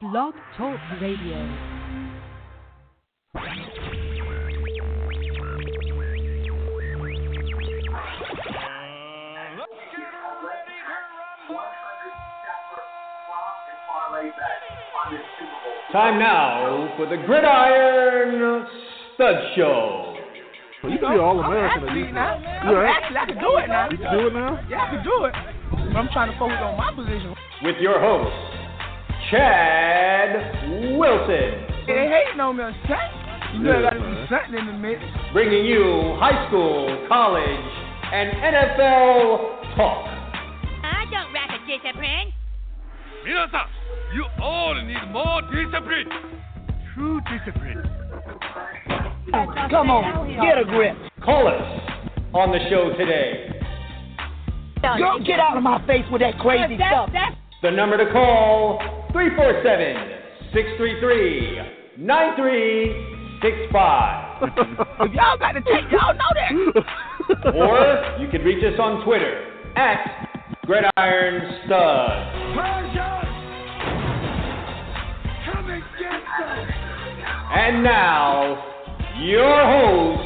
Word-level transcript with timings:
Blog 0.00 0.32
Talk 0.56 0.78
Radio. 0.98 1.36
Time 15.92 16.18
now 16.18 16.94
for 16.96 17.06
the 17.06 17.16
Gridiron 17.26 18.66
Stud 19.14 19.36
Show. 19.56 20.16
Well, 20.82 20.92
you 20.92 20.98
can 20.98 21.12
be 21.12 21.18
all 21.18 21.40
American. 21.40 21.84
Actually, 21.84 22.12
now. 22.12 22.34
I'm 22.36 22.70
Yeah. 22.70 22.90
actually, 22.90 23.16
I 23.18 23.26
can 23.26 23.38
do 23.38 23.56
it 23.58 23.68
now. 23.68 23.88
You 23.90 23.98
can 23.98 24.18
do 24.18 24.26
it 24.28 24.34
now? 24.34 24.60
Yeah, 24.70 24.82
I 24.82 24.86
can 24.88 25.02
do 25.04 25.24
it. 25.24 25.34
But 25.72 25.96
I'm 25.96 26.08
trying 26.08 26.32
to 26.32 26.38
focus 26.38 26.58
on 26.62 26.76
my 26.76 26.92
position. 26.92 27.36
With 27.62 27.76
your 27.78 28.00
host, 28.00 28.49
Chad 29.30 30.98
Wilson. 30.98 31.54
It 31.86 32.26
ain't 32.26 32.36
no 32.36 32.52
milk 32.52 32.74
You 33.54 33.60
know, 33.60 33.80
gotta 33.80 34.00
man. 34.00 34.26
be 34.26 34.28
something 34.28 34.58
in 34.58 34.66
the 34.66 34.72
mix. 34.72 35.00
Bringing 35.32 35.64
you 35.66 36.16
high 36.18 36.48
school, 36.48 37.06
college, 37.06 37.44
and 38.12 38.30
NFL 38.42 39.76
talk. 39.76 40.06
I 40.82 41.04
don't 41.12 41.32
rap 41.32 41.50
a 41.50 41.64
discipline. 41.64 42.32
Minasa, 43.24 43.66
you 44.14 44.24
all 44.42 44.74
need 44.82 45.12
more 45.12 45.42
discipline. 45.42 46.08
True 46.94 47.20
discipline. 47.30 47.88
Come 49.70 49.90
on, 49.90 50.28
get 50.42 50.58
a 50.58 50.64
grip. 50.64 50.96
Call 51.24 51.46
us 51.46 51.62
on 52.34 52.50
the 52.50 52.58
show 52.68 52.90
today. 52.98 53.60
Girl, 54.82 55.20
get 55.24 55.38
out 55.38 55.56
of 55.56 55.62
my 55.62 55.86
face 55.86 56.04
with 56.10 56.20
that 56.20 56.36
crazy 56.40 56.76
stuff. 56.76 57.10
The 57.62 57.70
number 57.70 57.96
to 57.96 58.10
call 58.10 58.99
347 59.12 59.96
633 60.52 61.60
9365. 61.98 64.26
If 64.42 65.12
y'all 65.14 65.38
got 65.38 65.52
to 65.52 65.60
take, 65.60 65.88
y'all 65.90 66.14
know 66.14 66.32
that. 66.34 66.52
Or 67.54 68.16
you 68.18 68.26
can 68.28 68.42
reach 68.42 68.64
us 68.64 68.74
on 68.80 69.04
Twitter 69.04 69.44
at 69.76 70.26
Gridiron 70.66 71.60
Stud. 71.64 72.10
And 77.52 77.84
now, 77.84 78.56
your 79.20 79.64
host, 79.66 80.22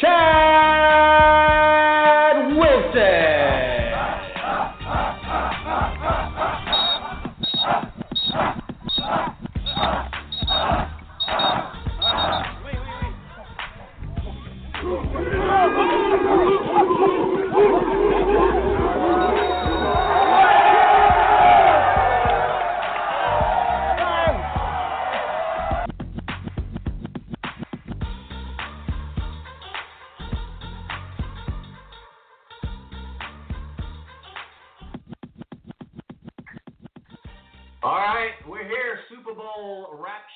Chad 0.00 0.12
Wilson. 2.56 3.71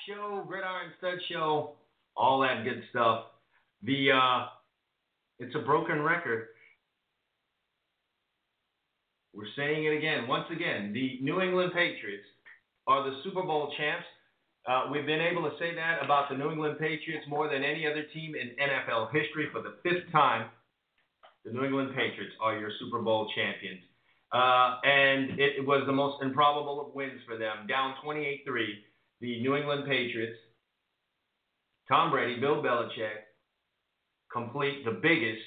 Show, 0.07 0.43
Gridiron 0.47 0.91
Stud 0.97 1.19
Show, 1.29 1.71
all 2.15 2.41
that 2.41 2.63
good 2.63 2.83
stuff. 2.89 3.25
The 3.83 4.11
uh, 4.11 4.45
it's 5.39 5.55
a 5.55 5.59
broken 5.59 6.01
record. 6.01 6.47
We're 9.37 9.53
saying 9.55 9.85
it 9.85 9.95
again. 9.95 10.27
Once 10.27 10.45
again, 10.51 10.91
the 10.93 11.19
New 11.21 11.41
England 11.41 11.71
Patriots 11.71 12.25
are 12.87 13.07
the 13.07 13.21
Super 13.23 13.43
Bowl 13.43 13.71
champs. 13.77 14.07
Uh, 14.67 14.89
we've 14.91 15.05
been 15.05 15.21
able 15.21 15.43
to 15.43 15.55
say 15.59 15.75
that 15.75 16.03
about 16.03 16.27
the 16.31 16.35
New 16.35 16.49
England 16.49 16.79
Patriots 16.79 17.23
more 17.29 17.47
than 17.47 17.63
any 17.63 17.85
other 17.85 18.01
team 18.15 18.33
in 18.33 18.57
NFL 18.57 19.13
history 19.13 19.47
for 19.53 19.61
the 19.61 19.75
fifth 19.83 20.11
time. 20.11 20.49
The 21.45 21.51
New 21.51 21.63
England 21.63 21.91
Patriots 21.95 22.33
are 22.41 22.57
your 22.57 22.71
Super 22.79 22.99
Bowl 22.99 23.29
champions. 23.35 23.81
Uh, 24.33 24.79
and 24.83 25.39
it, 25.39 25.65
was 25.65 25.83
the 25.85 25.93
most 25.93 26.21
improbable 26.23 26.81
of 26.81 26.95
wins 26.95 27.21
for 27.27 27.37
them. 27.37 27.67
Down 27.69 27.93
28 28.03 28.41
3, 28.43 28.83
the 29.21 29.39
New 29.41 29.55
England 29.55 29.83
Patriots, 29.87 30.39
Tom 31.87 32.09
Brady, 32.09 32.39
Bill 32.39 32.63
Belichick, 32.63 33.29
complete 34.33 34.83
the 34.83 34.99
biggest 34.99 35.45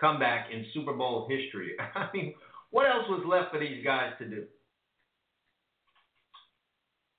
comeback 0.00 0.46
in 0.52 0.64
Super 0.72 0.92
Bowl 0.92 1.28
history. 1.28 1.72
I 1.94 2.08
mean, 2.14 2.34
what 2.72 2.86
else 2.86 3.04
was 3.08 3.22
left 3.28 3.52
for 3.52 3.60
these 3.60 3.84
guys 3.84 4.12
to 4.18 4.28
do? 4.28 4.44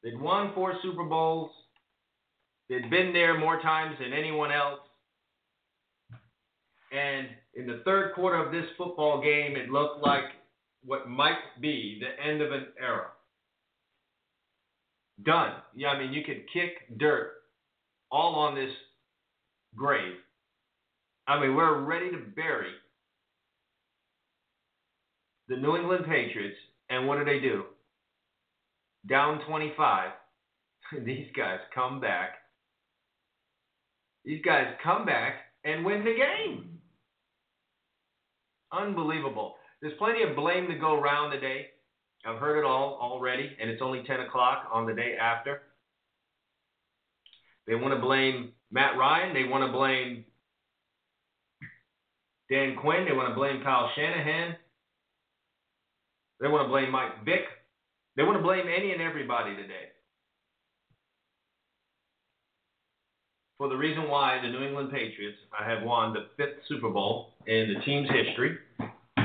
They'd 0.03 0.19
won 0.19 0.51
four 0.53 0.73
Super 0.81 1.05
Bowls. 1.05 1.51
They'd 2.69 2.89
been 2.89 3.13
there 3.13 3.39
more 3.39 3.61
times 3.61 3.95
than 4.01 4.11
anyone 4.11 4.51
else. 4.51 4.79
And 6.91 7.27
in 7.55 7.67
the 7.67 7.81
third 7.85 8.13
quarter 8.13 8.43
of 8.43 8.51
this 8.51 8.65
football 8.77 9.21
game, 9.21 9.55
it 9.55 9.69
looked 9.69 10.03
like 10.03 10.25
what 10.83 11.07
might 11.07 11.39
be 11.61 12.01
the 12.01 12.23
end 12.23 12.41
of 12.41 12.51
an 12.51 12.67
era. 12.79 13.07
Done. 15.23 15.53
Yeah, 15.75 15.89
I 15.89 15.99
mean, 15.99 16.13
you 16.13 16.23
could 16.23 16.43
kick 16.51 16.97
dirt 16.97 17.31
all 18.11 18.35
on 18.35 18.55
this 18.55 18.71
grave. 19.75 20.15
I 21.27 21.39
mean, 21.39 21.55
we're 21.55 21.81
ready 21.81 22.11
to 22.11 22.17
bury 22.35 22.71
the 25.47 25.57
New 25.57 25.75
England 25.75 26.05
Patriots. 26.05 26.57
And 26.89 27.07
what 27.07 27.17
do 27.17 27.25
they 27.25 27.39
do? 27.39 27.63
Down 29.09 29.41
25. 29.47 30.11
These 31.05 31.27
guys 31.35 31.59
come 31.73 31.99
back. 31.99 32.35
These 34.25 34.41
guys 34.45 34.67
come 34.83 35.05
back 35.05 35.35
and 35.65 35.85
win 35.85 36.03
the 36.03 36.15
game. 36.15 36.79
Unbelievable. 38.71 39.55
There's 39.81 39.97
plenty 39.97 40.23
of 40.23 40.35
blame 40.35 40.67
to 40.67 40.75
go 40.75 40.99
around 40.99 41.31
today. 41.31 41.67
I've 42.25 42.39
heard 42.39 42.57
it 42.57 42.65
all 42.65 42.97
already, 43.01 43.51
and 43.59 43.69
it's 43.69 43.81
only 43.81 44.03
10 44.07 44.21
o'clock 44.21 44.69
on 44.71 44.85
the 44.85 44.93
day 44.93 45.15
after. 45.19 45.63
They 47.67 47.75
want 47.75 47.93
to 47.93 47.99
blame 47.99 48.53
Matt 48.71 48.97
Ryan. 48.97 49.33
They 49.33 49.43
want 49.43 49.65
to 49.65 49.77
blame 49.77 50.23
Dan 52.49 52.77
Quinn. 52.77 53.05
They 53.05 53.15
want 53.15 53.29
to 53.29 53.35
blame 53.35 53.61
Kyle 53.61 53.91
Shanahan. 53.95 54.55
They 56.39 56.47
want 56.47 56.65
to 56.65 56.69
blame 56.69 56.91
Mike 56.91 57.23
Vick. 57.25 57.45
They 58.15 58.23
want 58.23 58.37
to 58.37 58.43
blame 58.43 58.65
any 58.67 58.91
and 58.91 59.01
everybody 59.01 59.55
today. 59.55 59.89
For 63.57 63.69
the 63.69 63.75
reason 63.77 64.09
why 64.09 64.39
the 64.41 64.49
New 64.49 64.63
England 64.63 64.91
Patriots 64.91 65.37
have 65.57 65.83
won 65.83 66.13
the 66.13 66.27
fifth 66.37 66.59
Super 66.67 66.89
Bowl 66.89 67.33
in 67.47 67.73
the 67.73 67.79
team's 67.85 68.09
history, 68.09 68.57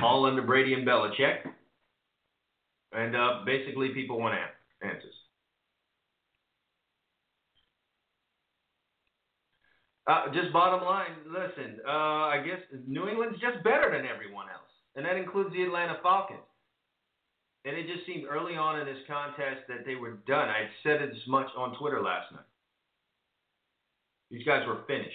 all 0.03 0.27
under 0.27 0.43
Brady 0.43 0.75
and 0.75 0.87
Belichick. 0.87 1.39
And 2.93 3.17
uh, 3.17 3.41
basically, 3.45 3.91
people 3.91 4.19
want 4.19 4.39
answers. 4.83 5.15
Uh, 10.09 10.33
just 10.33 10.51
bottom 10.55 10.87
line, 10.87 11.13
listen, 11.27 11.81
uh, 11.87 12.33
I 12.33 12.43
guess 12.43 12.61
New 12.87 13.09
England's 13.09 13.39
just 13.41 13.63
better 13.63 13.91
than 13.93 14.07
everyone 14.09 14.47
else, 14.49 14.73
and 14.97 15.05
that 15.05 15.17
includes 15.17 15.53
the 15.53 15.63
Atlanta 15.63 15.99
Falcons. 16.03 16.48
And 17.65 17.77
it 17.77 17.87
just 17.87 18.07
seemed 18.07 18.25
early 18.29 18.57
on 18.57 18.81
in 18.81 18.87
this 18.87 19.03
contest 19.07 19.67
that 19.69 19.85
they 19.85 19.95
were 19.95 20.19
done. 20.27 20.49
I 20.49 20.69
said 20.83 21.03
it 21.03 21.11
as 21.11 21.27
much 21.27 21.49
on 21.57 21.77
Twitter 21.79 22.01
last 22.01 22.33
night. 22.33 22.45
These 24.31 24.47
guys 24.47 24.67
were 24.67 24.85
finished. 24.87 25.13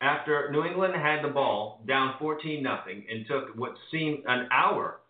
After 0.00 0.50
New 0.50 0.64
England 0.64 0.94
had 0.96 1.24
the 1.24 1.32
ball 1.32 1.84
down 1.86 2.14
14 2.18 2.62
nothing 2.62 3.04
and 3.08 3.24
took 3.26 3.56
what 3.56 3.74
seemed 3.90 4.24
an 4.26 4.48
hour 4.50 5.00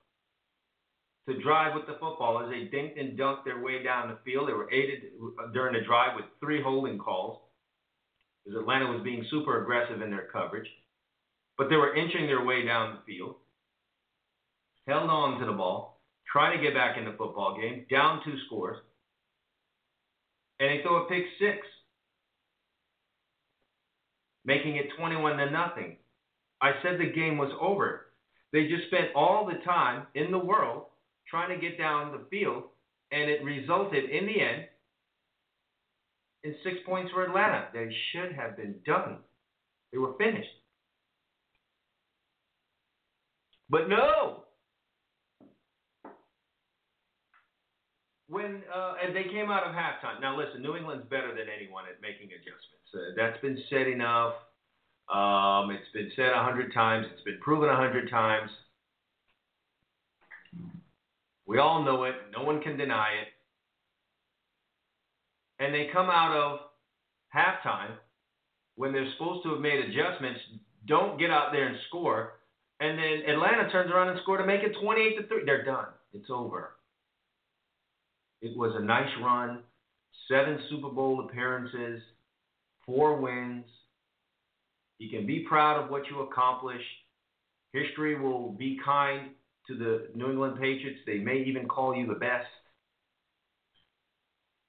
to 1.28 1.40
drive 1.40 1.74
with 1.74 1.86
the 1.86 1.96
football 2.00 2.42
as 2.42 2.50
they 2.50 2.68
dinked 2.76 3.00
and 3.00 3.18
dunked 3.18 3.44
their 3.44 3.62
way 3.62 3.82
down 3.82 4.08
the 4.08 4.18
field. 4.24 4.48
They 4.48 4.52
were 4.52 4.70
aided 4.70 5.02
during 5.54 5.74
the 5.74 5.86
drive 5.86 6.16
with 6.16 6.26
three 6.40 6.62
holding 6.62 6.98
calls 6.98 7.38
as 8.46 8.54
Atlanta 8.54 8.90
was 8.92 9.02
being 9.02 9.24
super 9.30 9.62
aggressive 9.62 10.02
in 10.02 10.10
their 10.10 10.28
coverage. 10.32 10.68
But 11.56 11.68
they 11.70 11.76
were 11.76 11.94
inching 11.94 12.26
their 12.26 12.44
way 12.44 12.64
down 12.64 12.96
the 12.96 13.12
field, 13.12 13.36
held 14.86 15.08
on 15.08 15.38
to 15.40 15.46
the 15.46 15.52
ball, 15.52 16.00
trying 16.30 16.56
to 16.56 16.62
get 16.62 16.74
back 16.74 16.96
in 16.98 17.04
the 17.04 17.12
football 17.12 17.56
game, 17.60 17.86
down 17.90 18.20
two 18.24 18.34
scores, 18.46 18.78
and 20.60 20.70
they 20.70 20.82
throw 20.82 21.04
a 21.04 21.08
pick 21.08 21.24
six, 21.38 21.58
making 24.44 24.76
it 24.76 24.86
21 24.98 25.36
to 25.36 25.50
nothing. 25.50 25.96
I 26.60 26.72
said 26.82 26.98
the 26.98 27.12
game 27.12 27.38
was 27.38 27.52
over. 27.60 28.06
They 28.52 28.68
just 28.68 28.86
spent 28.86 29.14
all 29.16 29.46
the 29.46 29.64
time 29.64 30.06
in 30.14 30.30
the 30.30 30.38
world 30.38 30.84
trying 31.28 31.48
to 31.48 31.66
get 31.66 31.78
down 31.78 32.12
the 32.12 32.24
field, 32.30 32.64
and 33.10 33.30
it 33.30 33.42
resulted 33.42 34.10
in 34.10 34.26
the 34.26 34.40
end 34.40 34.64
in 36.44 36.54
six 36.64 36.76
points 36.86 37.10
for 37.12 37.24
Atlanta. 37.24 37.68
They 37.72 37.92
should 38.12 38.32
have 38.32 38.56
been 38.56 38.76
done. 38.84 39.18
They 39.92 39.98
were 39.98 40.14
finished. 40.18 40.48
But 43.70 43.88
no. 43.88 44.41
When 48.32 48.62
uh, 48.74 48.94
they 49.12 49.24
came 49.24 49.50
out 49.50 49.64
of 49.64 49.74
halftime. 49.74 50.18
Now 50.22 50.38
listen, 50.38 50.62
New 50.62 50.74
England's 50.74 51.04
better 51.10 51.28
than 51.28 51.52
anyone 51.54 51.84
at 51.84 52.00
making 52.00 52.30
adjustments. 52.32 52.88
Uh, 52.94 53.12
that's 53.14 53.38
been 53.42 53.58
said 53.68 53.88
enough. 53.88 54.32
Um, 55.12 55.70
it's 55.70 55.92
been 55.92 56.10
said 56.16 56.32
a 56.32 56.42
hundred 56.42 56.72
times. 56.72 57.06
It's 57.12 57.22
been 57.24 57.38
proven 57.42 57.68
a 57.68 57.76
hundred 57.76 58.08
times. 58.08 58.50
We 61.44 61.58
all 61.58 61.84
know 61.84 62.04
it. 62.04 62.14
No 62.34 62.42
one 62.42 62.62
can 62.62 62.78
deny 62.78 63.10
it. 63.20 63.28
And 65.62 65.74
they 65.74 65.90
come 65.92 66.08
out 66.08 66.34
of 66.34 66.60
halftime 67.36 67.98
when 68.76 68.92
they're 68.92 69.12
supposed 69.18 69.42
to 69.42 69.50
have 69.50 69.60
made 69.60 69.78
adjustments, 69.78 70.40
don't 70.86 71.18
get 71.18 71.30
out 71.30 71.52
there 71.52 71.66
and 71.66 71.76
score. 71.88 72.40
And 72.80 72.98
then 72.98 73.28
Atlanta 73.28 73.70
turns 73.70 73.92
around 73.92 74.08
and 74.08 74.20
score 74.22 74.38
to 74.38 74.46
make 74.46 74.62
it 74.62 74.74
28 74.82 75.20
to 75.20 75.28
3. 75.28 75.44
They're 75.44 75.66
done. 75.66 75.88
It's 76.14 76.30
over. 76.30 76.76
It 78.42 78.56
was 78.56 78.74
a 78.76 78.84
nice 78.84 79.08
run. 79.22 79.60
Seven 80.28 80.58
Super 80.68 80.90
Bowl 80.90 81.26
appearances, 81.28 82.02
four 82.84 83.20
wins. 83.20 83.64
You 84.98 85.10
can 85.10 85.26
be 85.26 85.46
proud 85.48 85.82
of 85.82 85.90
what 85.90 86.02
you 86.10 86.20
accomplished. 86.22 86.84
History 87.72 88.20
will 88.20 88.50
be 88.50 88.78
kind 88.84 89.30
to 89.68 89.76
the 89.76 90.08
New 90.14 90.30
England 90.30 90.56
Patriots. 90.56 91.00
They 91.06 91.18
may 91.18 91.44
even 91.46 91.68
call 91.68 91.94
you 91.96 92.06
the 92.06 92.14
best 92.14 92.46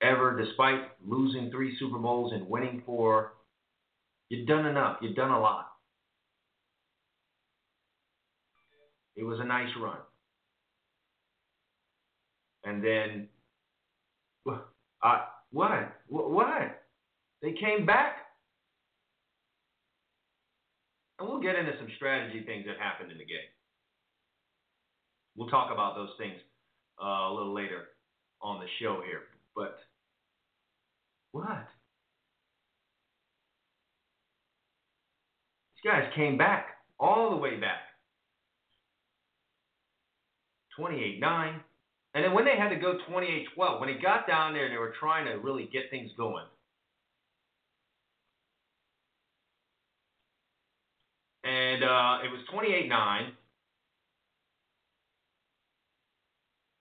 ever, 0.01 0.37
despite 0.39 0.81
losing 1.05 1.49
three 1.49 1.75
Super 1.79 1.97
Bowls 1.97 2.33
and 2.33 2.47
winning 2.47 2.83
four. 2.85 3.33
You've 4.29 4.47
done 4.47 4.65
enough. 4.65 4.97
You've 5.01 5.15
done 5.15 5.31
a 5.31 5.39
lot. 5.39 5.67
It 9.15 9.23
was 9.23 9.39
a 9.39 9.45
nice 9.45 9.69
run. 9.79 9.97
And 12.65 12.83
then, 12.83 13.27
uh, 15.03 15.21
what? 15.51 15.71
What? 16.07 16.81
They 17.41 17.53
came 17.53 17.85
back. 17.85 18.17
And 21.19 21.29
we'll 21.29 21.41
get 21.41 21.55
into 21.55 21.73
some 21.77 21.87
strategy 21.97 22.43
things 22.45 22.65
that 22.65 22.77
happened 22.79 23.11
in 23.11 23.17
the 23.17 23.25
game. 23.25 23.51
We'll 25.35 25.49
talk 25.49 25.71
about 25.71 25.95
those 25.95 26.09
things 26.17 26.35
uh, 27.01 27.29
a 27.29 27.33
little 27.33 27.53
later 27.53 27.89
on 28.41 28.59
the 28.59 28.67
show 28.81 29.01
here. 29.05 29.21
But 29.55 29.77
what? 31.31 31.67
These 35.75 35.91
guys 35.91 36.11
came 36.15 36.37
back, 36.37 36.77
all 36.99 37.29
the 37.29 37.37
way 37.37 37.59
back. 37.59 37.81
28 40.75 41.19
9. 41.19 41.59
And 42.13 42.23
then 42.23 42.33
when 42.33 42.45
they 42.45 42.57
had 42.57 42.69
to 42.69 42.75
go 42.75 42.97
28 43.09 43.47
12, 43.55 43.79
when 43.79 43.89
it 43.89 44.01
got 44.01 44.27
down 44.27 44.53
there 44.53 44.69
they 44.69 44.77
were 44.77 44.93
trying 44.99 45.25
to 45.25 45.33
really 45.39 45.69
get 45.71 45.89
things 45.89 46.11
going, 46.17 46.45
and 51.43 51.83
uh, 51.83 52.19
it 52.23 52.31
was 52.31 52.41
28 52.51 52.87
9. 52.87 53.31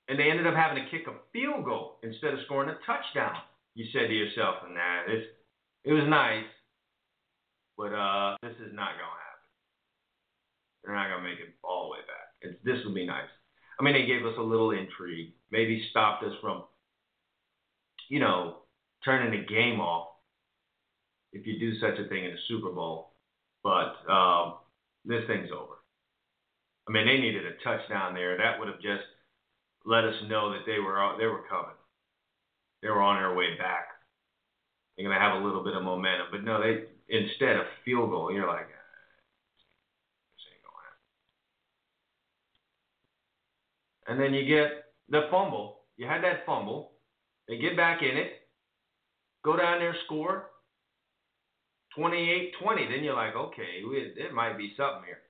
And 0.08 0.19
they 0.19 0.31
ended 0.31 0.46
up 0.46 0.55
having 0.55 0.82
to 0.84 0.90
kick 0.90 1.06
a 1.08 1.14
field 1.32 1.64
goal 1.64 1.96
instead 2.02 2.34
of 2.34 2.40
scoring 2.44 2.69
a 2.69 2.76
touchdown. 2.84 3.37
You 3.75 3.87
said 3.93 4.08
to 4.08 4.14
yourself, 4.14 4.56
nah, 4.69 5.06
this 5.06 5.25
it 5.84 5.93
was 5.93 6.05
nice, 6.06 6.44
but 7.79 7.94
uh, 7.94 8.37
this 8.43 8.52
is 8.61 8.75
not 8.75 8.93
gonna 9.00 9.20
happen. 9.25 9.49
They're 10.84 10.94
not 10.94 11.08
gonna 11.08 11.29
make 11.29 11.40
it 11.40 11.55
all 11.64 11.87
the 11.87 11.93
way 11.93 12.05
back. 12.06 12.29
It's, 12.43 12.58
this 12.64 12.84
would 12.84 12.94
be 12.94 13.06
nice. 13.06 13.31
I 13.82 13.84
mean, 13.84 13.94
they 13.94 14.06
gave 14.06 14.25
us 14.25 14.34
a 14.38 14.43
little 14.43 14.70
intrigue, 14.70 15.32
maybe 15.50 15.84
stopped 15.90 16.23
us 16.23 16.34
from, 16.40 16.62
you 18.08 18.20
know, 18.20 18.58
turning 19.05 19.32
the 19.32 19.44
game 19.44 19.81
off. 19.81 20.11
If 21.32 21.49
you 21.49 21.58
do 21.58 21.81
such 21.81 21.99
a 21.99 22.08
thing 22.08 22.25
in 22.25 22.31
the 22.31 22.37
Super 22.46 22.70
Bowl, 22.70 23.11
but 23.64 23.96
um, 24.08 24.55
this 25.05 25.25
thing's 25.26 25.50
over. 25.50 25.82
I 26.88 26.93
mean, 26.93 27.08
they 27.08 27.19
needed 27.19 27.43
a 27.44 27.55
touchdown 27.64 28.14
there. 28.14 28.38
That 28.38 28.61
would 28.61 28.69
have 28.69 28.81
just 28.81 29.02
let 29.84 30.05
us 30.05 30.14
know 30.29 30.52
that 30.52 30.62
they 30.64 30.79
were 30.79 31.17
they 31.19 31.26
were 31.26 31.43
coming. 31.50 31.75
They 32.82 32.88
were 32.88 33.02
on 33.02 33.20
their 33.20 33.34
way 33.34 33.56
back. 33.58 33.88
They're 34.96 35.08
gonna 35.08 35.19
have 35.19 35.43
a 35.43 35.44
little 35.44 35.64
bit 35.64 35.75
of 35.75 35.82
momentum, 35.82 36.29
but 36.31 36.44
no, 36.44 36.62
they 36.62 36.84
instead 37.08 37.56
of 37.56 37.67
field 37.84 38.11
goal, 38.11 38.32
you're 38.32 38.46
like, 38.46 38.69
this 38.69 40.46
ain't 40.52 40.62
gonna 40.62 40.76
happen. 40.84 40.99
And 44.12 44.20
then 44.20 44.35
you 44.35 44.44
get 44.44 44.85
the 45.09 45.23
fumble. 45.31 45.85
You 45.97 46.06
had 46.06 46.23
that 46.23 46.44
fumble. 46.44 46.93
They 47.49 47.56
get 47.56 47.79
back 47.79 48.03
in 48.03 48.19
it, 48.19 48.47
go 49.43 49.56
down 49.56 49.79
there, 49.79 49.97
score. 50.05 50.50
28 51.97 52.53
20. 52.62 52.88
Then 52.88 53.05
you're 53.05 53.14
like, 53.14 53.35
okay, 53.35 53.81
it 53.82 54.35
might 54.35 54.59
be 54.59 54.75
something 54.76 55.05
here. 55.06 55.20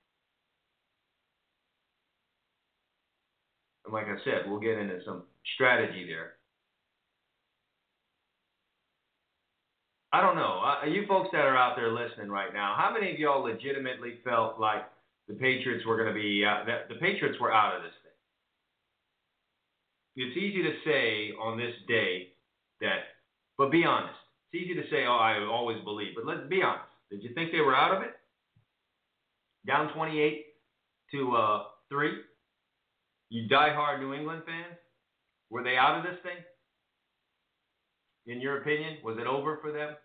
And 3.84 3.94
like 3.94 4.06
I 4.06 4.17
said, 4.25 4.50
we'll 4.50 4.58
get 4.58 4.79
into 4.79 4.99
some 5.05 5.23
strategy 5.55 6.05
there. 6.08 6.35
I 10.12 10.20
don't 10.20 10.35
know. 10.35 10.61
Uh, 10.61 10.87
you 10.87 11.06
folks 11.06 11.28
that 11.32 11.43
are 11.43 11.56
out 11.56 11.76
there 11.76 11.93
listening 11.93 12.31
right 12.31 12.52
now, 12.52 12.75
how 12.76 12.93
many 12.93 13.12
of 13.12 13.19
y'all 13.20 13.43
legitimately 13.43 14.19
felt 14.25 14.58
like 14.58 14.82
the 15.28 15.35
Patriots 15.35 15.87
were 15.87 15.96
going 15.96 16.08
to 16.08 16.20
be 16.20 16.44
uh, 16.44 16.64
the 16.88 16.96
Patriots 16.96 17.38
were 17.40 17.52
out 17.52 17.76
of 17.76 17.82
this? 17.82 17.93
It's 20.17 20.37
easy 20.37 20.62
to 20.62 20.73
say 20.85 21.32
on 21.41 21.56
this 21.56 21.75
day 21.88 22.29
that, 22.81 23.00
but 23.56 23.70
be 23.70 23.85
honest. 23.85 24.14
It's 24.53 24.64
easy 24.64 24.75
to 24.75 24.82
say, 24.91 25.05
oh, 25.06 25.17
I 25.17 25.44
always 25.50 25.82
believe, 25.85 26.14
but 26.14 26.26
let's 26.26 26.47
be 26.49 26.62
honest. 26.62 26.91
Did 27.11 27.23
you 27.23 27.35
think 27.35 27.53
they 27.53 27.61
were 27.61 27.75
out 27.75 27.97
of 27.97 28.03
it? 28.03 28.12
Down 29.67 29.93
28 29.94 30.44
to 31.12 31.37
uh, 31.37 31.62
three. 31.88 32.12
You 33.31 33.49
die-hard 33.49 34.00
New 34.00 34.12
England 34.12 34.43
fans, 34.44 34.76
were 35.49 35.62
they 35.62 35.76
out 35.76 35.99
of 35.99 36.05
this 36.05 36.20
thing? 36.23 36.37
In 38.26 38.40
your 38.40 38.61
opinion, 38.61 38.99
was 39.02 39.16
it 39.19 39.26
over 39.26 39.59
for 39.62 39.73
them? 39.73 39.97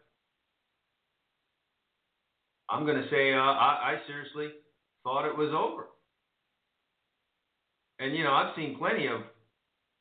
I'm 2.69 2.85
going 2.85 3.01
to 3.01 3.09
say 3.09 3.33
uh, 3.33 3.37
I, 3.37 3.95
I 3.95 3.97
seriously 4.07 4.49
thought 5.03 5.27
it 5.27 5.37
was 5.37 5.49
over. 5.55 5.87
And, 7.99 8.15
you 8.15 8.23
know, 8.23 8.31
I've 8.33 8.55
seen 8.55 8.77
plenty 8.77 9.07
of 9.07 9.21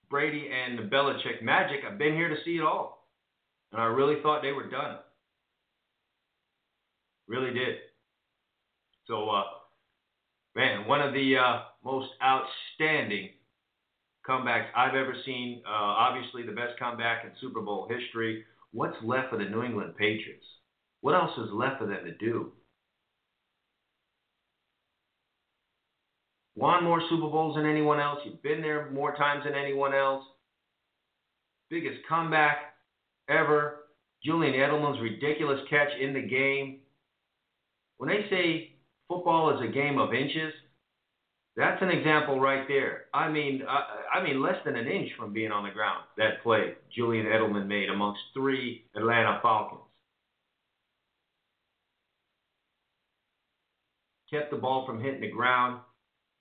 Brady 0.08 0.48
and 0.50 0.78
the 0.78 0.82
Belichick 0.82 1.42
magic. 1.42 1.80
I've 1.88 1.98
been 1.98 2.14
here 2.14 2.28
to 2.28 2.36
see 2.44 2.56
it 2.56 2.62
all. 2.62 3.06
And 3.72 3.80
I 3.80 3.86
really 3.86 4.22
thought 4.22 4.42
they 4.42 4.52
were 4.52 4.68
done. 4.68 4.98
Really 7.28 7.52
did. 7.52 7.76
So, 9.06 9.28
uh, 9.28 9.42
man, 10.54 10.86
one 10.86 11.00
of 11.00 11.12
the 11.12 11.36
uh, 11.36 11.60
most 11.84 12.08
outstanding 12.22 13.30
comebacks 14.28 14.66
I've 14.76 14.94
ever 14.94 15.14
seen. 15.24 15.62
Uh, 15.66 15.70
obviously, 15.70 16.44
the 16.44 16.52
best 16.52 16.78
comeback 16.78 17.24
in 17.24 17.30
Super 17.40 17.60
Bowl 17.60 17.88
history. 17.88 18.44
What's 18.72 18.96
left 19.02 19.30
for 19.30 19.38
the 19.38 19.44
New 19.44 19.62
England 19.62 19.96
Patriots? 19.96 20.44
What 21.00 21.14
else 21.14 21.32
is 21.38 21.52
left 21.52 21.78
for 21.78 21.86
them 21.86 22.04
to 22.04 22.12
do? 22.12 22.52
Won 26.56 26.84
more 26.84 27.02
Super 27.10 27.28
Bowls 27.28 27.56
than 27.56 27.66
anyone 27.66 28.00
else. 28.00 28.18
You've 28.24 28.42
been 28.42 28.62
there 28.62 28.90
more 28.90 29.14
times 29.14 29.44
than 29.44 29.54
anyone 29.54 29.94
else. 29.94 30.24
Biggest 31.68 31.98
comeback 32.08 32.74
ever. 33.28 33.80
Julian 34.24 34.54
Edelman's 34.54 35.00
ridiculous 35.00 35.60
catch 35.68 35.90
in 36.00 36.14
the 36.14 36.22
game. 36.22 36.78
When 37.98 38.08
they 38.08 38.26
say 38.30 38.72
football 39.06 39.54
is 39.54 39.68
a 39.68 39.72
game 39.72 39.98
of 39.98 40.14
inches, 40.14 40.52
that's 41.56 41.80
an 41.82 41.90
example 41.90 42.40
right 42.40 42.66
there. 42.68 43.04
I 43.12 43.30
mean, 43.30 43.62
I, 43.68 44.18
I 44.18 44.22
mean, 44.22 44.42
less 44.42 44.56
than 44.64 44.76
an 44.76 44.86
inch 44.86 45.10
from 45.18 45.32
being 45.32 45.52
on 45.52 45.64
the 45.64 45.70
ground. 45.70 46.04
That 46.16 46.42
play 46.42 46.74
Julian 46.94 47.26
Edelman 47.26 47.66
made 47.66 47.90
amongst 47.90 48.20
three 48.34 48.84
Atlanta 48.94 49.38
Falcons. 49.42 49.80
Kept 54.30 54.50
the 54.50 54.56
ball 54.56 54.86
from 54.86 55.02
hitting 55.02 55.20
the 55.20 55.30
ground. 55.30 55.80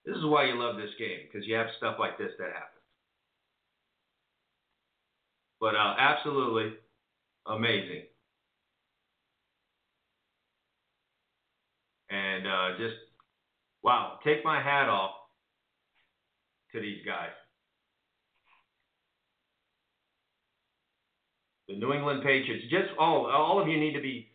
This 0.05 0.15
is 0.17 0.25
why 0.25 0.45
you 0.45 0.59
love 0.59 0.77
this 0.77 0.91
game 0.99 1.19
because 1.25 1.47
you 1.47 1.55
have 1.55 1.67
stuff 1.77 1.97
like 1.99 2.17
this 2.17 2.31
that 2.37 2.53
happens. 2.53 2.75
But 5.59 5.75
uh, 5.75 5.95
absolutely 5.97 6.73
amazing. 7.47 8.03
And 12.09 12.45
uh, 12.45 12.77
just, 12.77 12.95
wow, 13.81 14.19
take 14.23 14.45
my 14.45 14.61
hat 14.61 14.89
off 14.89 15.11
to 16.73 16.79
these 16.79 17.03
guys. 17.03 17.29
The 21.67 21.77
New 21.77 21.93
England 21.93 22.21
Patriots, 22.21 22.65
just 22.69 22.89
all, 22.99 23.25
all 23.25 23.59
of 23.59 23.67
you 23.67 23.79
need 23.79 23.93
to 23.93 24.01
be 24.01 24.27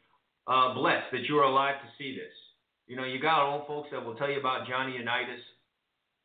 uh, 0.49 0.75
blessed 0.75 1.07
that 1.12 1.29
you 1.29 1.39
are 1.39 1.45
alive 1.45 1.77
to 1.81 1.89
see 1.97 2.17
this. 2.17 2.33
You 2.89 2.97
know, 2.97 3.05
you 3.05 3.21
got 3.21 3.49
old 3.49 3.69
folks 3.69 3.91
that 3.93 4.05
will 4.05 4.17
tell 4.17 4.29
you 4.29 4.41
about 4.41 4.67
Johnny 4.67 4.97
Unitas 4.97 5.41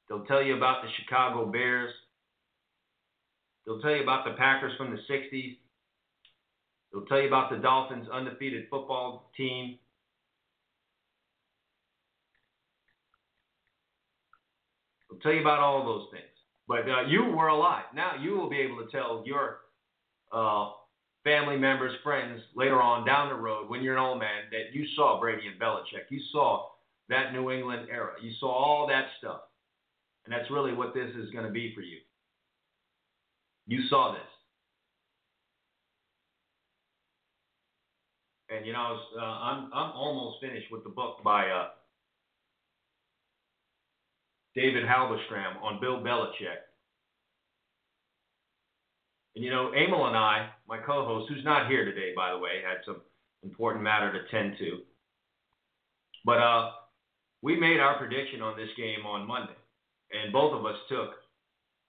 They'll 0.08 0.26
tell 0.26 0.44
you 0.44 0.56
about 0.56 0.84
the 0.84 0.90
Chicago 1.00 1.46
Bears. 1.52 1.92
They'll 3.66 3.82
tell 3.82 3.96
you 3.96 4.04
about 4.04 4.26
the 4.26 4.34
Packers 4.34 4.74
from 4.78 4.92
the 4.92 5.00
60s. 5.12 5.58
They'll 6.92 7.06
tell 7.06 7.20
you 7.20 7.28
about 7.28 7.50
the 7.50 7.58
Dolphins' 7.58 8.08
undefeated 8.12 8.68
football 8.70 9.32
team. 9.36 9.80
They'll 15.10 15.20
tell 15.20 15.34
you 15.34 15.42
about 15.42 15.60
all 15.60 15.84
those 15.86 16.08
things. 16.12 16.24
But 16.68 16.90
uh, 16.90 17.02
you 17.08 17.26
were 17.26 17.48
alive. 17.48 17.86
Now 17.94 18.14
you 18.22 18.32
will 18.32 18.50
be 18.50 18.60
able 18.60 18.78
to 18.78 18.92
tell 18.92 19.24
your 19.26 19.60
uh, 20.32 20.70
family 21.24 21.58
members, 21.58 21.96
friends 22.04 22.42
later 22.56 22.82
on 22.82 23.06
down 23.06 23.30
the 23.30 23.36
road 23.36 23.70
when 23.70 23.84
you're 23.84 23.98
an 23.98 24.02
old 24.02 24.20
man 24.20 24.44
that 24.52 24.74
you 24.74 24.86
saw 24.96 25.20
Brady 25.20 25.48
and 25.48 25.60
Belichick. 25.60 26.10
You 26.10 26.22
saw 26.32 26.68
that 27.10 27.34
New 27.34 27.52
England 27.52 27.88
era. 27.92 28.14
You 28.22 28.32
saw 28.40 28.50
all 28.50 28.88
that 28.88 29.06
stuff. 29.20 29.42
And 30.26 30.34
that's 30.34 30.50
really 30.50 30.74
what 30.74 30.94
this 30.94 31.10
is 31.16 31.30
going 31.32 31.46
to 31.46 31.52
be 31.52 31.74
for 31.76 31.82
you. 31.82 31.98
You 33.68 33.88
saw 33.90 34.14
this. 34.14 34.22
And 38.56 38.66
you 38.66 38.74
know, 38.74 38.80
I 38.80 38.92
was, 38.92 39.02
uh, 39.20 39.24
I'm 39.24 39.74
I'm 39.74 39.92
almost 39.94 40.40
finished 40.40 40.72
with 40.72 40.84
the 40.84 40.90
book 40.90 41.24
by 41.24 41.48
uh, 41.50 41.70
David 44.56 44.84
Halberstram 44.86 45.62
on 45.62 45.82
Bill 45.82 46.00
Belichick. 46.00 46.62
And 49.36 49.44
you 49.44 49.52
know, 49.52 49.74
Emil 49.74 50.08
and 50.08 50.16
I, 50.16 50.50
my 50.68 50.78
co-host, 50.78 51.30
who's 51.30 51.44
not 51.44 51.70
here 51.70 51.86
today, 51.86 52.14
by 52.16 52.32
the 52.32 52.38
way, 52.38 52.62
had 52.66 52.78
some 52.86 53.02
important 53.44 53.84
matter 53.84 54.14
to 54.14 54.20
tend 54.30 54.58
to. 54.60 54.80
But 56.24 56.38
uh, 56.38 56.72
we 57.42 57.60
made 57.60 57.80
our 57.80 57.98
prediction 57.98 58.42
on 58.42 58.56
this 58.58 58.70
game 58.78 59.06
on 59.06 59.28
Monday, 59.28 59.54
and 60.12 60.34
both 60.34 60.54
of 60.54 60.66
us 60.66 60.78
took 60.90 61.12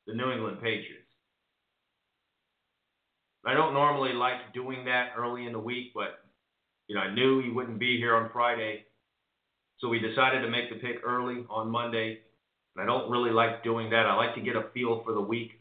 the 0.06 0.14
New 0.14 0.30
England 0.30 0.58
Patriots. 0.60 1.02
I 3.44 3.54
don't 3.54 3.74
normally 3.74 4.12
like 4.12 4.52
doing 4.54 4.84
that 4.86 5.10
early 5.16 5.46
in 5.46 5.52
the 5.52 5.58
week, 5.58 5.92
but 5.94 6.20
you 6.88 6.94
know, 6.94 7.02
I 7.02 7.14
knew 7.14 7.42
he 7.42 7.50
wouldn't 7.50 7.78
be 7.78 7.96
here 7.96 8.16
on 8.16 8.30
Friday, 8.32 8.84
so 9.78 9.88
we 9.88 9.98
decided 9.98 10.40
to 10.40 10.50
make 10.50 10.70
the 10.70 10.76
pick 10.76 10.96
early 11.04 11.44
on 11.50 11.70
Monday. 11.70 12.20
And 12.74 12.82
I 12.82 12.86
don't 12.86 13.10
really 13.10 13.30
like 13.30 13.64
doing 13.64 13.90
that. 13.90 14.06
I 14.06 14.14
like 14.14 14.34
to 14.34 14.40
get 14.40 14.56
a 14.56 14.68
feel 14.74 15.02
for 15.04 15.12
the 15.12 15.20
week 15.20 15.52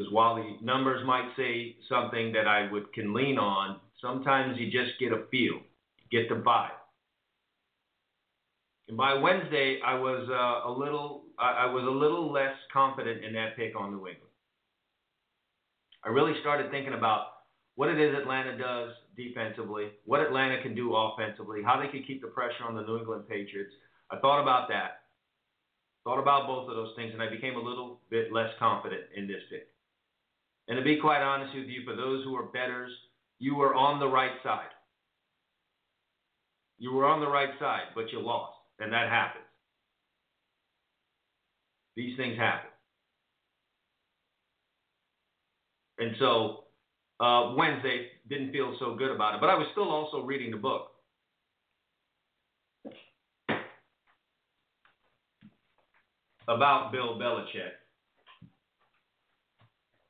because 0.00 0.12
while 0.12 0.36
the 0.36 0.56
numbers 0.62 1.04
might 1.06 1.28
say 1.36 1.76
something 1.88 2.32
that 2.32 2.46
I 2.46 2.70
would 2.72 2.92
can 2.92 3.12
lean 3.12 3.38
on, 3.38 3.80
sometimes 4.00 4.58
you 4.58 4.70
just 4.70 4.98
get 4.98 5.12
a 5.12 5.24
feel, 5.30 5.60
get 6.10 6.28
the 6.28 6.36
vibe. 6.36 6.79
And 8.90 8.96
by 8.96 9.14
Wednesday, 9.14 9.78
I 9.86 9.94
was 9.94 10.28
uh, 10.28 10.68
a 10.68 10.72
little, 10.76 11.22
I, 11.38 11.62
I 11.62 11.66
was 11.66 11.84
a 11.84 11.90
little 11.90 12.32
less 12.32 12.54
confident 12.72 13.24
in 13.24 13.32
that 13.34 13.54
pick 13.56 13.78
on 13.78 13.92
New 13.92 14.08
England. 14.08 14.34
I 16.04 16.08
really 16.08 16.34
started 16.40 16.72
thinking 16.72 16.94
about 16.94 17.26
what 17.76 17.88
it 17.88 18.00
is 18.00 18.16
Atlanta 18.16 18.58
does 18.58 18.90
defensively, 19.16 19.90
what 20.06 20.18
Atlanta 20.18 20.60
can 20.60 20.74
do 20.74 20.96
offensively, 20.96 21.62
how 21.64 21.80
they 21.80 21.86
can 21.86 22.02
keep 22.02 22.20
the 22.20 22.26
pressure 22.26 22.64
on 22.66 22.74
the 22.74 22.82
New 22.82 22.98
England 22.98 23.28
Patriots. 23.28 23.70
I 24.10 24.18
thought 24.18 24.42
about 24.42 24.68
that, 24.70 25.02
thought 26.02 26.18
about 26.18 26.48
both 26.48 26.68
of 26.68 26.74
those 26.74 26.92
things, 26.96 27.12
and 27.12 27.22
I 27.22 27.30
became 27.30 27.54
a 27.54 27.62
little 27.62 28.00
bit 28.10 28.32
less 28.32 28.50
confident 28.58 29.02
in 29.14 29.28
this 29.28 29.42
pick. 29.50 29.68
And 30.66 30.76
to 30.76 30.82
be 30.82 30.96
quite 30.96 31.22
honest 31.22 31.54
with 31.54 31.66
you, 31.66 31.84
for 31.84 31.94
those 31.94 32.24
who 32.24 32.34
are 32.34 32.46
betters, 32.46 32.90
you 33.38 33.54
were 33.54 33.72
on 33.72 34.00
the 34.00 34.08
right 34.08 34.34
side. 34.42 34.74
You 36.78 36.92
were 36.92 37.06
on 37.06 37.20
the 37.20 37.30
right 37.30 37.50
side, 37.60 37.94
but 37.94 38.10
you 38.10 38.18
lost, 38.18 38.56
and 38.80 38.92
that 38.92 39.08
happens. 39.08 39.44
These 41.96 42.16
things 42.16 42.38
happen. 42.38 42.70
And 45.98 46.16
so 46.18 46.64
uh, 47.20 47.54
Wednesday 47.56 48.08
didn't 48.28 48.52
feel 48.52 48.74
so 48.78 48.94
good 48.94 49.10
about 49.10 49.34
it, 49.34 49.40
but 49.40 49.50
I 49.50 49.54
was 49.54 49.66
still 49.72 49.90
also 49.90 50.22
reading 50.24 50.50
the 50.50 50.56
book. 50.56 50.86
About 56.48 56.90
Bill 56.90 57.16
Belichick. 57.20 57.76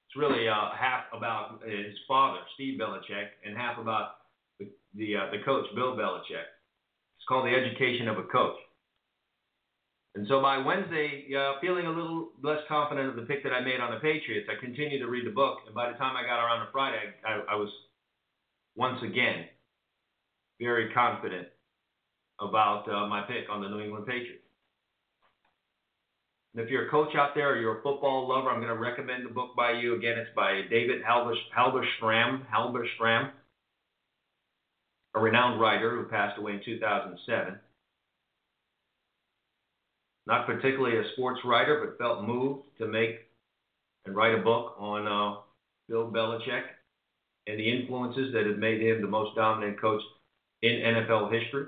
It's 0.07 0.17
really 0.17 0.49
uh, 0.49 0.71
half 0.79 1.05
about 1.13 1.61
his 1.67 1.95
father, 2.09 2.39
Steve 2.55 2.81
Belichick, 2.81 3.29
and 3.45 3.57
half 3.57 3.79
about 3.79 4.13
the 4.59 4.69
the, 4.95 5.17
uh, 5.17 5.31
the 5.31 5.43
coach, 5.45 5.67
Bill 5.75 5.97
Belichick. 5.97 6.47
It's 7.21 7.29
called 7.29 7.45
The 7.45 7.53
Education 7.53 8.09
of 8.09 8.17
a 8.17 8.23
Coach. 8.23 8.57
And 10.15 10.27
so 10.27 10.41
by 10.41 10.57
Wednesday, 10.57 11.29
uh, 11.37 11.61
feeling 11.61 11.85
a 11.85 11.91
little 11.91 12.31
less 12.43 12.61
confident 12.67 13.11
of 13.11 13.17
the 13.17 13.29
pick 13.29 13.45
that 13.45 13.53
I 13.53 13.61
made 13.61 13.79
on 13.79 13.93
the 13.93 14.01
Patriots, 14.01 14.49
I 14.51 14.59
continued 14.59 15.01
to 15.01 15.07
read 15.07 15.27
the 15.27 15.31
book. 15.31 15.59
And 15.67 15.75
by 15.75 15.93
the 15.93 15.99
time 15.99 16.17
I 16.17 16.23
got 16.23 16.43
around 16.43 16.65
to 16.65 16.73
Friday, 16.73 17.13
I, 17.25 17.53
I 17.53 17.55
was 17.57 17.69
once 18.75 19.03
again 19.03 19.45
very 20.59 20.93
confident 20.95 21.49
about 22.41 22.89
uh, 22.89 23.07
my 23.07 23.21
pick 23.29 23.51
on 23.51 23.61
the 23.61 23.69
New 23.69 23.81
England 23.81 24.07
Patriots. 24.07 24.43
And 26.55 26.65
if 26.65 26.71
you're 26.71 26.89
a 26.89 26.91
coach 26.91 27.15
out 27.15 27.35
there 27.35 27.53
or 27.53 27.61
you're 27.61 27.81
a 27.81 27.83
football 27.83 28.27
lover, 28.27 28.49
I'm 28.49 28.61
going 28.61 28.75
to 28.75 28.81
recommend 28.81 29.27
the 29.27 29.33
book 29.33 29.51
by 29.55 29.73
you. 29.73 29.95
Again, 29.95 30.19
it's 30.19 30.35
by 30.35 30.63
David 30.71 31.03
Halberstram, 31.05 32.47
Halberstram, 32.49 33.31
a 35.15 35.21
renowned 35.21 35.61
writer 35.61 35.91
who 35.91 36.05
passed 36.05 36.39
away 36.39 36.53
in 36.53 36.61
2007 36.65 37.59
not 40.31 40.47
particularly 40.47 40.97
a 40.97 41.13
sports 41.13 41.41
writer, 41.45 41.85
but 41.85 41.99
felt 41.99 42.25
moved 42.25 42.63
to 42.79 42.87
make 42.87 43.29
and 44.07 44.15
write 44.15 44.33
a 44.33 44.43
book 44.43 44.77
on 44.79 45.07
uh, 45.07 45.41
Bill 45.89 46.11
Belichick 46.11 46.63
and 47.49 47.59
the 47.59 47.69
influences 47.69 48.33
that 48.33 48.47
have 48.47 48.59
made 48.59 48.81
him 48.81 49.03
the 49.03 49.09
most 49.09 49.35
dominant 49.35 49.81
coach 49.81 50.01
in 50.63 50.71
NFL 50.71 51.33
history. 51.33 51.67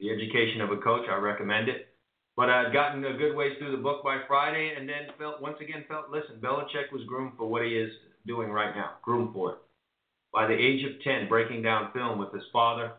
The 0.00 0.10
Education 0.10 0.60
of 0.60 0.72
a 0.72 0.78
Coach, 0.78 1.08
I 1.08 1.14
recommend 1.16 1.68
it. 1.68 1.88
But 2.36 2.50
I'd 2.50 2.72
gotten 2.72 3.04
a 3.04 3.16
good 3.16 3.36
ways 3.36 3.52
through 3.58 3.70
the 3.70 3.82
book 3.82 4.02
by 4.02 4.22
Friday 4.26 4.74
and 4.76 4.88
then 4.88 5.14
felt 5.16 5.40
once 5.40 5.58
again 5.60 5.84
felt 5.86 6.10
listen, 6.10 6.40
Belichick 6.40 6.90
was 6.90 7.04
groomed 7.06 7.34
for 7.36 7.48
what 7.48 7.62
he 7.62 7.76
is 7.76 7.92
doing 8.26 8.50
right 8.50 8.74
now. 8.74 8.92
Groomed 9.02 9.32
for 9.32 9.52
it. 9.52 9.58
By 10.32 10.46
the 10.46 10.54
age 10.54 10.84
of 10.84 11.02
ten, 11.02 11.28
breaking 11.28 11.62
down 11.62 11.92
film 11.92 12.18
with 12.18 12.32
his 12.32 12.44
father, 12.52 12.92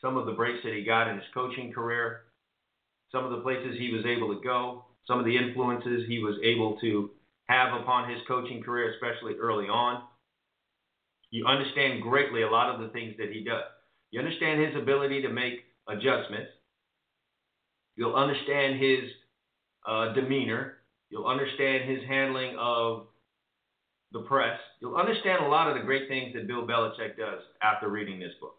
some 0.00 0.16
of 0.16 0.26
the 0.26 0.32
breaks 0.32 0.62
that 0.64 0.74
he 0.74 0.84
got 0.84 1.08
in 1.08 1.16
his 1.16 1.24
coaching 1.32 1.72
career, 1.72 2.22
some 3.10 3.24
of 3.24 3.30
the 3.30 3.40
places 3.40 3.76
he 3.78 3.92
was 3.92 4.04
able 4.04 4.34
to 4.34 4.42
go, 4.42 4.84
some 5.06 5.18
of 5.18 5.24
the 5.24 5.36
influences 5.36 6.04
he 6.06 6.18
was 6.18 6.36
able 6.42 6.78
to 6.80 7.10
have 7.46 7.80
upon 7.80 8.10
his 8.10 8.20
coaching 8.26 8.62
career, 8.62 8.92
especially 8.92 9.34
early 9.36 9.66
on. 9.66 10.02
You 11.30 11.46
understand 11.46 12.02
greatly 12.02 12.42
a 12.42 12.50
lot 12.50 12.74
of 12.74 12.80
the 12.80 12.88
things 12.88 13.14
that 13.18 13.30
he 13.32 13.42
does. 13.44 13.64
You 14.10 14.20
understand 14.20 14.60
his 14.60 14.76
ability 14.80 15.22
to 15.22 15.28
make 15.28 15.64
adjustments. 15.88 16.50
You'll 17.96 18.14
understand 18.14 18.80
his 18.80 19.10
uh, 19.86 20.12
demeanor. 20.12 20.75
You'll 21.10 21.26
understand 21.26 21.88
his 21.88 22.06
handling 22.08 22.56
of 22.58 23.06
the 24.12 24.20
press. 24.20 24.58
You'll 24.80 24.96
understand 24.96 25.44
a 25.44 25.48
lot 25.48 25.68
of 25.68 25.76
the 25.76 25.82
great 25.82 26.08
things 26.08 26.34
that 26.34 26.46
Bill 26.46 26.66
Belichick 26.66 27.16
does 27.16 27.40
after 27.62 27.88
reading 27.88 28.18
this 28.18 28.32
book. 28.40 28.56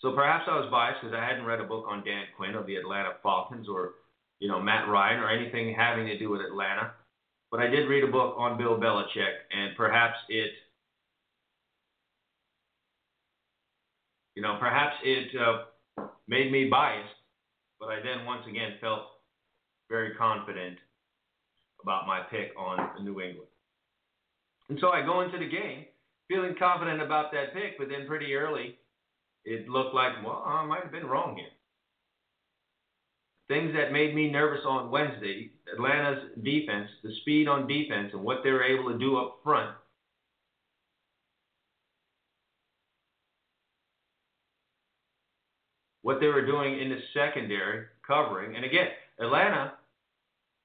So 0.00 0.12
perhaps 0.12 0.44
I 0.50 0.58
was 0.58 0.68
biased 0.70 1.00
because 1.00 1.14
I 1.14 1.24
hadn't 1.24 1.46
read 1.46 1.60
a 1.60 1.64
book 1.64 1.86
on 1.88 2.04
Dan 2.04 2.24
Quinn 2.36 2.56
of 2.56 2.66
the 2.66 2.74
Atlanta 2.74 3.10
Falcons 3.22 3.68
or, 3.68 3.92
you 4.40 4.48
know, 4.48 4.60
Matt 4.60 4.88
Ryan 4.88 5.20
or 5.20 5.30
anything 5.30 5.74
having 5.74 6.06
to 6.06 6.18
do 6.18 6.28
with 6.28 6.40
Atlanta. 6.40 6.92
But 7.52 7.60
I 7.60 7.68
did 7.68 7.88
read 7.88 8.02
a 8.02 8.10
book 8.10 8.34
on 8.36 8.58
Bill 8.58 8.80
Belichick, 8.80 9.46
and 9.54 9.76
perhaps 9.76 10.16
it, 10.28 10.50
you 14.34 14.42
know, 14.42 14.56
perhaps 14.58 14.96
it 15.04 15.28
uh, 15.38 16.02
made 16.26 16.50
me 16.50 16.68
biased. 16.68 17.14
But 17.78 17.90
I 17.90 17.96
then 18.02 18.24
once 18.24 18.42
again 18.48 18.72
felt 18.80 19.02
very 19.92 20.14
confident 20.14 20.78
about 21.82 22.06
my 22.06 22.20
pick 22.30 22.52
on 22.58 23.04
New 23.04 23.20
England. 23.20 23.50
And 24.70 24.78
so 24.80 24.88
I 24.88 25.02
go 25.04 25.20
into 25.20 25.38
the 25.38 25.48
game 25.48 25.84
feeling 26.28 26.54
confident 26.58 27.02
about 27.02 27.30
that 27.32 27.52
pick, 27.52 27.76
but 27.78 27.88
then 27.90 28.06
pretty 28.06 28.34
early 28.34 28.78
it 29.44 29.68
looked 29.68 29.94
like, 29.94 30.12
well, 30.24 30.42
I 30.46 30.64
might 30.64 30.82
have 30.82 30.92
been 30.92 31.06
wrong 31.06 31.36
here. 31.36 31.50
Things 33.48 33.74
that 33.74 33.92
made 33.92 34.14
me 34.14 34.30
nervous 34.30 34.64
on 34.66 34.90
Wednesday, 34.90 35.50
Atlanta's 35.70 36.30
defense, 36.42 36.88
the 37.02 37.12
speed 37.20 37.46
on 37.48 37.66
defense, 37.66 38.12
and 38.14 38.22
what 38.22 38.38
they 38.42 38.50
were 38.50 38.64
able 38.64 38.90
to 38.90 38.98
do 38.98 39.18
up 39.18 39.40
front. 39.44 39.76
What 46.00 46.18
they 46.18 46.28
were 46.28 46.46
doing 46.46 46.80
in 46.80 46.88
the 46.88 46.98
secondary, 47.12 47.86
covering. 48.06 48.56
And 48.56 48.64
again, 48.64 48.88
Atlanta 49.20 49.72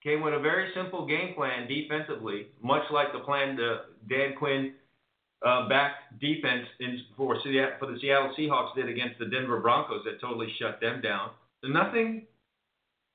came 0.04 0.22
with 0.22 0.34
a 0.34 0.40
very 0.40 0.72
simple 0.76 1.06
game 1.06 1.34
plan 1.36 1.68
defensively, 1.68 2.48
much 2.62 2.84
like 2.92 3.12
the 3.14 3.20
plan 3.20 3.56
the 3.56 3.82
Dan 4.10 4.36
Quinn 4.38 4.74
uh, 5.46 5.68
back 5.68 6.20
defense 6.20 6.66
in, 6.80 7.00
for, 7.16 7.38
for 7.80 7.92
the 7.92 7.98
Seattle 8.02 8.34
Seahawks 8.38 8.76
did 8.76 8.90
against 8.90 9.20
the 9.20 9.26
Denver 9.26 9.60
Broncos 9.60 10.04
that 10.06 10.22
totally 10.22 10.48
shut 10.60 10.80
them 10.82 11.02
down. 11.02 11.32
Nothing 11.64 12.26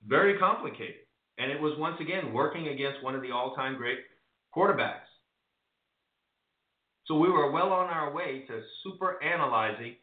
very 0.07 0.39
complicated. 0.39 1.03
And 1.39 1.51
it 1.51 1.61
was 1.61 1.79
once 1.79 1.97
again 2.01 2.33
working 2.33 2.69
against 2.69 3.03
one 3.03 3.15
of 3.15 3.23
the 3.23 3.31
all 3.31 3.55
time 3.55 3.77
great 3.77 3.99
quarterbacks. 4.55 5.09
So 7.07 7.19
we 7.19 7.31
were 7.31 7.51
well 7.51 7.73
on 7.73 7.89
our 7.89 8.13
way 8.13 8.45
to 8.47 8.61
super 8.85 9.23
analyzing 9.23 9.97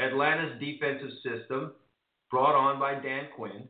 Atlanta's 0.00 0.58
defensive 0.58 1.10
system 1.22 1.72
brought 2.30 2.56
on 2.56 2.80
by 2.80 2.94
Dan 2.94 3.26
Quinn. 3.36 3.68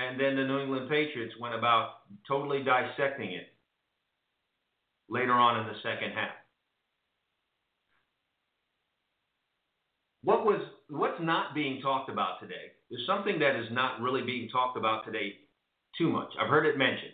And 0.00 0.18
then 0.18 0.34
the 0.34 0.44
New 0.44 0.60
England 0.60 0.88
Patriots 0.88 1.34
went 1.38 1.54
about 1.54 1.90
totally 2.26 2.64
dissecting 2.64 3.32
it 3.32 3.48
later 5.10 5.32
on 5.32 5.60
in 5.60 5.66
the 5.66 5.78
second 5.82 6.12
half. 6.12 6.32
What 10.22 10.46
was 10.46 10.60
what's 10.88 11.20
not 11.20 11.54
being 11.54 11.82
talked 11.82 12.08
about 12.08 12.40
today? 12.40 12.72
There's 12.90 13.06
something 13.06 13.38
that 13.40 13.56
is 13.56 13.66
not 13.72 14.00
really 14.00 14.22
being 14.22 14.48
talked 14.48 14.78
about 14.78 15.04
today 15.04 15.34
too 15.98 16.08
much. 16.10 16.28
I've 16.40 16.48
heard 16.48 16.66
it 16.66 16.78
mentioned. 16.78 17.12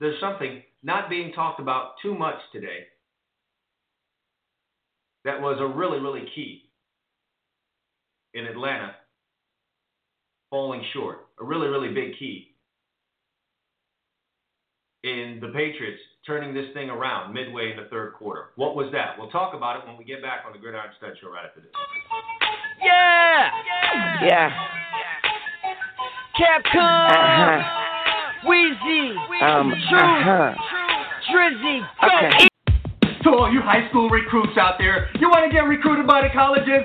There's 0.00 0.20
something 0.20 0.62
not 0.82 1.08
being 1.08 1.32
talked 1.32 1.60
about 1.60 1.92
too 2.02 2.14
much 2.16 2.36
today 2.52 2.86
that 5.24 5.40
was 5.40 5.58
a 5.60 5.66
really, 5.66 6.00
really 6.00 6.28
key 6.34 6.70
in 8.34 8.46
Atlanta 8.46 8.94
falling 10.50 10.84
short. 10.92 11.23
A 11.40 11.44
really, 11.44 11.68
really 11.68 11.92
big 11.92 12.16
key 12.18 12.54
in 15.04 15.38
the 15.40 15.48
Patriots 15.48 16.00
turning 16.26 16.54
this 16.54 16.66
thing 16.72 16.88
around 16.88 17.34
midway 17.34 17.72
in 17.72 17.76
the 17.76 17.88
third 17.90 18.14
quarter. 18.14 18.50
What 18.56 18.74
was 18.74 18.90
that? 18.92 19.18
We'll 19.18 19.30
talk 19.30 19.54
about 19.54 19.76
it 19.76 19.86
when 19.86 19.98
we 19.98 20.04
get 20.04 20.22
back 20.22 20.44
on 20.46 20.52
the 20.52 20.58
Gridiron 20.58 20.88
Stud 20.96 21.12
Show 21.20 21.30
right 21.30 21.44
after 21.44 21.60
this. 21.60 21.70
Yeah! 22.82 23.50
Yeah. 24.24 24.50
Capcom! 26.40 27.10
Uh-huh. 27.10 28.48
Wheezy! 28.48 29.14
Um, 29.42 29.72
True! 29.90 29.98
uh-huh. 29.98 30.54
Drizzy! 31.34 31.80
Okay. 32.02 32.48
To 33.24 33.30
all 33.30 33.52
you 33.52 33.60
high 33.60 33.88
school 33.90 34.08
recruits 34.08 34.56
out 34.58 34.76
there, 34.78 35.10
you 35.20 35.28
want 35.28 35.44
to 35.44 35.52
get 35.54 35.64
recruited 35.64 36.06
by 36.06 36.22
the 36.22 36.32
colleges? 36.32 36.84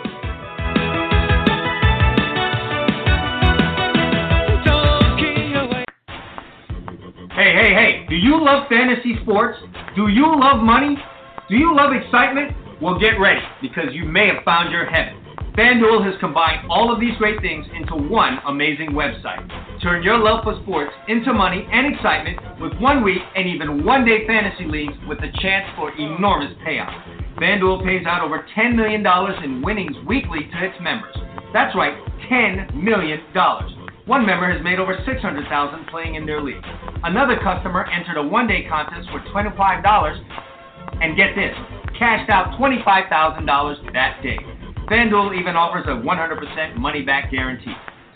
Hey, 7.33 7.53
hey, 7.55 7.71
hey, 7.73 8.05
do 8.09 8.15
you 8.17 8.43
love 8.43 8.67
fantasy 8.67 9.15
sports? 9.23 9.57
Do 9.95 10.09
you 10.09 10.37
love 10.37 10.61
money? 10.61 10.97
Do 11.47 11.55
you 11.55 11.73
love 11.73 11.93
excitement? 11.93 12.51
Well, 12.81 12.99
get 12.99 13.21
ready 13.21 13.39
because 13.61 13.93
you 13.93 14.03
may 14.03 14.27
have 14.27 14.43
found 14.43 14.69
your 14.69 14.85
heaven. 14.85 15.15
FanDuel 15.55 16.03
has 16.03 16.19
combined 16.19 16.69
all 16.69 16.93
of 16.93 16.99
these 16.99 17.15
great 17.17 17.39
things 17.39 17.65
into 17.73 17.95
one 17.95 18.39
amazing 18.47 18.91
website. 18.91 19.47
Turn 19.81 20.03
your 20.03 20.17
love 20.17 20.43
for 20.43 20.59
sports 20.63 20.91
into 21.07 21.31
money 21.31 21.65
and 21.71 21.95
excitement 21.95 22.37
with 22.59 22.73
one 22.81 23.01
week 23.01 23.21
and 23.37 23.47
even 23.47 23.85
one 23.85 24.03
day 24.03 24.27
fantasy 24.27 24.65
leagues 24.65 24.97
with 25.07 25.19
a 25.19 25.31
chance 25.39 25.65
for 25.77 25.97
enormous 25.97 26.51
payouts. 26.67 26.99
FanDuel 27.37 27.85
pays 27.85 28.05
out 28.05 28.23
over 28.23 28.45
$10 28.57 28.75
million 28.75 29.07
in 29.41 29.61
winnings 29.61 29.95
weekly 30.05 30.49
to 30.51 30.65
its 30.65 30.75
members. 30.81 31.15
That's 31.53 31.73
right, 31.77 31.95
$10 32.29 32.75
million. 32.75 33.21
One 34.05 34.25
member 34.25 34.51
has 34.51 34.63
made 34.63 34.79
over 34.79 34.97
600,000 35.05 35.85
playing 35.87 36.15
in 36.15 36.25
their 36.25 36.41
league. 36.41 36.63
Another 37.03 37.37
customer 37.37 37.85
entered 37.85 38.17
a 38.17 38.23
one-day 38.23 38.65
contest 38.67 39.07
for 39.11 39.19
$25 39.29 39.53
and 41.01 41.15
get 41.15 41.35
this, 41.35 41.55
cashed 41.97 42.29
out 42.31 42.57
$25,000 42.59 43.93
that 43.93 44.21
day. 44.23 44.37
FanDuel 44.89 45.39
even 45.39 45.55
offers 45.55 45.85
a 45.85 46.01
100% 46.01 46.77
money-back 46.77 47.31
guarantee. 47.31 47.73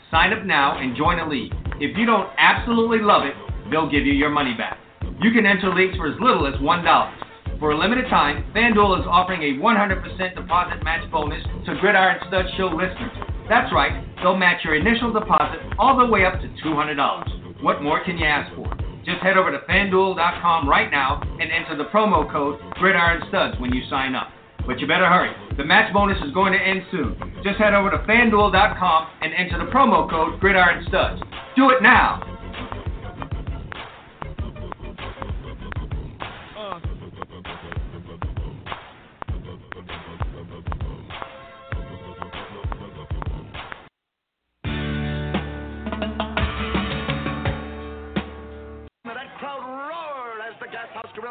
Sign 0.09 0.33
up 0.33 0.43
now 0.43 0.79
and 0.79 0.97
join 0.97 1.19
a 1.19 1.29
league. 1.29 1.53
If 1.79 1.95
you 1.97 2.05
don't 2.05 2.29
absolutely 2.37 2.99
love 2.99 3.23
it, 3.23 3.35
they'll 3.69 3.89
give 3.89 4.05
you 4.05 4.13
your 4.13 4.29
money 4.29 4.55
back. 4.57 4.79
You 5.21 5.31
can 5.31 5.45
enter 5.45 5.73
leagues 5.73 5.95
for 5.97 6.07
as 6.07 6.19
little 6.19 6.47
as 6.47 6.55
$1. 6.55 7.59
For 7.59 7.71
a 7.71 7.77
limited 7.77 8.09
time, 8.09 8.43
FanDuel 8.55 9.01
is 9.01 9.05
offering 9.07 9.41
a 9.43 9.61
100% 9.61 10.35
deposit 10.35 10.83
match 10.83 11.09
bonus 11.11 11.43
to 11.65 11.75
Gridiron 11.79 12.19
Stud 12.27 12.45
Show 12.57 12.67
listeners. 12.67 13.34
That's 13.47 13.71
right, 13.71 14.05
they'll 14.23 14.37
match 14.37 14.63
your 14.63 14.75
initial 14.75 15.13
deposit 15.13 15.59
all 15.77 15.97
the 15.97 16.05
way 16.05 16.25
up 16.25 16.41
to 16.41 16.47
$200. 16.65 17.63
What 17.63 17.81
more 17.81 18.03
can 18.03 18.17
you 18.17 18.25
ask 18.25 18.53
for? 18.55 18.65
Just 19.05 19.21
head 19.21 19.37
over 19.37 19.51
to 19.51 19.59
fanduel.com 19.69 20.67
right 20.67 20.89
now 20.89 21.21
and 21.39 21.51
enter 21.51 21.77
the 21.77 21.85
promo 21.85 22.29
code 22.31 22.59
Gridiron 22.73 23.21
Studs 23.29 23.59
when 23.59 23.71
you 23.71 23.83
sign 23.87 24.15
up. 24.15 24.29
But 24.65 24.79
you 24.79 24.87
better 24.87 25.05
hurry. 25.05 25.31
The 25.57 25.63
match 25.63 25.93
bonus 25.93 26.17
is 26.25 26.33
going 26.33 26.53
to 26.53 26.59
end 26.59 26.81
soon. 26.89 27.15
Just 27.43 27.59
head 27.59 27.75
over 27.75 27.91
to 27.91 27.99
fanduel.com 27.99 29.07
and 29.21 29.31
enter 29.37 29.63
the 29.63 29.71
promo 29.71 30.09
code 30.09 30.39
Gridiron 30.39 30.83
Studs. 30.87 31.21
Do 31.55 31.69
it 31.69 31.83
now. 31.83 32.34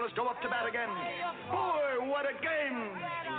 Gorillas 0.05 0.17
go 0.17 0.29
up 0.29 0.43
to 0.43 0.49
bat 0.51 0.69
again. 0.69 0.88
Boy, 1.51 2.09
what 2.11 2.27
a 2.27 2.35
game! 2.43 3.34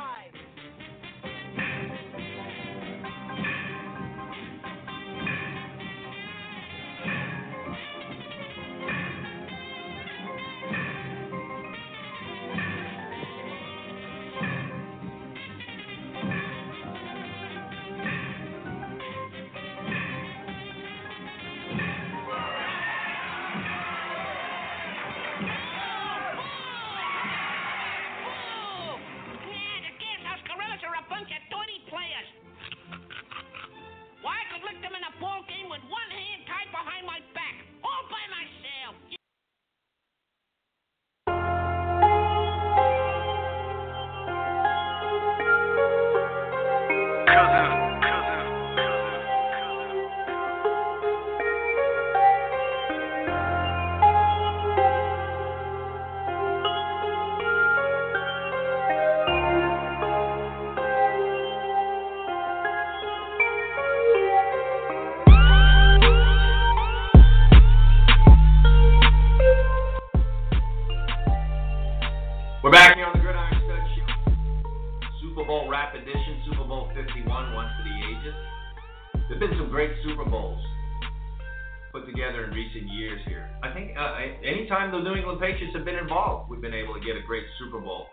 Able 86.96 87.02
to 87.02 87.06
get 87.06 87.22
a 87.22 87.26
great 87.26 87.46
Super 87.60 87.80
Bowl. 87.80 88.08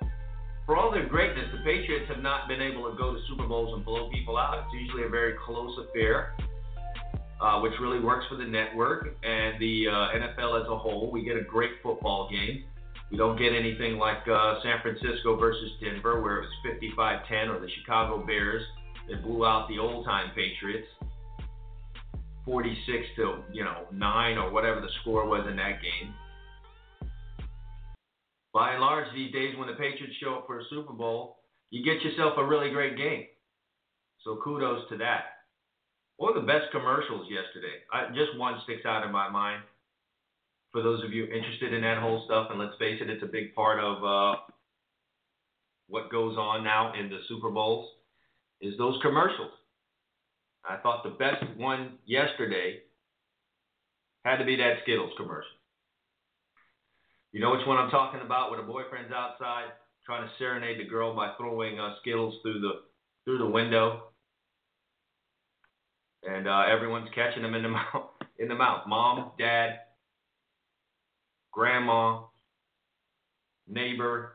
For 0.67 0.77
all 0.77 0.93
their 0.93 1.09
greatness, 1.09 1.47
the 1.53 1.59
Patriots 1.59 2.09
have 2.09 2.23
not 2.23 2.49
been 2.49 2.63
able 2.63 2.91
to 2.91 2.97
go 2.97 3.15
to 3.15 3.21
Super 3.29 3.47
Bowls 3.47 3.75
and 3.75 3.85
blow 3.85 4.11
people 4.11 4.37
out. 4.37 4.65
It's 4.65 4.75
usually 4.75 5.05
a 5.05 5.09
very 5.09 5.35
close 5.45 5.77
affair, 5.89 6.35
uh, 7.41 7.61
which 7.61 7.73
really 7.81 8.01
works 8.01 8.27
for 8.29 8.37
the 8.37 8.45
network 8.45 9.09
and 9.25 9.61
the 9.61 9.89
uh, 9.89 9.93
NFL 9.93 10.63
as 10.63 10.69
a 10.69 10.79
whole. 10.79 11.11
We 11.11 11.25
get 11.25 11.37
a 11.37 11.43
great 11.43 11.73
football 11.83 12.31
game. 12.31 12.65
We 13.11 13.19
don't 13.19 13.37
get 13.37 13.53
anything 13.53 13.99
like 13.99 14.27
uh, 14.31 14.63
San 14.63 14.81
Francisco 14.81 15.37
versus 15.37 15.71
Denver, 15.83 16.23
where 16.23 16.43
it 16.43 16.47
was 16.47 17.27
55-10, 17.29 17.49
or 17.49 17.61
the 17.61 17.69
Chicago 17.81 18.25
Bears 18.25 18.63
that 19.11 19.23
blew 19.23 19.45
out 19.45 19.69
the 19.69 19.79
old-time 19.79 20.31
Patriots, 20.35 20.87
46 22.47 23.07
to 23.17 23.43
you 23.53 23.65
know 23.65 23.87
nine 23.93 24.39
or 24.39 24.51
whatever 24.51 24.81
the 24.81 24.89
score 25.03 25.27
was 25.27 25.47
in 25.49 25.57
that 25.57 25.83
game. 25.83 26.15
By 28.63 28.75
and 28.75 28.81
large, 28.81 29.07
these 29.13 29.33
days 29.33 29.59
when 29.59 29.67
the 29.67 29.75
Patriots 29.75 30.15
show 30.23 30.37
up 30.37 30.47
for 30.47 30.61
a 30.61 30.65
Super 30.71 30.93
Bowl, 30.93 31.39
you 31.71 31.85
get 31.85 32.01
yourself 32.01 32.35
a 32.37 32.47
really 32.47 32.71
great 32.71 32.97
game. 32.97 33.25
So 34.23 34.39
kudos 34.45 34.89
to 34.91 34.99
that. 34.99 35.25
Or 36.17 36.33
the 36.33 36.47
best 36.47 36.71
commercials 36.71 37.27
yesterday. 37.29 37.83
I, 37.93 38.07
just 38.15 38.39
one 38.39 38.61
sticks 38.63 38.87
out 38.87 39.05
in 39.05 39.11
my 39.11 39.29
mind 39.29 39.65
for 40.71 40.81
those 40.81 41.03
of 41.03 41.13
you 41.13 41.25
interested 41.25 41.75
in 41.75 41.81
that 41.81 41.99
whole 41.99 42.23
stuff, 42.27 42.51
and 42.51 42.61
let's 42.61 42.79
face 42.79 43.01
it, 43.03 43.11
it's 43.11 43.25
a 43.25 43.27
big 43.27 43.53
part 43.53 43.81
of 43.81 44.05
uh, 44.05 44.39
what 45.89 46.13
goes 46.13 46.37
on 46.37 46.63
now 46.63 46.93
in 46.95 47.09
the 47.09 47.19
Super 47.29 47.51
Bowls, 47.51 47.91
is 48.61 48.79
those 48.79 48.97
commercials. 49.03 49.51
I 50.65 50.77
thought 50.77 51.03
the 51.03 51.11
best 51.11 51.43
one 51.57 51.99
yesterday 52.07 52.79
had 54.25 54.37
to 54.37 54.45
be 54.45 54.55
that 54.55 54.75
Skittles 54.85 55.15
commercial. 55.17 55.51
You 57.33 57.41
know 57.41 57.51
which 57.51 57.67
one 57.67 57.79
I'm 57.79 57.91
talking 57.91 58.21
about? 58.21 58.51
Where 58.51 58.61
the 58.61 58.67
boyfriend's 58.67 59.13
outside 59.13 59.73
trying 60.05 60.27
to 60.27 60.35
serenade 60.39 60.79
the 60.81 60.89
girl 60.89 61.15
by 61.15 61.33
throwing 61.39 61.79
uh, 61.79 61.95
Skittles 62.01 62.35
through 62.43 62.61
the 62.61 62.73
through 63.25 63.39
the 63.39 63.47
window, 63.47 64.05
and 66.25 66.47
uh, 66.47 66.65
everyone's 66.71 67.09
catching 67.15 67.43
them 67.43 67.55
in 67.55 67.63
the 67.63 67.69
mouth. 67.71 68.11
In 68.39 68.49
the 68.49 68.55
mouth, 68.55 68.87
mom, 68.89 69.33
dad, 69.39 69.79
grandma, 71.53 72.23
neighbor, 73.69 74.33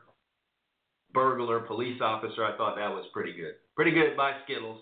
burglar, 1.12 1.60
police 1.60 2.00
officer. 2.00 2.44
I 2.44 2.56
thought 2.56 2.76
that 2.76 2.90
was 2.90 3.04
pretty 3.12 3.32
good. 3.32 3.54
Pretty 3.76 3.90
good 3.90 4.16
by 4.16 4.32
Skittles. 4.44 4.80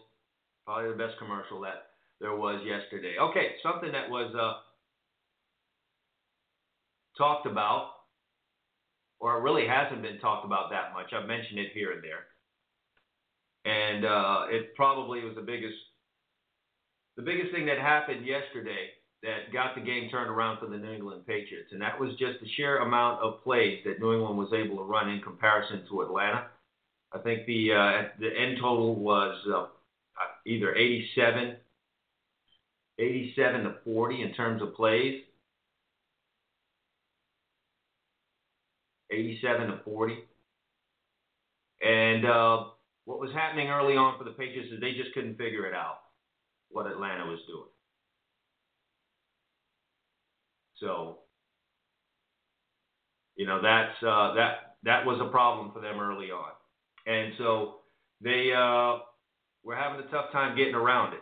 Probably 0.64 0.90
the 0.90 0.96
best 0.98 1.18
commercial 1.18 1.60
that 1.62 1.90
there 2.20 2.36
was 2.36 2.60
yesterday. 2.64 3.16
Okay, 3.20 3.52
something 3.62 3.92
that 3.92 4.08
was 4.08 4.34
uh, 4.34 4.60
talked 7.18 7.46
about, 7.46 7.90
or 9.20 9.38
it 9.38 9.42
really 9.42 9.66
hasn't 9.66 10.02
been 10.02 10.18
talked 10.18 10.44
about 10.44 10.70
that 10.70 10.92
much. 10.92 11.12
I've 11.12 11.28
mentioned 11.28 11.58
it 11.58 11.72
here 11.72 11.92
and 11.92 12.02
there, 12.02 12.26
and 13.64 14.04
uh, 14.04 14.46
it 14.50 14.74
probably 14.74 15.24
was 15.24 15.34
the 15.34 15.42
biggest, 15.42 15.76
the 17.16 17.22
biggest 17.22 17.52
thing 17.52 17.66
that 17.66 17.78
happened 17.78 18.26
yesterday 18.26 18.90
that 19.22 19.52
got 19.52 19.74
the 19.74 19.80
game 19.80 20.08
turned 20.10 20.30
around 20.30 20.58
for 20.58 20.66
the 20.66 20.76
New 20.76 20.92
England 20.92 21.26
Patriots, 21.26 21.72
and 21.72 21.80
that 21.80 21.98
was 21.98 22.10
just 22.18 22.40
the 22.40 22.48
sheer 22.56 22.78
amount 22.78 23.20
of 23.22 23.42
plays 23.42 23.80
that 23.84 24.00
New 24.00 24.12
England 24.12 24.38
was 24.38 24.52
able 24.52 24.76
to 24.76 24.84
run 24.84 25.08
in 25.08 25.20
comparison 25.20 25.82
to 25.88 26.02
Atlanta. 26.02 26.46
I 27.12 27.18
think 27.18 27.46
the 27.46 27.72
uh, 27.72 28.08
the 28.20 28.28
end 28.28 28.58
total 28.60 28.94
was 28.94 29.36
uh, 29.52 29.66
either 30.46 30.74
87, 30.74 31.56
87 32.98 33.62
to 33.64 33.74
40 33.84 34.22
in 34.22 34.32
terms 34.34 34.62
of 34.62 34.74
plays. 34.74 35.22
87 39.10 39.68
to 39.68 39.80
40. 39.84 40.18
And 41.82 42.24
uh, 42.26 42.64
what 43.04 43.20
was 43.20 43.30
happening 43.32 43.68
early 43.68 43.96
on 43.96 44.18
for 44.18 44.24
the 44.24 44.30
Patriots 44.30 44.72
is 44.72 44.80
they 44.80 44.92
just 44.92 45.12
couldn't 45.14 45.38
figure 45.38 45.66
it 45.66 45.74
out 45.74 45.98
what 46.70 46.86
Atlanta 46.86 47.26
was 47.26 47.40
doing. 47.46 47.68
So, 50.80 51.18
you 53.36 53.46
know, 53.46 53.60
that's 53.62 53.96
uh, 54.02 54.34
that 54.34 54.76
that 54.84 55.06
was 55.06 55.20
a 55.20 55.30
problem 55.30 55.72
for 55.72 55.80
them 55.80 55.98
early 55.98 56.30
on, 56.30 56.50
and 57.06 57.32
so 57.38 57.76
they 58.20 58.52
uh, 58.52 58.98
were 59.64 59.74
having 59.76 60.04
a 60.04 60.10
tough 60.10 60.32
time 60.32 60.56
getting 60.56 60.74
around 60.74 61.14
it. 61.14 61.20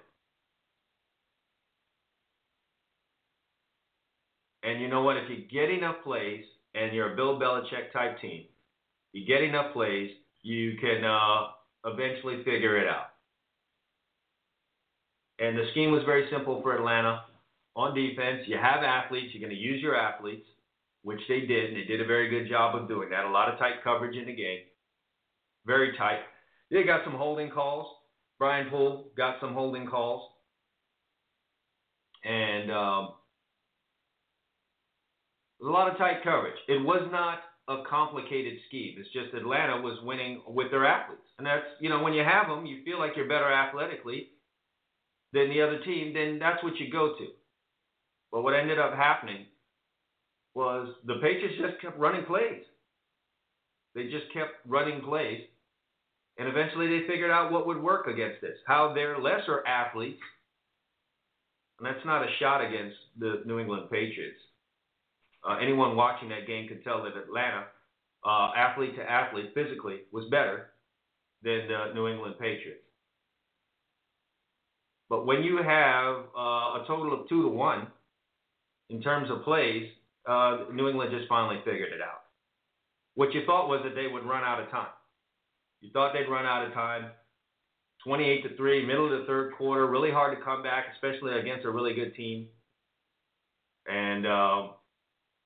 And 4.65 4.81
you 4.81 4.89
know 4.89 5.03
what? 5.03 5.19
If 5.19 5.31
you 5.31 5.45
get 5.51 5.71
enough 5.71 5.97
plays, 6.03 6.45
and 6.75 6.95
you're 6.95 7.13
a 7.13 7.17
Bill 7.17 7.39
Belichick 7.39 7.93
type 7.93 8.21
team, 8.21 8.45
you 9.13 9.27
get 9.27 9.43
enough 9.43 9.73
plays, 9.73 10.11
you 10.43 10.77
can 10.81 11.05
uh, 11.05 11.49
eventually 11.87 12.39
figure 12.45 12.79
it 12.79 12.89
out. 12.89 13.07
And 15.39 15.57
the 15.57 15.65
scheme 15.73 15.91
was 15.91 16.03
very 16.05 16.29
simple 16.31 16.63
for 16.63 16.77
Atlanta 16.77 17.23
on 17.77 17.95
defense, 17.95 18.43
you 18.47 18.57
have 18.57 18.83
athletes, 18.85 19.35
you're 19.35 19.41
going 19.41 19.55
to 19.55 19.61
use 19.61 19.83
your 19.83 19.97
athletes, 19.97 20.47
which 21.03 21.21
they 21.29 21.41
did, 21.41 21.71
and 21.71 21.77
they 21.77 21.85
did 21.85 22.01
a 22.01 22.07
very 22.07 22.29
good 22.29 22.49
job 22.49 22.77
of 22.77 22.89
doing 22.89 23.11
that. 23.11 23.25
A 23.25 23.31
lot 23.31 23.53
of 23.53 23.59
tight 23.59 23.83
coverage 23.83 24.17
in 24.17 24.27
the 24.27 24.35
game, 24.35 24.61
very 25.67 25.97
tight. 25.97 26.21
They 26.71 26.85
got 26.85 27.05
some 27.05 27.15
holding 27.15 27.51
calls. 27.51 27.87
Brian 28.39 28.69
Poole 28.71 29.09
got 29.17 29.37
some 29.41 29.55
holding 29.55 29.87
calls, 29.87 30.31
and 32.25 32.71
um, 32.71 33.09
a 35.67 35.71
lot 35.71 35.91
of 35.91 35.99
tight 35.99 36.23
coverage. 36.23 36.59
It 36.69 36.85
was 36.85 37.09
not 37.11 37.41
a 37.69 37.83
complicated 37.89 38.55
scheme. 38.69 38.97
It's 38.99 39.13
just 39.13 39.35
Atlanta 39.35 39.81
was 39.81 39.99
winning 40.03 40.43
with 40.47 40.71
their 40.71 40.87
athletes, 40.87 41.23
and 41.39 41.47
that's 41.47 41.65
you 41.81 41.89
know 41.89 42.03
when 42.03 42.13
you 42.13 42.23
have 42.23 42.49
them, 42.49 42.67
you 42.67 42.85
feel 42.85 42.99
like 42.99 43.13
you're 43.17 43.29
better 43.29 43.51
athletically 43.51 44.29
than 45.33 45.49
the 45.49 45.63
other 45.63 45.81
team. 45.85 46.13
Then 46.15 46.39
that's 46.39 46.63
what 46.63 46.77
you 46.77 46.91
go 46.91 47.15
to. 47.19 47.27
But 48.33 48.43
what 48.43 48.55
ended 48.55 48.79
up 48.79 48.95
happening 48.95 49.47
was 50.55 50.89
the 51.07 51.15
Patriots 51.15 51.57
just 51.61 51.81
kept 51.81 51.99
running 51.99 52.25
plays. 52.25 52.63
They 53.95 54.05
just 54.05 54.33
kept 54.33 54.55
running 54.67 55.03
plays. 55.03 55.43
And 56.39 56.49
eventually 56.49 56.89
they 56.89 57.07
figured 57.07 57.31
out 57.31 57.53
what 57.53 57.67
would 57.67 57.81
work 57.81 58.09
against 58.09 58.41
this, 58.41 58.57
how 58.67 58.93
their 58.93 59.21
lesser 59.21 59.65
athletes, 59.67 60.21
and 61.79 61.87
that's 61.87 62.05
not 62.05 62.23
a 62.23 62.29
shot 62.41 62.65
against 62.65 62.97
the 63.19 63.43
New 63.47 63.61
England 63.61 63.89
Patriots. 63.91 64.39
Uh, 65.49 65.57
anyone 65.57 65.97
watching 65.97 66.29
that 66.31 66.47
game 66.47 66.69
could 66.69 66.83
tell 66.83 67.03
that 67.03 67.17
Atlanta, 67.17 67.65
uh, 68.25 68.51
athlete 68.57 68.97
to 68.97 69.03
athlete, 69.03 69.53
physically, 69.55 70.01
was 70.11 70.25
better 70.31 70.71
than 71.43 71.69
the 71.69 71.93
New 71.95 72.09
England 72.09 72.37
Patriots. 72.39 72.81
But 75.11 75.27
when 75.27 75.43
you 75.43 75.59
have 75.59 76.17
uh, 76.37 76.81
a 76.81 76.85
total 76.87 77.13
of 77.13 77.29
two 77.29 77.43
to 77.43 77.49
one, 77.49 77.89
in 78.91 79.03
terms 79.03 79.31
of 79.31 79.43
plays, 79.45 79.89
uh, 80.27 80.65
New 80.73 80.89
England 80.89 81.11
just 81.17 81.29
finally 81.29 81.61
figured 81.65 81.93
it 81.93 82.01
out. 82.01 82.23
What 83.15 83.33
you 83.33 83.43
thought 83.47 83.69
was 83.69 83.83
that 83.85 83.95
they 83.95 84.07
would 84.07 84.25
run 84.25 84.43
out 84.43 84.61
of 84.61 84.71
time. 84.71 84.89
You 85.81 85.91
thought 85.93 86.15
they'd 86.15 86.31
run 86.31 86.47
out 86.47 86.67
of 86.67 86.73
time. 86.73 87.11
28 88.05 88.43
to 88.43 88.57
3, 88.57 88.87
middle 88.87 89.13
of 89.13 89.21
the 89.21 89.27
third 89.27 89.55
quarter, 89.55 89.87
really 89.87 90.11
hard 90.11 90.37
to 90.37 90.45
come 90.45 90.63
back, 90.63 90.87
especially 90.95 91.39
against 91.39 91.65
a 91.65 91.71
really 91.71 91.95
good 91.95 92.15
team. 92.15 92.49
And, 93.87 94.27
uh, 94.27 94.69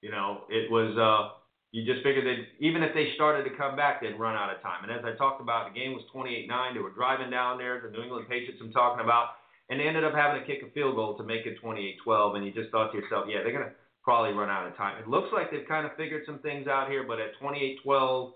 you 0.00 0.10
know, 0.10 0.44
it 0.48 0.70
was, 0.70 0.96
uh, 0.96 1.34
you 1.72 1.84
just 1.84 2.02
figured 2.02 2.24
that 2.24 2.38
even 2.64 2.82
if 2.82 2.94
they 2.94 3.12
started 3.14 3.44
to 3.44 3.56
come 3.56 3.76
back, 3.76 4.00
they'd 4.00 4.18
run 4.18 4.36
out 4.36 4.54
of 4.54 4.62
time. 4.62 4.82
And 4.84 4.92
as 4.92 5.04
I 5.04 5.16
talked 5.16 5.40
about, 5.40 5.72
the 5.72 5.78
game 5.78 5.92
was 5.92 6.02
28 6.12 6.48
9. 6.48 6.74
They 6.74 6.80
were 6.80 6.94
driving 6.94 7.30
down 7.30 7.58
there, 7.58 7.80
the 7.80 7.90
New 7.90 8.02
England 8.02 8.26
Patriots 8.28 8.60
I'm 8.62 8.72
talking 8.72 9.04
about 9.04 9.38
and 9.68 9.78
they 9.78 9.84
ended 9.84 10.04
up 10.04 10.14
having 10.14 10.40
to 10.40 10.46
kick 10.46 10.62
a 10.66 10.70
field 10.72 10.96
goal 10.96 11.16
to 11.16 11.24
make 11.24 11.46
it 11.46 11.62
28-12. 11.62 12.36
And 12.36 12.46
you 12.46 12.52
just 12.52 12.70
thought 12.70 12.92
to 12.92 12.98
yourself, 12.98 13.26
yeah, 13.28 13.42
they're 13.42 13.52
gonna 13.52 13.72
probably 14.02 14.32
run 14.32 14.48
out 14.48 14.66
of 14.66 14.76
time. 14.76 14.98
It 14.98 15.08
looks 15.08 15.28
like 15.32 15.50
they've 15.50 15.68
kind 15.68 15.84
of 15.84 15.94
figured 15.96 16.22
some 16.24 16.38
things 16.38 16.66
out 16.66 16.88
here, 16.88 17.04
but 17.06 17.18
at 17.20 17.38
28-12, 17.42 18.32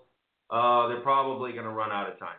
uh, 0.51 0.87
they're 0.87 1.01
probably 1.01 1.53
gonna 1.53 1.71
run 1.71 1.91
out 1.91 2.11
of 2.11 2.19
time. 2.19 2.37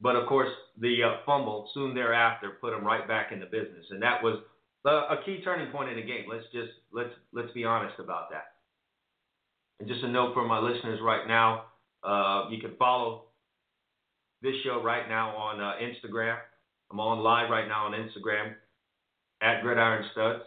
But 0.00 0.16
of 0.16 0.26
course, 0.28 0.48
the 0.80 1.02
uh, 1.02 1.16
fumble 1.26 1.68
soon 1.74 1.94
thereafter 1.94 2.56
put 2.60 2.70
them 2.70 2.84
right 2.84 3.06
back 3.06 3.32
in 3.32 3.40
the 3.40 3.46
business, 3.46 3.84
and 3.90 4.00
that 4.02 4.22
was 4.22 4.38
a 4.84 5.16
key 5.24 5.40
turning 5.44 5.70
point 5.70 5.90
in 5.90 5.96
the 5.96 6.02
game. 6.02 6.24
Let's 6.30 6.44
just 6.52 6.72
let's 6.92 7.10
let's 7.32 7.52
be 7.52 7.64
honest 7.64 7.98
about 7.98 8.30
that. 8.30 8.52
And 9.80 9.88
just 9.88 10.02
a 10.02 10.08
note 10.08 10.34
for 10.34 10.44
my 10.46 10.58
listeners 10.58 11.00
right 11.02 11.26
now, 11.28 11.64
uh, 12.02 12.48
you 12.50 12.60
can 12.60 12.74
follow 12.78 13.24
this 14.42 14.54
show 14.64 14.82
right 14.82 15.08
now 15.08 15.36
on 15.36 15.60
uh, 15.60 15.74
Instagram 15.82 16.38
I'm 16.90 17.00
on 17.00 17.18
live 17.18 17.50
right 17.50 17.68
now 17.68 17.86
on 17.86 17.92
Instagram 17.92 18.54
at 19.42 19.62
Gridiron 19.62 20.04
Studs. 20.12 20.42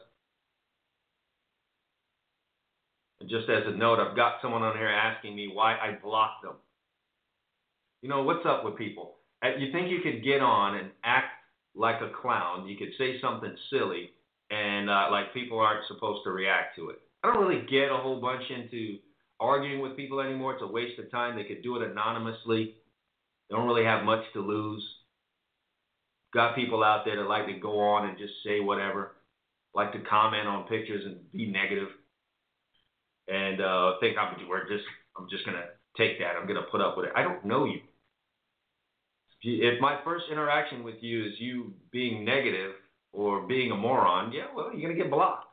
And 3.20 3.30
just 3.30 3.48
as 3.50 3.64
a 3.68 3.78
note, 3.78 4.00
I've 4.00 4.16
got 4.16 4.42
someone 4.42 4.64
on 4.64 4.76
here 4.76 4.90
asking 4.90 5.36
me 5.36 5.52
why 5.54 5.74
I 5.74 5.98
blocked 6.02 6.44
them. 6.44 6.56
You 8.02 8.10
know, 8.10 8.24
what's 8.24 8.46
up 8.46 8.66
with 8.66 8.76
people? 8.76 9.18
Uh, 9.44 9.56
you 9.60 9.72
think 9.72 9.92
you 9.92 10.00
could 10.02 10.24
get 10.24 10.42
on 10.42 10.78
and 10.78 10.90
act 11.04 11.28
like 11.76 12.02
a 12.02 12.12
clown, 12.22 12.68
you 12.68 12.76
could 12.76 12.92
say 12.98 13.22
something 13.22 13.56
silly, 13.70 14.10
and 14.52 14.90
uh, 14.90 15.08
like 15.10 15.34
people 15.34 15.60
aren't 15.60 15.88
supposed 15.88 16.22
to 16.26 16.32
react 16.32 16.76
to 16.76 16.90
it. 16.90 17.00
I 17.24 17.34
don't 17.34 17.46
really 17.46 17.66
get 17.66 17.92
a 17.92 17.98
whole 17.98 18.20
bunch 18.20 18.44
into 18.50 18.98
arguing 19.40 19.80
with 19.82 19.96
people 19.96 20.20
anymore. 20.20 20.54
It's 20.54 20.64
a 20.64 20.68
waste 20.68 21.00
of 21.00 21.10
time. 21.10 21.36
They 21.36 21.46
could 21.46 21.64
do 21.64 21.78
it 21.78 21.90
anonymously. 21.90 22.76
They 23.50 23.56
don't 23.56 23.68
really 23.68 23.86
have 23.86 24.04
much 24.04 24.24
to 24.34 24.42
lose. 24.42 24.84
Got 26.34 26.56
people 26.56 26.84
out 26.84 27.06
there 27.06 27.18
that 27.18 27.30
like 27.30 27.48
to 27.48 27.54
go 27.54 27.80
on 27.80 28.10
and 28.10 28.18
just 28.18 28.34
say 28.46 28.60
whatever, 28.60 29.14
like 29.74 29.94
to 29.94 30.00
comment 30.00 30.48
on 30.48 30.68
pictures 30.68 31.04
and 31.06 31.18
be 31.32 31.48
negative, 31.48 31.90
and 33.28 33.62
uh, 33.62 33.94
think 34.00 34.18
I'm 34.18 34.36
just 34.70 34.84
I'm 35.18 35.28
just 35.30 35.46
gonna 35.46 35.66
take 35.98 36.20
that. 36.20 36.36
I'm 36.40 36.48
gonna 36.48 36.68
put 36.72 36.80
up 36.80 36.96
with 36.96 37.08
it. 37.08 37.12
I 37.16 37.24
don't 37.24 37.44
know 37.46 37.66
you. 37.66 37.80
If 39.44 39.82
my 39.82 40.00
first 40.06 40.26
interaction 40.32 40.84
with 40.84 40.96
you 41.02 41.26
is 41.26 41.34
you 41.40 41.74
being 41.92 42.24
negative 42.24 42.74
or 43.14 43.42
being 43.48 43.72
a 43.72 43.76
moron, 43.76 44.32
yeah, 44.32 44.46
well, 44.56 44.74
you're 44.74 44.90
gonna 44.90 45.02
get 45.02 45.12
blocked. 45.12 45.48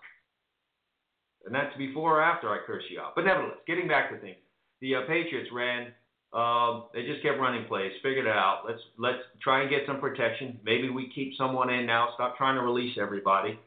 And 1.45 1.55
that's 1.55 1.77
before 1.77 2.19
or 2.19 2.23
after 2.23 2.49
I 2.51 2.59
curse 2.67 2.85
you 2.91 3.01
out. 3.01 3.15
But 3.15 3.25
nevertheless, 3.25 3.59
getting 3.67 3.89
back 3.89 4.11
to 4.11 4.19
things, 4.19 4.37
the 4.81 4.97
uh, 4.97 5.01
Patriots 5.07 5.51
ran. 5.53 5.93
Uh, 6.31 6.83
they 6.93 7.07
just 7.07 7.23
kept 7.23 7.39
running 7.39 7.65
plays, 7.67 7.91
figured 8.03 8.27
it 8.27 8.31
out. 8.31 8.65
Let's 8.67 8.81
let's 8.99 9.19
try 9.43 9.63
and 9.63 9.71
get 9.71 9.81
some 9.87 9.99
protection. 9.99 10.61
Maybe 10.63 10.91
we 10.91 11.11
keep 11.15 11.33
someone 11.39 11.71
in 11.71 11.87
now. 11.87 12.11
Stop 12.15 12.37
trying 12.37 12.57
to 12.57 12.61
release 12.61 12.99
everybody, 13.01 13.59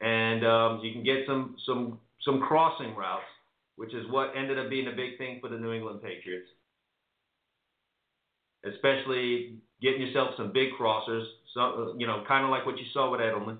and 0.00 0.46
um, 0.46 0.80
you 0.84 0.92
can 0.92 1.02
get 1.02 1.26
some 1.26 1.56
some 1.66 1.98
some 2.24 2.40
crossing 2.40 2.94
routes, 2.94 3.24
which 3.74 3.92
is 3.92 4.04
what 4.08 4.32
ended 4.36 4.56
up 4.56 4.70
being 4.70 4.86
a 4.86 4.94
big 4.94 5.18
thing 5.18 5.40
for 5.40 5.48
the 5.48 5.56
New 5.56 5.72
England 5.72 6.00
Patriots. 6.00 6.46
Especially 8.64 9.58
getting 9.82 10.00
yourself 10.00 10.30
some 10.36 10.52
big 10.52 10.68
crossers, 10.78 11.24
so, 11.54 11.94
you 11.98 12.06
know, 12.06 12.24
kind 12.26 12.44
of 12.44 12.50
like 12.50 12.66
what 12.66 12.78
you 12.78 12.84
saw 12.92 13.10
with 13.10 13.20
Edelman 13.20 13.58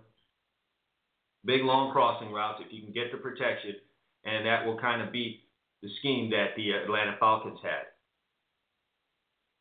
big 1.46 1.62
long 1.62 1.92
crossing 1.92 2.32
routes 2.32 2.60
if 2.64 2.72
you 2.72 2.82
can 2.82 2.92
get 2.92 3.12
the 3.12 3.18
protection, 3.18 3.76
and 4.24 4.44
that 4.44 4.66
will 4.66 4.78
kind 4.78 5.00
of 5.00 5.12
beat 5.12 5.44
the 5.82 5.88
scheme 6.00 6.28
that 6.30 6.50
the 6.56 6.72
Atlanta 6.72 7.16
Falcons 7.18 7.58
had. 7.62 7.86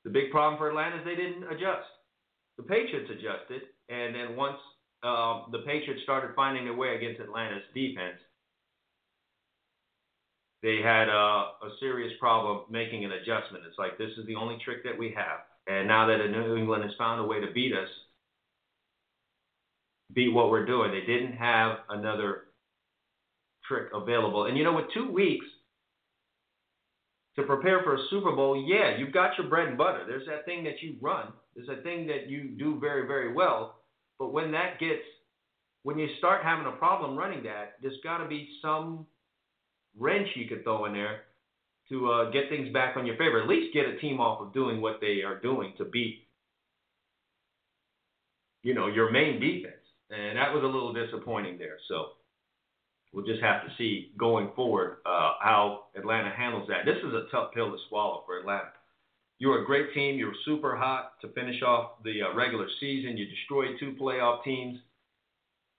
The 0.04 0.10
big 0.10 0.32
problem 0.32 0.58
for 0.58 0.70
Atlanta 0.70 0.98
is 0.98 1.06
they 1.06 1.16
didn't 1.16 1.44
adjust. 1.44 1.88
The 2.58 2.64
Patriots 2.64 3.12
adjusted, 3.12 3.62
and 3.90 4.16
then 4.16 4.36
once 4.36 4.58
uh, 5.04 5.44
the 5.52 5.60
Patriots 5.60 6.02
started 6.04 6.36
finding 6.36 6.66
their 6.66 6.74
way 6.76 6.96
against 6.96 7.22
Atlanta's 7.22 7.64
defense, 7.74 8.18
they 10.64 10.80
had 10.82 11.10
a, 11.10 11.54
a 11.62 11.70
serious 11.80 12.14
problem 12.20 12.62
making 12.72 13.06
an 13.06 13.12
adjustment. 13.12 13.66
It's 13.68 13.78
like 13.78 13.98
this 13.98 14.12
is 14.18 14.26
the 14.26 14.36
only 14.36 14.58
trick 14.64 14.84
that 14.84 14.98
we 14.98 15.14
have, 15.16 15.46
and 15.68 15.88
now 15.88 16.08
that 16.08 16.18
New 16.32 16.56
England 16.56 16.84
has 16.84 16.94
found 16.98 17.22
a 17.22 17.28
way 17.28 17.40
to 17.40 17.52
beat 17.52 17.74
us, 17.74 17.90
be 20.14 20.30
what 20.30 20.50
we're 20.50 20.66
doing. 20.66 20.92
They 20.92 21.06
didn't 21.06 21.34
have 21.34 21.80
another 21.90 22.44
trick 23.68 23.88
available. 23.94 24.46
And 24.46 24.58
you 24.58 24.64
know, 24.64 24.74
with 24.74 24.86
two 24.94 25.12
weeks 25.12 25.46
to 27.36 27.44
prepare 27.44 27.82
for 27.84 27.96
a 27.96 28.00
Super 28.10 28.32
Bowl, 28.32 28.64
yeah, 28.68 28.98
you've 28.98 29.14
got 29.14 29.38
your 29.38 29.48
bread 29.48 29.68
and 29.68 29.78
butter. 29.78 30.04
There's 30.08 30.28
that 30.28 30.46
thing 30.46 30.64
that 30.66 30.82
you 30.82 30.96
run. 31.02 31.34
There's 31.56 31.70
a 31.70 31.82
thing 31.82 32.08
that 32.08 32.30
you 32.30 32.50
do 32.58 32.80
very, 32.80 33.08
very 33.08 33.34
well. 33.34 33.80
But 34.20 34.32
when 34.32 34.52
that 34.52 34.80
gets, 34.80 35.02
when 35.84 35.98
you 35.98 36.08
start 36.18 36.44
having 36.44 36.68
a 36.68 36.72
problem 36.72 37.18
running 37.18 37.44
that, 37.44 37.74
there's 37.82 38.00
got 38.04 38.20
to 38.20 38.28
be 38.28 38.48
some 38.62 39.06
wrench 39.98 40.28
you 40.36 40.48
could 40.48 40.64
throw 40.64 40.86
in 40.86 40.94
there 40.94 41.22
to 41.90 42.10
uh, 42.10 42.32
get 42.32 42.50
things 42.50 42.72
back 42.74 42.98
on 42.98 43.06
your 43.06 43.18
favor. 43.18 43.42
At 43.42 43.50
least 43.50 43.74
get 43.74 43.86
a 43.86 43.98
team 43.98 44.20
off 44.20 44.42
of 44.42 44.54
doing 44.54 44.82
what 44.82 45.00
they 45.02 45.22
are 45.24 45.40
doing 45.40 45.74
to 45.78 45.86
beat, 45.86 46.28
you 48.64 48.74
know, 48.74 48.88
your 48.88 49.12
main 49.12 49.40
defense 49.40 49.75
and 50.10 50.38
that 50.38 50.54
was 50.54 50.64
a 50.64 50.68
little 50.68 50.94
disappointing 50.94 51.58
there. 51.58 51.78
So 51.88 52.10
we'll 53.14 53.26
just 53.26 53.42
have 53.42 53.64
to 53.64 53.70
see 53.78 54.12
going 54.18 54.52
forward 54.56 54.98
uh, 55.06 55.34
how 55.42 55.86
Atlanta 55.96 56.30
handles 56.30 56.68
that. 56.68 56.86
This 56.86 56.98
is 56.98 57.14
a 57.14 57.26
tough 57.32 57.54
pill 57.54 57.72
to 57.72 57.78
swallow 57.90 58.24
for 58.26 58.40
Atlanta. 58.40 58.70
You're 59.38 59.64
a 59.64 59.66
great 59.66 59.94
team. 59.94 60.18
You're 60.18 60.34
super 60.46 60.76
hot 60.76 61.14
to 61.22 61.28
finish 61.30 61.62
off 61.62 62.04
the 62.04 62.22
uh, 62.22 62.36
regular 62.36 62.68
season. 62.80 63.18
You 63.18 63.26
destroyed 63.26 63.76
two 63.80 63.96
playoff 64.00 64.44
teams, 64.44 64.80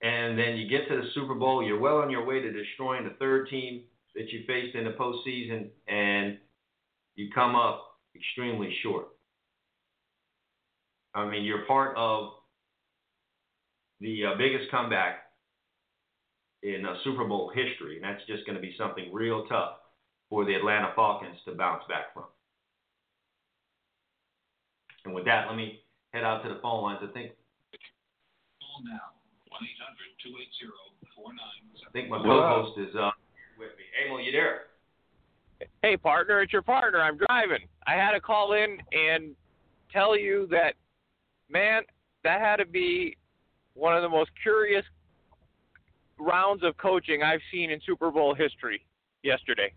and 0.03 0.39
then 0.39 0.57
you 0.57 0.69
get 0.69 0.89
to 0.89 0.97
the 0.97 1.09
Super 1.15 1.35
Bowl. 1.35 1.62
You're 1.62 1.79
well 1.81 1.99
on 1.99 2.11
your 2.11 2.25
way 2.25 2.41
to 2.41 2.53
destroying 2.53 3.05
the 3.05 3.15
third 3.19 3.49
team 3.49 3.83
that 4.15 4.31
you 4.31 4.45
faced 4.47 4.75
in 4.75 4.85
the 4.85 4.91
postseason, 4.91 5.69
and 5.89 6.39
you 7.15 7.31
come 7.35 7.55
up 7.55 7.99
extremely 8.15 8.75
short. 8.83 9.09
I 11.15 11.29
mean, 11.29 11.45
you're 11.45 11.65
part 11.65 11.97
of 11.97 12.33
the 14.01 14.27
uh, 14.27 14.35
biggest 14.37 14.71
comeback 14.71 15.27
in 16.63 16.85
uh, 16.85 16.95
Super 17.05 17.25
Bowl 17.25 17.51
history, 17.55 17.97
and 17.97 18.05
that's 18.05 18.25
just 18.27 18.45
going 18.47 18.57
to 18.57 18.63
be 18.63 18.75
something 18.77 19.13
real 19.13 19.47
tough 19.47 19.79
for 20.29 20.45
the 20.45 20.55
Atlanta 20.55 20.93
Falcons 20.97 21.37
to 21.45 21.55
bounce 21.55 21.85
back 21.89 22.13
from. 22.13 22.25
And 25.05 25.15
with 25.15 25.25
that, 25.25 25.47
let 25.47 25.57
me 25.57 25.83
head 26.13 26.25
out 26.25 26.43
to 26.43 26.49
the 26.49 26.59
phone 26.61 26.83
lines. 26.83 26.99
I 27.03 27.13
think. 27.13 27.31
Call 28.59 28.83
now, 28.85 29.15
1 29.49 29.61
800 29.63 30.07
280 30.23 30.73
I 31.87 31.91
think 31.93 32.11
my 32.11 32.19
co-host 32.19 32.79
is 32.79 32.95
uh, 32.95 33.11
with 33.59 33.71
me. 33.79 33.85
Emil, 34.05 34.21
you 34.21 34.33
there? 34.33 34.63
Hey, 35.83 35.97
partner, 35.97 36.43
it's 36.43 36.53
your 36.53 36.63
partner. 36.63 37.01
I'm 37.01 37.17
driving. 37.17 37.67
I 37.87 37.95
had 37.95 38.13
to 38.13 38.21
call 38.21 38.53
in 38.53 38.79
and 38.93 39.35
tell 39.93 40.19
you 40.19 40.47
that, 40.51 40.75
man, 41.49 41.83
that 42.25 42.41
had 42.41 42.57
to 42.57 42.67
be 42.67 43.17
one 43.77 43.95
of 43.95 44.03
the 44.03 44.09
most 44.09 44.31
curious 44.43 44.85
rounds 46.19 46.65
of 46.65 46.77
coaching 46.79 47.23
I've 47.23 47.41
seen 47.53 47.71
in 47.71 47.81
Super 47.87 48.11
Bowl 48.11 48.35
history 48.35 48.85
yesterday. 49.23 49.73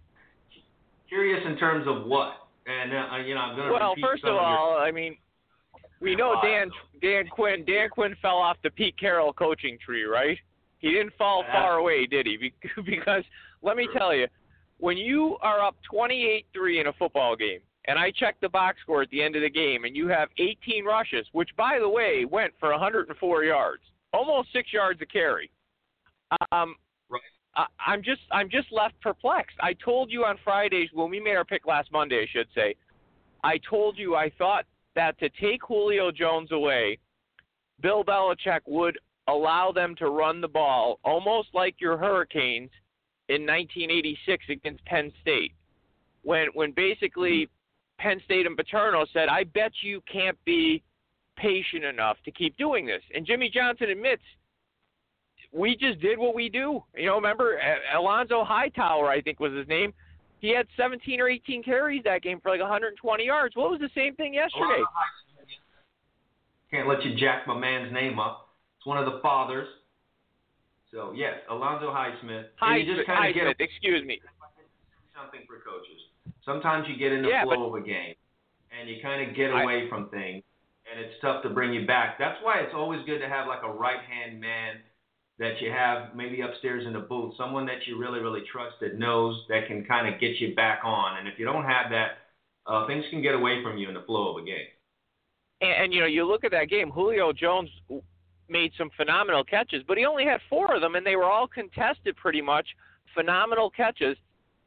Curious 1.07 1.41
in 1.45 1.57
terms 1.57 1.85
of 1.87 2.05
what? 2.05 2.33
And 2.65 2.93
uh, 2.93 3.17
you 3.25 3.35
know, 3.35 3.41
I'm 3.41 3.55
going 3.55 3.67
to 3.67 3.73
Well, 3.73 3.95
first 4.01 4.23
of 4.23 4.35
all, 4.35 4.71
your... 4.71 4.79
I 4.79 4.91
mean, 4.91 5.17
we 5.99 6.15
know 6.15 6.35
Dan 6.41 6.69
Dan 7.01 7.27
Quinn 7.27 7.65
Dan 7.65 7.89
Quinn 7.89 8.15
fell 8.21 8.37
off 8.37 8.57
the 8.63 8.69
Pete 8.69 8.97
Carroll 8.97 9.33
coaching 9.33 9.77
tree, 9.83 10.03
right? 10.03 10.37
He 10.79 10.91
didn't 10.91 11.13
fall 11.17 11.43
far 11.51 11.77
away, 11.77 12.05
did 12.05 12.25
he? 12.25 12.53
Because 12.85 13.23
let 13.61 13.75
me 13.75 13.87
tell 13.97 14.15
you, 14.15 14.27
when 14.77 14.95
you 14.95 15.37
are 15.41 15.61
up 15.61 15.75
28-3 15.93 16.79
in 16.79 16.87
a 16.87 16.93
football 16.93 17.35
game, 17.35 17.59
and 17.89 17.97
I 17.97 18.11
checked 18.11 18.41
the 18.41 18.49
box 18.49 18.77
score 18.83 19.01
at 19.01 19.09
the 19.09 19.21
end 19.21 19.35
of 19.35 19.41
the 19.41 19.49
game, 19.49 19.83
and 19.83 19.95
you 19.95 20.07
have 20.09 20.29
18 20.37 20.85
rushes, 20.85 21.25
which, 21.31 21.49
by 21.57 21.79
the 21.81 21.89
way, 21.89 22.23
went 22.23 22.53
for 22.59 22.69
104 22.69 23.43
yards, 23.43 23.81
almost 24.13 24.53
six 24.53 24.71
yards 24.71 25.01
a 25.01 25.07
carry. 25.07 25.49
Um, 26.51 26.75
right. 27.09 27.19
I, 27.55 27.65
I'm 27.87 28.03
just 28.03 28.21
I'm 28.31 28.47
just 28.47 28.71
left 28.71 28.93
perplexed. 29.01 29.57
I 29.59 29.73
told 29.73 30.11
you 30.11 30.23
on 30.23 30.37
Fridays 30.43 30.89
when 30.93 31.09
we 31.09 31.19
made 31.19 31.35
our 31.35 31.43
pick 31.43 31.65
last 31.65 31.91
Monday, 31.91 32.21
I 32.21 32.27
should 32.31 32.47
say. 32.53 32.75
I 33.43 33.59
told 33.67 33.97
you 33.97 34.15
I 34.15 34.31
thought 34.37 34.65
that 34.93 35.17
to 35.17 35.29
take 35.41 35.61
Julio 35.67 36.11
Jones 36.11 36.51
away, 36.51 36.99
Bill 37.81 38.03
Belichick 38.03 38.61
would 38.67 38.99
allow 39.27 39.71
them 39.71 39.95
to 39.95 40.11
run 40.11 40.41
the 40.41 40.47
ball 40.47 40.99
almost 41.03 41.49
like 41.55 41.81
your 41.81 41.97
Hurricanes 41.97 42.69
in 43.29 43.47
1986 43.47 44.45
against 44.47 44.85
Penn 44.85 45.11
State, 45.23 45.53
when 46.21 46.49
when 46.53 46.71
basically 46.71 47.49
Penn 47.99 48.19
State 48.25 48.45
and 48.45 48.57
Paterno 48.57 49.05
said, 49.13 49.27
I 49.29 49.43
bet 49.43 49.71
you 49.81 50.01
can't 50.11 50.37
be 50.45 50.81
patient 51.37 51.83
enough 51.83 52.17
to 52.25 52.31
keep 52.31 52.57
doing 52.57 52.85
this. 52.85 53.01
And 53.13 53.25
Jimmy 53.25 53.49
Johnson 53.53 53.89
admits, 53.89 54.23
we 55.51 55.75
just 55.75 55.99
did 55.99 56.17
what 56.17 56.33
we 56.33 56.49
do. 56.49 56.83
You 56.95 57.07
know, 57.07 57.15
remember 57.15 57.59
Alonzo 57.95 58.43
Hightower, 58.43 59.09
I 59.09 59.21
think 59.21 59.39
was 59.39 59.53
his 59.53 59.67
name. 59.67 59.93
He 60.39 60.55
had 60.55 60.67
17 60.77 61.19
or 61.19 61.27
18 61.27 61.63
carries 61.63 62.03
that 62.05 62.21
game 62.21 62.39
for 62.41 62.49
like 62.49 62.61
120 62.61 63.25
yards. 63.25 63.55
What 63.55 63.71
was 63.71 63.79
the 63.79 63.89
same 63.93 64.15
thing 64.15 64.33
yesterday? 64.33 64.83
Can't 66.71 66.87
let 66.87 67.03
you 67.03 67.15
jack 67.15 67.47
my 67.47 67.57
man's 67.57 67.91
name 67.91 68.19
up. 68.19 68.49
It's 68.77 68.85
one 68.85 68.97
of 68.97 69.05
the 69.05 69.19
fathers. 69.21 69.67
So 70.91 71.13
yes, 71.15 71.33
Alonzo 71.49 71.91
Highsmith. 71.91 72.45
Highsmith, 72.61 72.85
you 72.85 72.95
just 72.95 73.07
kind 73.07 73.29
of 73.29 73.35
get 73.35 73.47
a, 73.47 73.53
excuse 73.59 74.05
me. 74.05 74.21
Something 75.17 75.41
for 75.45 75.59
coaches. 75.59 76.08
Sometimes 76.49 76.87
you 76.89 76.97
get 76.97 77.11
in 77.11 77.21
the 77.21 77.29
yeah, 77.29 77.43
flow 77.43 77.69
but, 77.69 77.77
of 77.77 77.83
a 77.83 77.85
game 77.85 78.15
and 78.73 78.89
you 78.89 78.97
kind 79.03 79.21
of 79.29 79.35
get 79.35 79.51
I, 79.51 79.61
away 79.61 79.87
from 79.87 80.09
things, 80.09 80.41
and 80.89 80.99
it's 80.99 81.13
tough 81.21 81.43
to 81.43 81.49
bring 81.49 81.73
you 81.73 81.85
back. 81.85 82.17
That's 82.17 82.37
why 82.41 82.59
it's 82.59 82.73
always 82.73 83.05
good 83.05 83.19
to 83.19 83.29
have 83.29 83.47
like 83.47 83.61
a 83.63 83.71
right 83.71 84.01
hand 84.01 84.41
man 84.41 84.77
that 85.37 85.61
you 85.61 85.71
have 85.71 86.15
maybe 86.15 86.41
upstairs 86.41 86.85
in 86.87 86.93
the 86.93 86.99
booth, 86.99 87.35
someone 87.37 87.67
that 87.67 87.85
you 87.85 87.99
really, 87.99 88.19
really 88.19 88.41
trust 88.51 88.75
that 88.81 88.97
knows 88.97 89.39
that 89.47 89.67
can 89.67 89.85
kind 89.85 90.11
of 90.11 90.19
get 90.19 90.39
you 90.39 90.55
back 90.55 90.79
on. 90.83 91.19
And 91.19 91.27
if 91.27 91.37
you 91.37 91.45
don't 91.45 91.63
have 91.63 91.91
that, 91.91 92.17
uh, 92.65 92.87
things 92.87 93.05
can 93.11 93.21
get 93.21 93.35
away 93.35 93.61
from 93.63 93.77
you 93.77 93.87
in 93.87 93.93
the 93.93 94.01
flow 94.01 94.35
of 94.35 94.43
a 94.43 94.45
game. 94.45 94.67
And, 95.61 95.83
and 95.83 95.93
you 95.93 96.01
know, 96.01 96.07
you 96.07 96.25
look 96.25 96.43
at 96.43 96.51
that 96.51 96.69
game. 96.69 96.89
Julio 96.89 97.31
Jones 97.31 97.69
made 98.49 98.71
some 98.77 98.89
phenomenal 98.97 99.43
catches, 99.43 99.83
but 99.87 99.97
he 99.97 100.05
only 100.05 100.25
had 100.25 100.41
four 100.49 100.75
of 100.75 100.81
them, 100.81 100.95
and 100.95 101.05
they 101.05 101.15
were 101.15 101.25
all 101.25 101.47
contested 101.47 102.15
pretty 102.17 102.41
much. 102.41 102.67
Phenomenal 103.13 103.69
catches. 103.69 104.17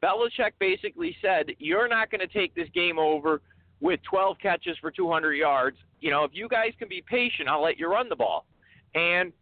Belichick 0.02 0.52
basically 0.58 1.16
said, 1.22 1.52
"You're 1.58 1.88
not 1.88 2.10
going 2.10 2.20
to 2.20 2.26
take 2.26 2.54
this 2.54 2.68
game 2.74 2.98
over 2.98 3.40
with 3.80 4.00
12 4.02 4.36
catches 4.40 4.76
for 4.78 4.90
200 4.90 5.34
yards. 5.34 5.76
You 6.00 6.10
know, 6.10 6.24
if 6.24 6.32
you 6.34 6.48
guys 6.48 6.72
can 6.78 6.88
be 6.88 7.02
patient, 7.08 7.48
I'll 7.48 7.62
let 7.62 7.78
you 7.78 7.88
run 7.88 8.08
the 8.08 8.16
ball." 8.16 8.46
And 8.94 9.32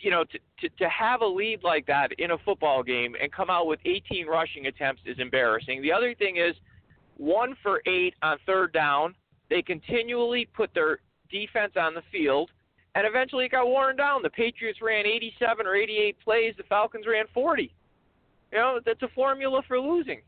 you 0.00 0.10
know, 0.10 0.24
to, 0.24 0.38
to 0.60 0.68
to 0.78 0.88
have 0.88 1.20
a 1.20 1.26
lead 1.26 1.62
like 1.62 1.86
that 1.86 2.12
in 2.18 2.30
a 2.30 2.38
football 2.38 2.82
game 2.82 3.14
and 3.20 3.32
come 3.32 3.50
out 3.50 3.66
with 3.66 3.80
18 3.84 4.26
rushing 4.26 4.66
attempts 4.66 5.02
is 5.04 5.18
embarrassing. 5.18 5.82
The 5.82 5.92
other 5.92 6.14
thing 6.14 6.36
is, 6.36 6.54
one 7.16 7.54
for 7.62 7.82
eight 7.86 8.14
on 8.22 8.38
third 8.46 8.72
down. 8.72 9.14
They 9.50 9.62
continually 9.62 10.48
put 10.54 10.72
their 10.74 11.00
defense 11.30 11.72
on 11.76 11.94
the 11.94 12.02
field, 12.10 12.50
and 12.94 13.06
eventually 13.06 13.46
it 13.46 13.50
got 13.50 13.66
worn 13.66 13.96
down. 13.96 14.22
The 14.22 14.30
Patriots 14.30 14.80
ran 14.80 15.06
87 15.06 15.66
or 15.66 15.74
88 15.74 16.16
plays. 16.20 16.54
The 16.56 16.62
Falcons 16.64 17.06
ran 17.06 17.24
40. 17.34 17.72
You 18.52 18.58
know, 18.58 18.80
that's 18.84 19.02
a 19.02 19.08
formula 19.08 19.62
for 19.66 19.78
losing. 19.80 20.22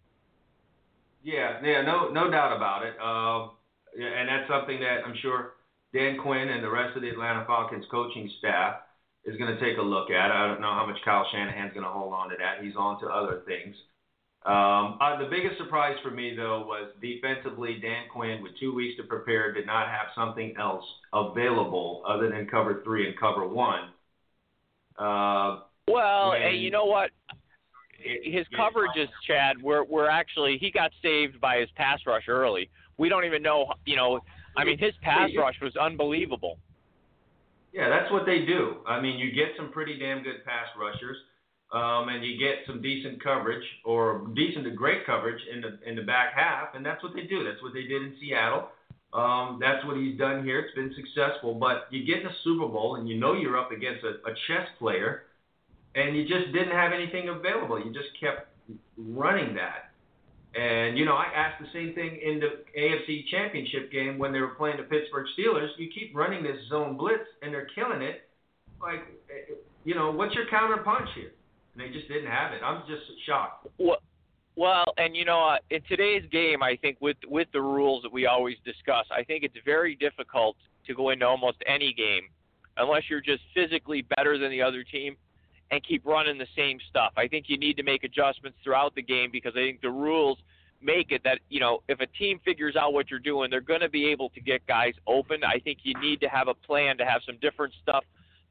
Yeah, 1.23 1.61
yeah, 1.63 1.83
no, 1.83 2.09
no 2.11 2.31
doubt 2.31 2.57
about 2.57 2.83
it. 2.85 2.95
Um, 3.01 3.57
yeah, 3.97 4.09
and 4.09 4.29
that's 4.29 4.49
something 4.49 4.81
that 4.81 5.07
I'm 5.07 5.15
sure 5.23 5.53
Dan 5.95 6.19
Quinn 6.19 6.49
and 6.49 6.65
the 6.65 6.71
rest 6.71 6.97
of 6.97 7.03
the 7.03 7.11
Atlanta 7.11 7.45
Falcons 7.47 7.85
coaching 7.91 8.31
staff 8.39 8.77
is 9.25 9.37
going 9.37 9.55
to 9.55 9.61
take 9.61 9.79
a 9.79 9.83
look 9.83 10.11
at. 10.11 10.33
I 10.33 10.47
don't 10.49 10.61
know 10.61 10.73
how 10.73 10.87
much 10.87 10.99
Kyle 11.05 11.27
Shanahan's 11.31 11.73
going 11.75 11.85
to 11.85 11.91
hold 11.93 12.13
on 12.13 12.31
to 12.31 12.37
that. 12.39 12.65
He's 12.65 12.75
on 12.77 13.01
to 13.01 13.07
other 13.07 13.43
things. 13.47 13.77
Um, 14.45 14.99
uh, 15.01 15.19
the 15.19 15.29
biggest 15.31 15.59
surprise 15.59 15.97
for 16.03 16.11
me, 16.11 16.35
though, 16.37 16.67
was 16.67 16.91
defensively, 17.01 17.79
Dan 17.81 18.07
Quinn, 18.13 18.43
with 18.43 18.53
two 18.59 18.75
weeks 18.75 18.97
to 18.97 19.05
prepare, 19.05 19.53
did 19.53 19.67
not 19.67 19.89
have 19.89 20.09
something 20.17 20.55
else 20.59 20.85
available 21.13 22.03
other 22.09 22.29
than 22.31 22.49
cover 22.49 22.83
three 22.85 23.07
and 23.09 23.19
cover 23.19 23.47
one. 23.47 23.91
Uh, 24.99 25.61
Well, 25.89 26.33
and 26.33 26.57
you 26.61 26.71
know 26.71 26.85
what? 26.85 27.11
His 27.99 28.47
coverages, 28.59 29.09
Chad, 29.27 29.63
were 29.63 29.85
were 29.85 30.11
actually 30.11 30.59
he 30.59 30.71
got 30.71 30.91
saved 31.03 31.41
by 31.41 31.59
his 31.59 31.69
pass 31.77 32.01
rush 32.07 32.25
early. 32.29 32.71
We 32.99 33.09
don't 33.09 33.25
even 33.25 33.43
know, 33.43 33.73
you 33.87 33.97
know. 33.97 34.21
I 34.57 34.65
mean, 34.65 34.79
his 34.79 34.93
pass 35.03 35.31
rush 35.37 35.55
was 35.63 35.77
unbelievable. 35.77 36.59
Yeah, 37.73 37.89
that's 37.89 38.13
what 38.13 38.27
they 38.27 38.45
do. 38.45 38.77
I 38.87 39.01
mean, 39.01 39.19
you 39.19 39.33
get 39.33 39.57
some 39.57 39.73
pretty 39.73 39.99
damn 39.99 40.23
good 40.23 40.45
pass 40.45 40.67
rushers, 40.79 41.17
um, 41.73 42.09
and 42.11 42.23
you 42.23 42.39
get 42.39 42.67
some 42.67 42.83
decent 42.83 43.23
coverage 43.23 43.65
or 43.85 44.27
decent 44.35 44.65
to 44.65 44.71
great 44.71 45.07
coverage 45.07 45.41
in 45.51 45.63
the 45.63 45.79
in 45.89 45.97
the 45.97 46.03
back 46.03 46.35
half, 46.35 46.75
and 46.75 46.85
that's 46.85 47.03
what 47.03 47.15
they 47.15 47.23
do. 47.23 47.45
That's 47.45 47.63
what 47.63 47.73
they 47.73 47.83
did 47.83 48.03
in 48.03 48.15
Seattle. 48.21 48.69
Um, 49.15 49.59
that's 49.61 49.85
what 49.85 49.97
he's 49.97 50.19
done 50.19 50.45
here. 50.45 50.61
It's 50.61 50.75
been 50.75 50.95
successful. 50.95 51.55
But 51.55 51.87
you 51.91 52.05
get 52.05 52.19
in 52.19 52.25
the 52.25 52.35
Super 52.45 52.67
Bowl, 52.69 52.97
and 52.97 53.09
you 53.09 53.19
know 53.19 53.35
you're 53.35 53.59
up 53.59 53.71
against 53.71 54.05
a, 54.05 54.21
a 54.29 54.35
chess 54.47 54.69
player, 54.79 55.25
and 55.95 56.17
you 56.17 56.23
just 56.23 56.53
didn't 56.53 56.73
have 56.73 56.93
anything 56.93 57.29
available. 57.29 57.79
You 57.79 57.93
just 57.93 58.09
kept 58.21 58.49
running 58.97 59.55
that. 59.55 59.91
And 60.55 60.99
you 60.99 61.05
know, 61.05 61.15
I 61.15 61.27
asked 61.35 61.63
the 61.63 61.69
same 61.73 61.95
thing 61.95 62.19
in 62.23 62.41
the 62.41 62.63
AFC 62.79 63.27
Championship 63.31 63.91
game 63.91 64.19
when 64.19 64.33
they 64.33 64.41
were 64.41 64.49
playing 64.49 64.77
the 64.77 64.83
Pittsburgh 64.83 65.27
Steelers. 65.39 65.69
You 65.79 65.89
keep 65.95 66.15
running 66.15 66.43
this 66.43 66.57
zone 66.69 66.97
blitz, 66.97 67.25
and 67.41 67.53
they're 67.55 67.69
killing 67.75 68.03
it. 68.03 68.29
Like, 68.81 69.01
eh, 69.31 69.55
you 69.85 69.95
know, 69.95 70.11
what's 70.11 70.35
your 70.35 70.47
counter 70.51 70.83
punch 70.83 71.09
here? 71.15 71.33
And 71.75 71.83
they 71.83 71.93
just 71.97 72.07
didn't 72.09 72.31
have 72.31 72.53
it. 72.53 72.61
I'm 72.63 72.83
just 72.87 73.03
shocked. 73.27 73.67
Well, 73.79 73.97
well, 74.57 74.85
and 74.99 75.17
you 75.17 75.25
know, 75.25 75.43
uh, 75.43 75.57
in 75.71 75.81
today's 75.89 76.25
game, 76.31 76.63
I 76.63 76.77
think 76.77 76.99
with 77.01 77.17
with 77.27 77.49
the 77.53 77.63
rules 77.63 78.03
that 78.03 78.13
we 78.13 78.27
always 78.27 78.57
discuss, 78.65 79.07
I 79.11 79.25
think 79.25 79.45
it's 79.45 79.57
very 79.65 79.97
difficult 79.97 80.57
to 80.87 80.95
go 80.95 81.11
into 81.11 81.27
almost 81.27 81.59
any 81.67 81.95
game 81.95 82.29
unless 82.77 83.03
you're 83.09 83.23
just 83.23 83.43
physically 83.55 84.03
better 84.17 84.39
than 84.39 84.51
the 84.51 84.61
other 84.61 84.83
team 84.83 85.17
and 85.73 85.83
keep 85.83 86.05
running 86.07 86.37
the 86.37 86.47
same 86.55 86.79
stuff. 86.91 87.13
I 87.17 87.27
think 87.27 87.47
you 87.49 87.59
need 87.59 87.79
to 87.79 87.83
make 87.83 88.05
adjustments 88.05 88.59
throughout 88.63 88.95
the 88.95 89.03
game 89.03 89.31
because 89.33 89.55
I 89.57 89.61
think 89.61 89.81
the 89.81 89.91
rules 89.91 90.39
make 90.83 91.11
it 91.13 91.23
that 91.25 91.39
you 91.49 91.61
know 91.61 91.83
if 91.89 92.01
a 92.01 92.07
team 92.07 92.39
figures 92.45 92.77
out 92.77 92.93
what 92.93 93.11
you're 93.11 93.19
doing, 93.19 93.51
they're 93.51 93.61
going 93.61 93.81
to 93.81 93.89
be 93.89 94.07
able 94.07 94.29
to 94.31 94.41
get 94.41 94.65
guys 94.67 94.93
open. 95.07 95.43
I 95.43 95.59
think 95.59 95.79
you 95.83 95.95
need 96.01 96.21
to 96.21 96.29
have 96.29 96.49
a 96.49 96.55
plan 96.55 96.99
to 96.99 97.07
have 97.07 97.23
some 97.27 97.39
different 97.41 97.73
stuff 97.83 98.05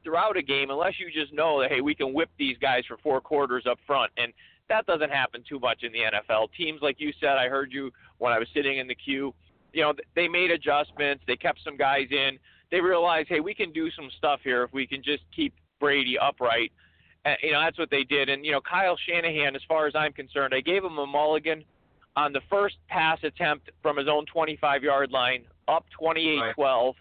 throughout 0.04 0.36
a 0.36 0.42
game, 0.42 0.72
unless 0.72 0.94
you 1.00 1.12
just 1.14 1.32
know 1.32 1.62
that 1.62 1.72
hey, 1.72 1.82
we 1.82 1.94
can 1.94 2.12
whip 2.14 2.30
these 2.40 2.58
guys 2.58 2.84
for 2.88 2.98
four 2.98 3.22
quarters 3.22 3.66
up 3.70 3.78
front, 3.86 4.12
and 4.18 4.34
that 4.68 4.88
doesn't 4.88 5.12
happen 5.12 5.44
too 5.48 5.60
much 5.60 5.84
in 5.84 5.92
the 5.92 6.00
NFL. 6.00 6.48
Teams 6.58 6.82
like 6.82 6.96
you 7.00 7.14
said, 7.20 7.38
I 7.38 7.48
heard 7.48 7.72
you 7.72 7.92
when 8.18 8.34
I 8.34 8.40
was 8.40 8.48
sitting 8.54 8.80
in 8.80 8.88
the 8.88 8.96
queue. 8.96 9.34
You 9.74 9.84
know, 9.84 9.94
they 10.16 10.28
made 10.28 10.50
adjustments. 10.50 11.24
They 11.28 11.36
kept 11.36 11.60
some 11.64 11.78
guys 11.78 12.08
in. 12.10 12.40
They 12.72 12.82
realized, 12.82 13.28
hey, 13.30 13.42
we 13.42 13.54
can 13.54 13.72
do 13.72 13.92
some 13.92 14.10
stuff 14.18 14.40
here 14.44 14.64
if 14.64 14.74
we 14.74 14.88
can 14.88 15.04
just 15.04 15.24
keep 15.36 15.54
Brady 15.80 16.18
upright. 16.18 16.72
Uh, 17.26 17.34
you 17.44 17.52
know, 17.52 17.60
that's 17.62 17.78
what 17.78 17.90
they 17.92 18.04
did. 18.04 18.30
And 18.30 18.46
you 18.46 18.52
know, 18.52 18.62
Kyle 18.62 18.98
Shanahan, 19.08 19.56
as 19.56 19.62
far 19.68 19.88
as 19.88 19.94
I'm 19.96 20.14
concerned, 20.14 20.54
I 20.54 20.62
gave 20.62 20.84
him 20.84 20.98
a 20.98 21.06
mulligan 21.06 21.64
on 22.16 22.34
the 22.34 22.42
first 22.50 22.76
pass 22.88 23.20
attempt 23.24 23.70
from 23.82 23.98
his 23.98 24.08
own 24.08 24.26
25-yard 24.36 25.12
line, 25.12 25.44
up 25.68 25.86
28-12. 26.02 26.94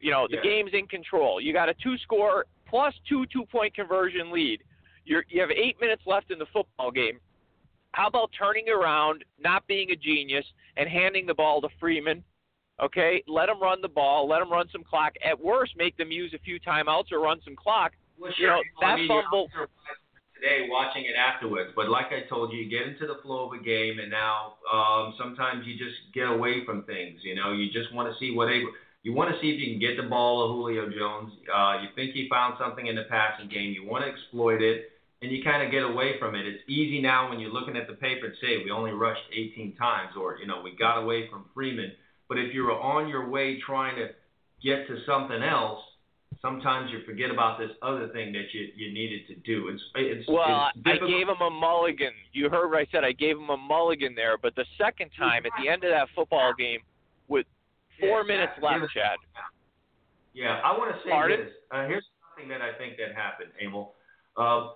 You 0.00 0.10
know, 0.12 0.26
the 0.28 0.36
Yeah. 0.36 0.42
game's 0.42 0.72
in 0.72 0.86
control. 0.86 1.40
You 1.40 1.52
got 1.52 1.68
a 1.68 1.74
two-score 1.74 2.46
plus 2.66 2.94
two 3.08 3.26
two-point 3.26 3.74
conversion 3.74 4.30
lead. 4.30 4.62
You're, 5.04 5.24
you 5.28 5.40
have 5.40 5.50
eight 5.50 5.78
minutes 5.80 6.02
left 6.06 6.30
in 6.30 6.38
the 6.38 6.46
football 6.46 6.90
game. 6.90 7.20
How 7.92 8.06
about 8.06 8.30
turning 8.38 8.68
around, 8.68 9.24
not 9.38 9.66
being 9.66 9.90
a 9.90 9.96
genius, 9.96 10.46
and 10.76 10.88
handing 10.88 11.26
the 11.26 11.34
ball 11.34 11.60
to 11.60 11.68
Freeman? 11.80 12.22
Okay, 12.80 13.22
let 13.26 13.48
him 13.48 13.60
run 13.60 13.82
the 13.82 13.88
ball, 13.88 14.26
let 14.26 14.40
him 14.40 14.50
run 14.50 14.68
some 14.72 14.84
clock. 14.84 15.12
At 15.22 15.38
worst, 15.38 15.76
make 15.76 15.96
them 15.98 16.10
use 16.10 16.32
a 16.32 16.38
few 16.38 16.58
timeouts 16.60 17.12
or 17.12 17.18
run 17.18 17.40
some 17.44 17.56
clock. 17.56 17.92
Well, 18.20 18.32
You 18.36 18.46
know, 18.46 18.62
I 18.82 18.86
that 18.92 18.96
mean, 18.96 19.08
fumble. 19.08 19.48
today 20.34 20.66
watching 20.68 21.04
it 21.04 21.16
afterwards, 21.16 21.70
but 21.76 21.88
like 21.88 22.06
I 22.12 22.28
told 22.28 22.52
you, 22.52 22.58
you 22.60 22.70
get 22.70 22.86
into 22.86 23.06
the 23.06 23.20
flow 23.22 23.46
of 23.50 23.58
a 23.58 23.62
game, 23.62 23.98
and 23.98 24.10
now 24.10 24.54
um, 24.72 25.14
sometimes 25.18 25.66
you 25.66 25.74
just 25.78 25.96
get 26.14 26.28
away 26.28 26.64
from 26.64 26.84
things. 26.84 27.20
You 27.24 27.34
know, 27.34 27.52
you 27.52 27.70
just 27.72 27.92
want 27.94 28.12
to 28.12 28.18
see 28.18 28.34
what 28.34 28.46
they. 28.46 28.62
You 29.02 29.14
want 29.14 29.32
to 29.34 29.40
see 29.40 29.48
if 29.50 29.58
you 29.58 29.72
can 29.72 29.80
get 29.80 29.96
the 29.96 30.08
ball 30.08 30.46
to 30.48 30.52
Julio 30.54 30.90
Jones. 30.90 31.32
Uh, 31.48 31.80
you 31.82 31.88
think 31.94 32.12
he 32.12 32.28
found 32.28 32.56
something 32.60 32.86
in 32.86 32.96
the 32.96 33.04
passing 33.08 33.48
game. 33.48 33.72
You 33.72 33.86
want 33.86 34.04
to 34.04 34.10
exploit 34.10 34.60
it, 34.60 34.90
and 35.22 35.32
you 35.32 35.42
kind 35.42 35.62
of 35.64 35.70
get 35.70 35.82
away 35.84 36.18
from 36.18 36.34
it. 36.34 36.46
It's 36.46 36.62
easy 36.68 37.00
now 37.00 37.30
when 37.30 37.40
you're 37.40 37.52
looking 37.52 37.76
at 37.76 37.86
the 37.86 37.94
paper 37.94 38.28
to 38.28 38.36
say 38.40 38.62
we 38.62 38.70
only 38.70 38.92
rushed 38.92 39.24
18 39.32 39.76
times, 39.76 40.12
or 40.16 40.36
you 40.38 40.46
know 40.46 40.60
we 40.62 40.76
got 40.76 40.98
away 40.98 41.28
from 41.30 41.46
Freeman. 41.54 41.92
But 42.28 42.38
if 42.38 42.52
you're 42.54 42.72
on 42.78 43.08
your 43.08 43.28
way 43.28 43.58
trying 43.64 43.96
to 43.96 44.08
get 44.62 44.86
to 44.88 44.98
something 45.06 45.42
else, 45.42 45.80
sometimes 46.40 46.90
you 46.90 47.00
forget 47.04 47.30
about 47.30 47.58
this 47.58 47.70
other 47.82 48.08
thing 48.08 48.32
that 48.32 48.46
you 48.52 48.68
you 48.76 48.92
needed 48.92 49.26
to 49.28 49.34
do. 49.36 49.68
It's 49.68 49.82
it's 49.94 50.28
Well, 50.28 50.70
it's 50.74 50.86
I 50.86 51.06
gave 51.06 51.28
him 51.28 51.40
a 51.40 51.50
mulligan. 51.50 52.12
You 52.32 52.48
heard 52.48 52.68
what 52.70 52.78
I 52.78 52.86
said. 52.92 53.04
I 53.04 53.12
gave 53.12 53.36
him 53.36 53.50
a 53.50 53.56
mulligan 53.56 54.14
there. 54.14 54.38
But 54.38 54.54
the 54.54 54.66
second 54.78 55.10
time, 55.18 55.44
at 55.46 55.52
the 55.62 55.68
end 55.68 55.84
of 55.84 55.90
that 55.90 56.08
football 56.14 56.52
game, 56.54 56.80
with 57.28 57.46
four 57.98 58.20
Yeah, 58.22 58.26
minutes 58.36 58.52
left, 58.62 58.92
Chad. 58.94 59.18
Yeah, 60.32 60.60
I 60.64 60.76
want 60.78 60.94
to 60.94 61.02
say 61.02 61.10
Pardon? 61.10 61.40
this. 61.40 61.50
Uh, 61.70 61.86
here's 61.86 62.04
something 62.36 62.48
that 62.50 62.62
I 62.62 62.76
think 62.78 62.96
that 62.98 63.14
happened, 63.14 63.50
Emil. 63.60 63.94
Uh, 64.36 64.70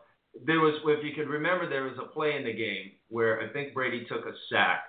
there 0.44 0.60
was, 0.60 0.74
if 0.84 1.04
you 1.04 1.12
could 1.14 1.28
remember, 1.30 1.68
there 1.68 1.84
was 1.84 1.96
a 1.98 2.08
play 2.12 2.36
in 2.36 2.44
the 2.44 2.52
game 2.52 2.92
where 3.08 3.40
I 3.40 3.52
think 3.52 3.72
Brady 3.72 4.04
took 4.08 4.26
a 4.26 4.32
sack, 4.50 4.84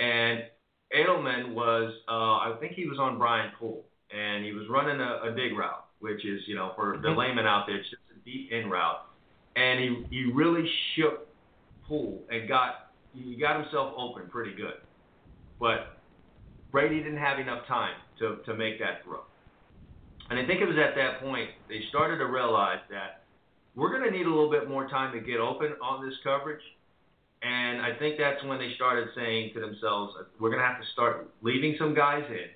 and 0.00 0.42
Edelman 0.92 1.54
was, 1.54 1.92
uh, 2.08 2.12
I 2.12 2.56
think 2.58 2.72
he 2.72 2.86
was 2.86 2.98
on 2.98 3.18
Brian 3.18 3.52
Poole, 3.58 3.86
and 4.10 4.44
he 4.44 4.52
was 4.52 4.66
running 4.68 5.00
a, 5.00 5.30
a 5.30 5.34
dig 5.36 5.56
route, 5.56 5.84
which 6.00 6.24
is, 6.24 6.46
you 6.48 6.54
know, 6.54 6.72
for 6.74 6.98
the 6.98 7.08
Mhm. 7.08 7.16
layman 7.16 7.46
out 7.46 7.66
there, 7.66 7.76
it's 7.76 7.88
just 7.90 8.02
a 8.10 8.18
deep 8.24 8.50
in 8.50 8.68
route, 8.68 9.00
and 9.56 9.80
he 9.80 10.06
he 10.10 10.24
really 10.32 10.66
shook 10.94 11.28
Poole 11.86 12.26
and 12.30 12.48
got 12.48 12.92
he 13.12 13.36
got 13.36 13.60
himself 13.60 13.94
open 13.96 14.28
pretty 14.28 14.54
good, 14.54 14.80
but 15.58 16.02
Brady 16.70 17.02
didn't 17.02 17.18
have 17.18 17.38
enough 17.38 17.66
time 17.66 17.96
to 18.18 18.36
to 18.46 18.54
make 18.54 18.78
that 18.78 19.04
throw. 19.04 19.24
And 20.30 20.38
I 20.38 20.46
think 20.46 20.60
it 20.60 20.66
was 20.66 20.78
at 20.78 20.94
that 20.94 21.20
point 21.20 21.50
they 21.68 21.82
started 21.88 22.18
to 22.18 22.26
realize 22.26 22.80
that 22.90 23.26
we're 23.74 23.90
going 23.90 24.04
to 24.04 24.10
need 24.10 24.26
a 24.26 24.30
little 24.30 24.50
bit 24.50 24.68
more 24.68 24.88
time 24.88 25.12
to 25.12 25.20
get 25.20 25.40
open 25.40 25.74
on 25.82 26.06
this 26.06 26.16
coverage. 26.22 26.62
And 27.42 27.80
I 27.80 27.94
think 27.98 28.18
that's 28.18 28.42
when 28.44 28.58
they 28.58 28.74
started 28.74 29.08
saying 29.14 29.54
to 29.54 29.60
themselves, 29.60 30.14
we're 30.38 30.50
going 30.50 30.60
to 30.60 30.66
have 30.66 30.80
to 30.80 30.86
start 30.92 31.28
leaving 31.42 31.76
some 31.78 31.94
guys 31.94 32.24
in 32.28 32.50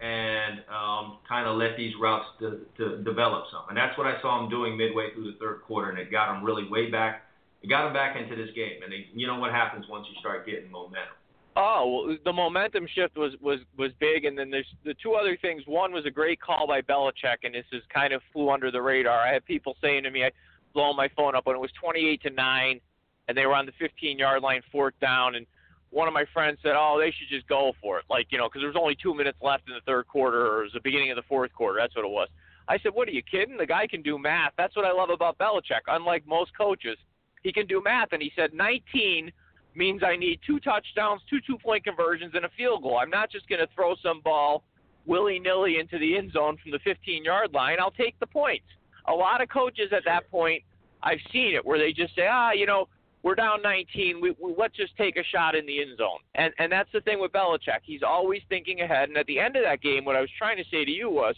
and 0.00 0.60
um, 0.72 1.18
kind 1.28 1.46
of 1.46 1.56
let 1.56 1.76
these 1.76 1.92
routes 2.00 2.26
to, 2.40 2.60
to 2.78 3.02
develop 3.02 3.44
some. 3.52 3.64
And 3.68 3.76
that's 3.76 3.96
what 3.98 4.06
I 4.06 4.20
saw 4.22 4.40
them 4.40 4.48
doing 4.48 4.76
midway 4.76 5.12
through 5.14 5.32
the 5.32 5.38
third 5.38 5.62
quarter, 5.66 5.90
and 5.90 5.98
it 5.98 6.10
got 6.10 6.32
them 6.32 6.42
really 6.42 6.68
way 6.68 6.90
back. 6.90 7.22
It 7.62 7.68
got 7.68 7.84
them 7.84 7.92
back 7.92 8.16
into 8.16 8.34
this 8.34 8.54
game. 8.54 8.82
And 8.82 8.92
they, 8.92 9.06
you 9.12 9.26
know 9.26 9.38
what 9.38 9.52
happens 9.52 9.84
once 9.88 10.06
you 10.12 10.18
start 10.20 10.46
getting 10.46 10.70
momentum. 10.70 11.14
Oh, 11.56 12.04
well, 12.06 12.16
the 12.24 12.32
momentum 12.32 12.86
shift 12.94 13.18
was 13.18 13.32
was 13.42 13.58
was 13.76 13.90
big, 13.98 14.24
and 14.24 14.38
then 14.38 14.50
there's 14.50 14.72
the 14.84 14.94
two 15.02 15.14
other 15.14 15.36
things. 15.42 15.62
One 15.66 15.92
was 15.92 16.06
a 16.06 16.10
great 16.10 16.40
call 16.40 16.66
by 16.66 16.80
Belichick, 16.80 17.38
and 17.42 17.54
this 17.54 17.66
is 17.72 17.82
kind 17.92 18.12
of 18.12 18.22
flew 18.32 18.50
under 18.50 18.70
the 18.70 18.80
radar. 18.80 19.18
I 19.18 19.32
had 19.32 19.44
people 19.44 19.76
saying 19.82 20.04
to 20.04 20.10
me, 20.10 20.24
I 20.24 20.30
blowing 20.72 20.96
my 20.96 21.08
phone 21.16 21.34
up 21.34 21.46
when 21.46 21.56
it 21.56 21.58
was 21.58 21.72
28 21.80 22.22
to 22.22 22.30
nine, 22.30 22.80
and 23.28 23.36
they 23.36 23.46
were 23.46 23.54
on 23.54 23.66
the 23.66 23.72
15 23.78 24.18
yard 24.18 24.42
line, 24.42 24.62
fourth 24.70 24.94
down, 25.00 25.34
and 25.34 25.46
one 25.90 26.08
of 26.08 26.14
my 26.14 26.24
friends 26.32 26.58
said, 26.62 26.74
"Oh, 26.76 26.98
they 26.98 27.10
should 27.10 27.28
just 27.28 27.46
go 27.48 27.72
for 27.80 27.98
it," 27.98 28.04
like 28.08 28.26
you 28.30 28.38
know, 28.38 28.48
because 28.48 28.62
there 28.62 28.68
was 28.68 28.76
only 28.80 28.96
two 29.00 29.14
minutes 29.14 29.38
left 29.42 29.68
in 29.68 29.74
the 29.74 29.80
third 29.80 30.06
quarter, 30.06 30.46
or 30.46 30.60
it 30.60 30.64
was 30.64 30.72
the 30.72 30.80
beginning 30.80 31.10
of 31.10 31.16
the 31.16 31.22
fourth 31.22 31.52
quarter. 31.52 31.78
That's 31.80 31.94
what 31.96 32.04
it 32.04 32.10
was. 32.10 32.28
I 32.68 32.78
said, 32.78 32.94
"What 32.94 33.08
are 33.08 33.12
you 33.12 33.22
kidding? 33.22 33.56
The 33.56 33.66
guy 33.66 33.86
can 33.86 34.02
do 34.02 34.18
math. 34.18 34.52
That's 34.56 34.76
what 34.76 34.84
I 34.84 34.92
love 34.92 35.10
about 35.10 35.38
Belichick. 35.38 35.82
Unlike 35.88 36.26
most 36.26 36.56
coaches, 36.56 36.96
he 37.42 37.52
can 37.52 37.66
do 37.66 37.82
math." 37.82 38.12
And 38.12 38.22
he 38.22 38.32
said, 38.36 38.54
"19." 38.54 39.32
means 39.74 40.02
I 40.02 40.16
need 40.16 40.40
two 40.44 40.58
touchdowns, 40.60 41.22
two 41.30 41.40
two 41.46 41.56
point 41.56 41.84
conversions, 41.84 42.34
and 42.34 42.44
a 42.44 42.48
field 42.56 42.82
goal. 42.82 42.98
I'm 42.98 43.10
not 43.10 43.30
just 43.30 43.48
going 43.48 43.60
to 43.60 43.68
throw 43.74 43.94
some 44.02 44.20
ball 44.20 44.64
willy 45.06 45.38
nilly 45.38 45.78
into 45.78 45.98
the 45.98 46.16
end 46.16 46.32
zone 46.32 46.56
from 46.62 46.72
the 46.72 46.78
15 46.80 47.24
yard 47.24 47.52
line. 47.52 47.78
I'll 47.80 47.90
take 47.90 48.18
the 48.20 48.26
points. 48.26 48.66
a 49.06 49.14
lot 49.14 49.40
of 49.40 49.48
coaches 49.48 49.92
at 49.92 50.04
that 50.04 50.30
point, 50.30 50.62
I've 51.02 51.18
seen 51.32 51.54
it 51.54 51.64
where 51.64 51.78
they 51.78 51.92
just 51.92 52.14
say, 52.14 52.28
ah, 52.30 52.52
you 52.52 52.66
know, 52.66 52.86
we're 53.22 53.34
down 53.34 53.60
19. 53.62 54.20
We, 54.20 54.34
we 54.40 54.54
let's 54.56 54.76
just 54.76 54.96
take 54.96 55.16
a 55.16 55.24
shot 55.24 55.54
in 55.54 55.66
the 55.66 55.80
end 55.80 55.98
zone. 55.98 56.18
And 56.34 56.52
and 56.58 56.70
that's 56.72 56.90
the 56.92 57.00
thing 57.02 57.20
with 57.20 57.32
Belichick. 57.32 57.80
He's 57.82 58.02
always 58.02 58.42
thinking 58.48 58.80
ahead. 58.80 59.08
And 59.08 59.18
at 59.18 59.26
the 59.26 59.38
end 59.38 59.56
of 59.56 59.62
that 59.64 59.82
game, 59.82 60.04
what 60.04 60.16
I 60.16 60.20
was 60.20 60.30
trying 60.38 60.56
to 60.56 60.64
say 60.70 60.84
to 60.84 60.90
you 60.90 61.10
was, 61.10 61.34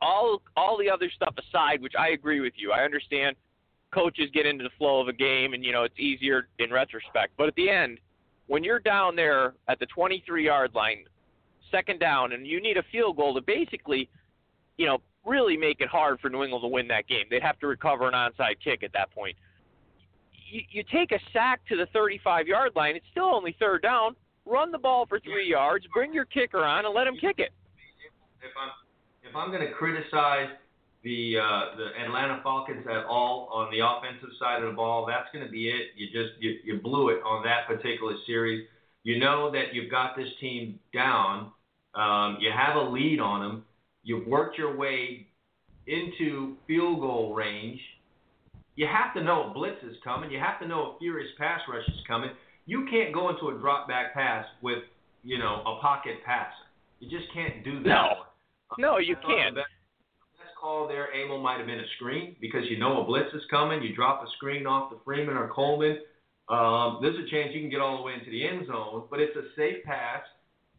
all 0.00 0.42
all 0.56 0.78
the 0.78 0.90
other 0.90 1.10
stuff 1.14 1.34
aside, 1.38 1.82
which 1.82 1.94
I 1.98 2.10
agree 2.10 2.40
with 2.40 2.54
you. 2.56 2.72
I 2.72 2.84
understand 2.84 3.36
coaches 3.92 4.30
get 4.32 4.46
into 4.46 4.64
the 4.64 4.70
flow 4.78 5.00
of 5.00 5.08
a 5.08 5.12
game, 5.12 5.54
and 5.54 5.64
you 5.64 5.72
know 5.72 5.82
it's 5.82 5.98
easier 5.98 6.48
in 6.58 6.70
retrospect. 6.72 7.32
But 7.36 7.48
at 7.48 7.54
the 7.54 7.68
end, 7.68 7.98
when 8.46 8.64
you're 8.64 8.80
down 8.80 9.16
there 9.16 9.54
at 9.68 9.78
the 9.78 9.86
23 9.86 10.44
yard 10.44 10.74
line, 10.74 11.04
second 11.70 12.00
down, 12.00 12.32
and 12.32 12.46
you 12.46 12.60
need 12.60 12.76
a 12.76 12.84
field 12.90 13.16
goal 13.16 13.34
to 13.34 13.40
basically, 13.40 14.08
you 14.76 14.86
know, 14.86 14.98
really 15.26 15.56
make 15.56 15.80
it 15.80 15.88
hard 15.88 16.20
for 16.20 16.30
New 16.30 16.42
England 16.42 16.62
to 16.62 16.68
win 16.68 16.88
that 16.88 17.06
game. 17.06 17.26
They'd 17.30 17.42
have 17.42 17.58
to 17.60 17.66
recover 17.66 18.08
an 18.08 18.14
onside 18.14 18.56
kick 18.62 18.82
at 18.82 18.92
that 18.94 19.10
point. 19.10 19.36
You, 20.50 20.62
you 20.70 20.84
take 20.92 21.12
a 21.12 21.18
sack 21.32 21.60
to 21.68 21.76
the 21.76 21.86
35 21.92 22.46
yard 22.46 22.72
line, 22.76 22.96
it's 22.96 23.06
still 23.10 23.34
only 23.34 23.56
third 23.58 23.82
down. 23.82 24.16
Run 24.44 24.72
the 24.72 24.78
ball 24.78 25.06
for 25.06 25.20
three 25.20 25.48
yards, 25.48 25.86
bring 25.92 26.12
your 26.12 26.24
kicker 26.24 26.64
on, 26.64 26.86
and 26.86 26.94
let 26.94 27.06
him 27.06 27.16
kick 27.20 27.38
it. 27.38 27.50
If 28.40 28.52
I'm 28.60 28.70
if 29.28 29.36
I'm 29.36 29.50
going 29.50 29.66
to 29.66 29.72
criticize 29.74 30.48
the 31.04 31.36
uh, 31.38 31.76
the 31.76 32.04
Atlanta 32.04 32.40
Falcons 32.42 32.86
at 32.90 33.04
all 33.04 33.48
on 33.52 33.70
the 33.70 33.84
offensive 33.84 34.30
side 34.40 34.62
of 34.62 34.70
the 34.70 34.76
ball, 34.76 35.06
that's 35.06 35.28
going 35.32 35.44
to 35.44 35.50
be 35.50 35.68
it. 35.68 35.88
You 35.96 36.06
just 36.06 36.40
you, 36.40 36.56
you 36.64 36.80
blew 36.80 37.10
it 37.10 37.20
on 37.24 37.44
that 37.44 37.66
particular 37.66 38.14
series. 38.26 38.66
You 39.02 39.18
know 39.18 39.50
that 39.52 39.74
you've 39.74 39.90
got 39.90 40.16
this 40.16 40.28
team 40.40 40.78
down. 40.94 41.52
Um, 41.94 42.38
you 42.40 42.50
have 42.54 42.76
a 42.76 42.90
lead 42.90 43.20
on 43.20 43.40
them. 43.40 43.64
You've 44.02 44.26
worked 44.26 44.58
your 44.58 44.76
way 44.76 45.26
into 45.86 46.56
field 46.66 47.00
goal 47.00 47.34
range. 47.34 47.80
You 48.78 48.86
have 48.86 49.12
to 49.14 49.24
know 49.24 49.50
a 49.50 49.52
blitz 49.52 49.82
is 49.82 49.96
coming. 50.04 50.30
You 50.30 50.38
have 50.38 50.60
to 50.60 50.68
know 50.68 50.94
a 50.94 50.98
furious 51.00 51.32
pass 51.36 51.60
rush 51.68 51.82
is 51.88 52.00
coming. 52.06 52.30
You 52.64 52.86
can't 52.88 53.12
go 53.12 53.28
into 53.28 53.48
a 53.48 53.58
drop 53.58 53.88
back 53.88 54.14
pass 54.14 54.46
with, 54.62 54.84
you 55.24 55.36
know, 55.36 55.64
a 55.66 55.80
pocket 55.80 56.22
passer. 56.24 56.52
You 57.00 57.10
just 57.10 57.28
can't 57.34 57.64
do 57.64 57.82
that. 57.82 57.88
No. 57.88 58.08
No, 58.78 58.98
you 58.98 59.16
can't. 59.16 59.56
Best, 59.56 59.66
best 60.38 60.54
call 60.60 60.86
there, 60.86 61.12
Abel, 61.12 61.42
might 61.42 61.58
have 61.58 61.66
been 61.66 61.80
a 61.80 61.90
screen 61.96 62.36
because 62.40 62.70
you 62.70 62.78
know 62.78 63.02
a 63.02 63.04
blitz 63.04 63.34
is 63.34 63.42
coming. 63.50 63.82
You 63.82 63.96
drop 63.96 64.22
a 64.22 64.30
screen 64.36 64.64
off 64.64 64.90
to 64.90 64.98
Freeman 65.04 65.36
or 65.36 65.48
Coleman. 65.48 65.98
Um, 66.48 67.00
there's 67.02 67.18
a 67.18 67.28
chance 67.28 67.50
you 67.52 67.60
can 67.60 67.70
get 67.70 67.80
all 67.80 67.96
the 67.96 68.04
way 68.04 68.12
into 68.14 68.30
the 68.30 68.46
end 68.46 68.68
zone, 68.68 69.08
but 69.10 69.18
it's 69.18 69.36
a 69.36 69.42
safe 69.56 69.82
pass. 69.82 70.22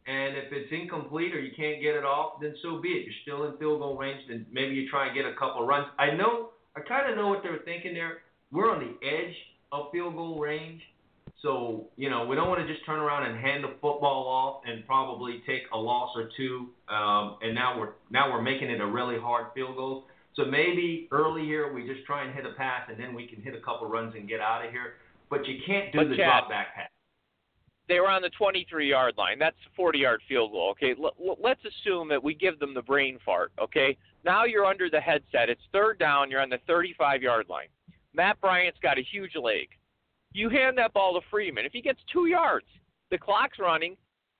And 0.07 0.37
if 0.37 0.53
it's 0.53 0.71
incomplete 0.71 1.35
or 1.35 1.41
you 1.41 1.51
can't 1.53 1.81
get 1.81 1.95
it 1.95 2.05
off, 2.05 2.39
then 2.41 2.55
so 2.63 2.79
be 2.79 2.89
it. 2.89 3.03
You're 3.03 3.21
still 3.23 3.51
in 3.51 3.57
field 3.57 3.81
goal 3.81 3.97
range, 3.97 4.21
then 4.29 4.45
maybe 4.49 4.73
you 4.73 4.89
try 4.89 5.07
and 5.07 5.15
get 5.15 5.25
a 5.25 5.33
couple 5.33 5.67
runs. 5.67 5.87
I 5.99 6.11
know, 6.11 6.51
I 6.75 6.81
kind 6.81 7.09
of 7.09 7.17
know 7.17 7.27
what 7.27 7.43
they 7.43 7.49
were 7.49 7.63
thinking 7.65 7.93
there. 7.93 8.19
We're 8.51 8.71
on 8.71 8.79
the 8.79 9.07
edge 9.07 9.35
of 9.71 9.91
field 9.91 10.15
goal 10.15 10.39
range, 10.39 10.81
so 11.41 11.87
you 11.97 12.09
know 12.09 12.25
we 12.25 12.35
don't 12.35 12.49
want 12.49 12.65
to 12.65 12.71
just 12.71 12.85
turn 12.85 12.99
around 12.99 13.29
and 13.29 13.39
hand 13.39 13.63
the 13.63 13.69
football 13.81 14.27
off 14.27 14.61
and 14.65 14.85
probably 14.85 15.41
take 15.45 15.63
a 15.73 15.77
loss 15.77 16.11
or 16.15 16.29
two. 16.35 16.69
Um, 16.93 17.37
and 17.41 17.53
now 17.53 17.79
we're 17.79 17.91
now 18.09 18.31
we're 18.31 18.41
making 18.41 18.69
it 18.69 18.81
a 18.81 18.85
really 18.85 19.19
hard 19.19 19.47
field 19.53 19.75
goal. 19.75 20.05
So 20.35 20.45
maybe 20.45 21.07
early 21.11 21.43
here 21.43 21.73
we 21.73 21.85
just 21.87 22.05
try 22.05 22.23
and 22.23 22.33
hit 22.33 22.45
a 22.45 22.53
pass, 22.53 22.83
and 22.89 22.99
then 22.99 23.13
we 23.13 23.27
can 23.27 23.41
hit 23.41 23.55
a 23.55 23.59
couple 23.61 23.87
runs 23.87 24.13
and 24.15 24.27
get 24.27 24.39
out 24.39 24.65
of 24.65 24.71
here. 24.71 24.93
But 25.29 25.45
you 25.47 25.59
can't 25.65 25.91
do 25.91 25.99
But 25.99 26.09
the 26.09 26.15
Chad, 26.17 26.25
drop 26.25 26.49
back 26.49 26.73
pass. 26.75 26.89
they 27.87 27.99
were 27.99 28.09
on 28.09 28.21
the 28.23 28.29
23 28.31 28.89
yard 28.89 29.13
line. 29.17 29.37
That's 29.37 29.57
a 29.71 29.75
40 29.75 29.99
yard 29.99 30.21
field 30.27 30.51
goal. 30.51 30.69
Okay, 30.71 30.95
L- 30.99 31.13
l- 31.23 31.37
let's 31.39 31.61
assume 31.65 32.07
that 32.09 32.23
we 32.23 32.33
give 32.33 32.57
them 32.59 32.73
the 32.73 32.81
brain 32.81 33.19
fart. 33.23 33.51
Okay, 33.61 33.95
now 34.25 34.45
you're 34.45 34.65
under 34.65 34.89
the 34.89 34.99
headset. 34.99 35.49
It's 35.49 35.61
third 35.71 35.99
down. 35.99 36.29
You're 36.29 36.41
on 36.41 36.49
the 36.49 36.59
35 36.67 37.21
yard 37.21 37.45
line. 37.49 37.67
Matt 38.13 38.39
Bryant's 38.41 38.79
got 38.81 38.97
a 38.97 39.03
huge 39.03 39.35
leg. 39.35 39.69
You 40.33 40.49
hand 40.49 40.77
that 40.77 40.93
ball 40.93 41.19
to 41.19 41.25
Freeman. 41.29 41.65
If 41.65 41.71
he 41.71 41.81
gets 41.81 41.99
two 42.11 42.27
yards, 42.27 42.65
the 43.11 43.17
clock's 43.17 43.59
running. 43.59 43.95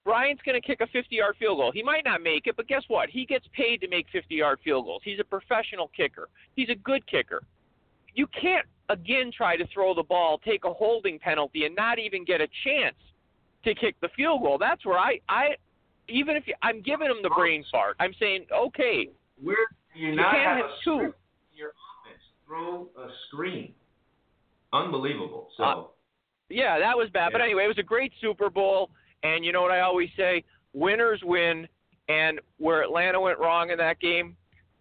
Bryant's 0.06 0.42
going 0.44 0.60
to 0.60 0.66
kick 0.66 0.82
a 0.82 0.88
50 0.88 1.16
yard 1.16 1.36
field 1.40 1.58
goal. 1.58 1.72
He 1.72 1.84
might 1.84 2.06
not 2.06 2.22
make 2.22 2.48
it, 2.48 2.56
but 2.56 2.68
guess 2.68 2.84
what? 2.88 3.10
He 3.10 3.26
gets 3.26 3.46
paid 3.54 3.82
to 3.82 3.88
make 3.88 4.08
50 4.12 4.36
yard 4.36 4.60
field 4.64 4.86
goals. 4.86 5.02
He's 5.04 5.20
a 5.20 5.24
professional 5.24 5.90
kicker. 5.96 6.30
He's 6.56 6.70
a 6.70 6.76
good 6.76 7.06
kicker. 7.08 7.42
You 8.16 8.28
can't 8.40 8.66
again 8.90 9.32
try 9.36 9.56
to 9.56 9.68
throw 9.74 9.94
the 9.94 10.04
ball, 10.04 10.40
take 10.40 10.66
a 10.66 10.74
holding 10.74 11.20
penalty, 11.20 11.66
and 11.66 11.76
not 11.76 12.00
even 12.00 12.26
get 12.26 12.42
a 12.42 12.48
chance 12.64 12.96
to 13.64 13.76
kick 13.76 13.96
the 14.02 14.10
field 14.16 14.42
goal. 14.42 14.58
That's 14.58 14.86
where 14.86 14.98
I, 14.98 15.20
I 15.30 15.56
even 16.08 16.36
if 16.36 16.48
you, 16.48 16.56
I'm 16.62 16.82
giving 16.82 17.08
him 17.08 17.18
the 17.22 17.30
brain 17.30 17.64
fart, 17.72 17.96
I'm 18.00 18.14
saying, 18.20 18.46
okay, 18.52 19.10
Where 19.42 19.56
do 19.94 20.00
you 20.00 20.10
you 20.10 20.16
not 20.16 20.32
can't 20.32 20.44
have 20.44 20.58
have 20.58 20.66
a 20.66 20.84
two. 20.84 20.98
script 20.98 21.20
in 21.52 21.58
your 21.58 21.70
offense? 21.70 22.24
Throw 22.46 22.90
a 22.98 23.08
screen. 23.28 23.74
Unbelievable. 24.74 25.50
So 25.58 25.64
Uh, 25.64 25.84
Yeah, 26.50 26.80
that 26.80 26.98
was 26.98 27.10
bad. 27.10 27.32
But 27.32 27.42
anyway, 27.42 27.66
it 27.66 27.68
was 27.68 27.78
a 27.78 27.84
great 27.84 28.12
Super 28.22 28.50
Bowl, 28.50 28.90
and 29.24 29.44
you 29.46 29.52
know 29.52 29.62
what 29.62 29.72
I 29.72 29.82
always 29.82 30.10
say: 30.18 30.44
winners 30.74 31.22
win. 31.24 31.68
And 32.08 32.40
where 32.58 32.82
Atlanta 32.82 33.22
went 33.22 33.38
wrong 33.38 33.70
in 33.70 33.78
that 33.78 34.00
game, 34.00 34.36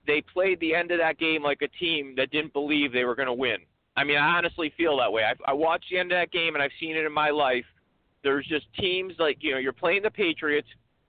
they 0.07 0.23
played 0.23 0.59
the 0.61 0.75
end 0.75 0.91
of 0.93 0.99
that 0.99 1.19
game 1.19 1.43
like 1.43 1.61
a 1.61 1.69
team 1.69 2.15
that 2.17 2.31
didn't 2.31 2.55
believe 2.55 2.91
they 2.91 3.05
were 3.05 3.15
going 3.15 3.27
to 3.27 3.35
win. 3.35 3.59
I 3.99 4.05
mean, 4.05 4.17
I 4.17 4.39
honestly 4.39 4.73
feel 4.79 4.97
that 4.97 5.13
way. 5.13 5.25
I, 5.25 5.35
I 5.51 5.53
watched 5.53 5.91
the 5.91 5.99
end 5.99 6.11
of 6.11 6.17
that 6.17 6.33
game, 6.33 6.55
and 6.55 6.63
I've 6.63 6.71
seen 6.81 6.97
it 6.97 7.05
in 7.05 7.13
my 7.13 7.29
life. 7.29 7.67
There's 8.23 8.47
just 8.47 8.65
teams 8.79 9.13
like 9.19 9.39
you 9.43 9.53
know, 9.53 9.59
you're 9.59 9.75
playing 9.75 10.03
the 10.05 10.11
Patriots. 10.11 10.69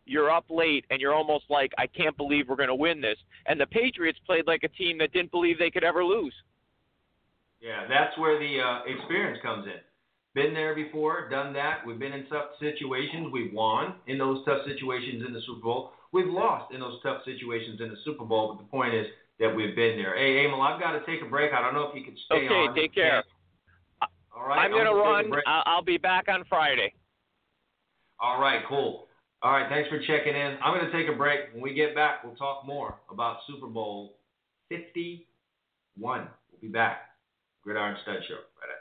You're 0.09 0.31
up 0.31 0.45
late, 0.49 0.85
and 0.89 0.99
you're 0.99 1.13
almost 1.13 1.45
like, 1.49 1.71
I 1.77 1.85
can't 1.85 2.17
believe 2.17 2.49
we're 2.49 2.55
going 2.55 2.69
to 2.69 2.75
win 2.75 2.99
this. 2.99 3.17
And 3.45 3.61
the 3.61 3.67
Patriots 3.67 4.19
played 4.25 4.47
like 4.47 4.63
a 4.63 4.67
team 4.69 4.97
that 4.97 5.13
didn't 5.13 5.31
believe 5.31 5.59
they 5.59 5.69
could 5.69 5.83
ever 5.83 6.03
lose. 6.03 6.33
yeah, 7.61 7.85
that's 7.87 8.17
where 8.17 8.39
the 8.39 8.59
uh, 8.59 8.79
experience 8.87 9.39
comes 9.43 9.65
in. 9.67 9.79
Been 10.33 10.53
there 10.53 10.73
before, 10.75 11.29
done 11.29 11.53
that. 11.53 11.85
We've 11.85 11.99
been 11.99 12.13
in 12.13 12.25
tough 12.27 12.51
situations. 12.59 13.27
We've 13.31 13.53
won 13.53 13.95
in 14.07 14.17
those 14.17 14.45
tough 14.45 14.61
situations 14.65 15.23
in 15.27 15.33
the 15.33 15.41
Super 15.45 15.61
Bowl. 15.61 15.91
We've 16.11 16.27
lost 16.27 16.73
in 16.73 16.79
those 16.79 16.99
tough 17.03 17.21
situations 17.25 17.81
in 17.81 17.89
the 17.89 17.97
Super 18.05 18.25
Bowl. 18.25 18.55
But 18.55 18.63
the 18.63 18.69
point 18.69 18.93
is 18.93 19.07
that 19.39 19.53
we've 19.55 19.75
been 19.75 19.97
there. 19.97 20.15
Hey, 20.15 20.45
Emil, 20.45 20.61
I've 20.61 20.79
got 20.79 20.93
to 20.93 21.05
take 21.05 21.21
a 21.21 21.29
break. 21.29 21.51
I 21.53 21.61
don't 21.61 21.73
know 21.73 21.89
if 21.89 21.95
you 21.95 22.03
could 22.05 22.17
stay 22.25 22.45
Okay, 22.45 22.53
on. 22.53 22.69
Okay, 22.69 22.81
take 22.81 22.95
care. 22.95 23.23
All 24.35 24.47
right. 24.47 24.59
I'm 24.59 24.71
going 24.71 24.85
to 24.85 24.91
gonna 24.91 25.29
run. 25.29 25.41
I'll 25.45 25.83
be 25.83 25.97
back 25.97 26.29
on 26.29 26.43
Friday. 26.47 26.93
All 28.19 28.39
right, 28.39 28.61
cool. 28.67 29.07
All 29.41 29.51
right, 29.51 29.69
thanks 29.69 29.87
for 29.87 29.99
checking 29.99 30.35
in. 30.35 30.57
I'm 30.61 30.77
going 30.77 30.85
to 30.85 30.91
take 30.91 31.07
a 31.07 31.15
break. 31.15 31.53
When 31.53 31.61
we 31.61 31.73
get 31.73 31.95
back, 31.95 32.25
we'll 32.25 32.35
talk 32.35 32.65
more 32.65 32.99
about 33.09 33.37
Super 33.47 33.67
Bowl 33.67 34.17
51. 34.67 35.23
We'll 36.51 36.61
be 36.61 36.67
back. 36.67 37.15
Gridiron 37.63 37.95
Stud 38.03 38.19
Show 38.27 38.35
right 38.35 38.71
after 38.71 38.78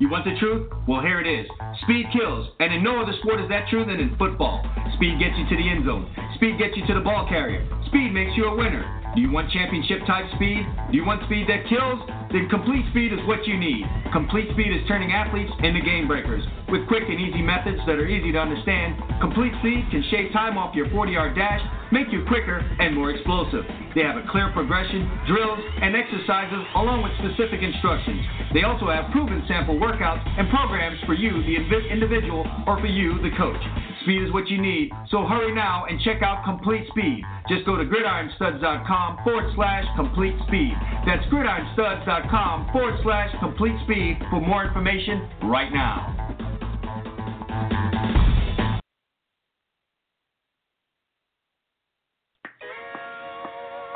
You 0.00 0.10
want 0.10 0.24
the 0.24 0.34
truth? 0.42 0.66
Well, 0.88 1.00
here 1.00 1.20
it 1.22 1.28
is. 1.30 1.46
Speed 1.82 2.06
kills, 2.10 2.50
and 2.58 2.74
in 2.74 2.82
no 2.82 3.00
other 3.00 3.14
sport 3.22 3.40
is 3.40 3.48
that 3.48 3.68
true 3.70 3.86
than 3.86 4.02
in 4.02 4.16
football. 4.18 4.58
Speed 4.98 5.22
gets 5.22 5.38
you 5.38 5.46
to 5.46 5.56
the 5.56 5.68
end 5.70 5.86
zone. 5.86 6.10
Speed 6.34 6.58
gets 6.58 6.76
you 6.76 6.84
to 6.90 6.94
the 6.94 7.00
ball 7.00 7.28
carrier. 7.28 7.62
Speed 7.86 8.10
makes 8.10 8.36
you 8.36 8.46
a 8.50 8.54
winner. 8.56 8.82
Do 9.14 9.22
you 9.22 9.30
want 9.30 9.54
championship 9.54 10.02
type 10.10 10.26
speed? 10.34 10.66
Do 10.90 10.98
you 10.98 11.06
want 11.06 11.22
speed 11.30 11.46
that 11.46 11.70
kills? 11.70 12.02
Then 12.34 12.50
Complete 12.50 12.82
Speed 12.90 13.14
is 13.14 13.22
what 13.30 13.46
you 13.46 13.54
need. 13.54 13.86
Complete 14.10 14.50
Speed 14.58 14.74
is 14.74 14.82
turning 14.90 15.14
athletes 15.14 15.54
into 15.62 15.78
game 15.78 16.10
breakers. 16.10 16.42
With 16.66 16.90
quick 16.90 17.06
and 17.06 17.22
easy 17.22 17.38
methods 17.38 17.78
that 17.86 17.94
are 17.94 18.10
easy 18.10 18.34
to 18.34 18.40
understand, 18.42 18.98
Complete 19.22 19.54
Speed 19.62 19.86
can 19.94 20.02
shave 20.10 20.34
time 20.34 20.58
off 20.58 20.74
your 20.74 20.90
40 20.90 21.14
yard 21.14 21.38
dash, 21.38 21.62
make 21.94 22.10
you 22.10 22.26
quicker 22.26 22.58
and 22.58 22.90
more 22.90 23.14
explosive. 23.14 23.62
They 23.94 24.02
have 24.02 24.18
a 24.18 24.26
clear 24.26 24.50
progression, 24.50 25.06
drills, 25.30 25.62
and 25.80 25.94
exercises 25.94 26.66
along 26.74 27.06
with 27.06 27.14
specific 27.22 27.62
instructions. 27.62 28.18
They 28.52 28.66
also 28.66 28.90
have 28.90 29.14
proven 29.14 29.46
sample 29.46 29.78
workouts 29.78 30.26
and 30.26 30.50
programs 30.50 30.98
for 31.06 31.14
you, 31.14 31.30
the 31.46 31.54
individual, 31.86 32.42
or 32.66 32.82
for 32.82 32.90
you, 32.90 33.22
the 33.22 33.30
coach. 33.38 33.62
Speed 34.02 34.26
is 34.26 34.32
what 34.34 34.48
you 34.50 34.60
need, 34.60 34.90
so 35.08 35.24
hurry 35.24 35.54
now 35.54 35.86
and 35.86 36.00
check 36.02 36.20
out 36.20 36.44
Complete 36.44 36.88
Speed. 36.90 37.22
Just 37.48 37.64
go 37.64 37.76
to 37.76 37.84
gridironstuds.com 37.84 39.22
forward 39.22 39.52
slash 39.54 39.84
complete 39.94 40.34
speed. 40.48 40.74
That's 41.06 41.24
gridironstuds.com 41.30 42.70
forward 42.72 42.98
slash 43.04 43.30
complete 43.38 43.76
speed 43.84 44.18
for 44.30 44.40
more 44.40 44.66
information 44.66 45.30
right 45.44 45.72
now. 45.72 46.23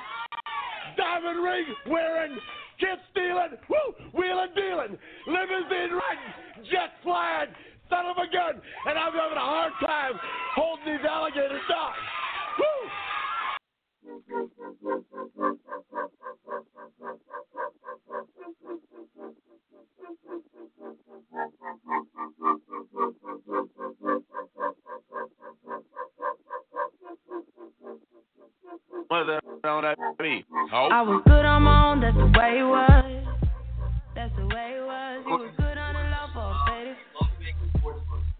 diamond 0.97 1.43
ring 1.43 1.65
wearing, 1.87 2.37
kid 2.79 2.99
stealing, 3.11 3.57
woo, 3.69 3.93
wheeling 4.13 4.53
dealing, 4.55 4.97
limousine 5.27 5.91
riding, 5.91 6.33
jet 6.71 6.91
flying, 7.03 7.49
son 7.89 8.05
of 8.05 8.17
a 8.17 8.27
gun, 8.31 8.61
and 8.87 8.97
I'm 8.97 9.13
having 9.13 9.37
a 9.37 9.47
hard 9.47 9.73
time 9.85 10.19
holding 10.55 10.85
these 10.85 11.05
alligators 11.05 11.61
down. 11.69 11.93
Woo! 12.59 12.89
What 29.07 29.52
the 29.63 29.69
hell 29.69 29.81
that 29.81 29.97
mean? 30.21 30.43
I 30.73 31.01
was 31.01 31.23
good 31.25 31.45
on 31.45 31.63
my 31.63 31.91
own, 31.91 32.01
that's 32.01 32.17
the 32.17 32.27
way 32.37 32.59
it 32.59 32.67
was. 32.67 33.23
That's 34.13 34.35
the 34.35 34.45
way 34.45 34.75
it 34.75 34.83
was. 34.83 35.23
You 35.25 35.39
was 35.39 35.51
good 35.55 35.77
on 35.77 35.93
the 35.95 36.03
low 36.11 36.27
for 36.35 36.51
faded. 36.67 36.97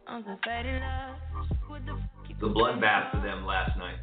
On 0.07 0.23
some 0.27 0.39
faded 0.43 0.81
love. 0.83 1.15
The 1.87 1.93
f- 1.93 1.99
you 2.27 2.35
The 2.41 2.53
bloodbath 2.53 3.11
for 3.11 3.21
them 3.23 3.45
last 3.45 3.77
night. 3.77 3.95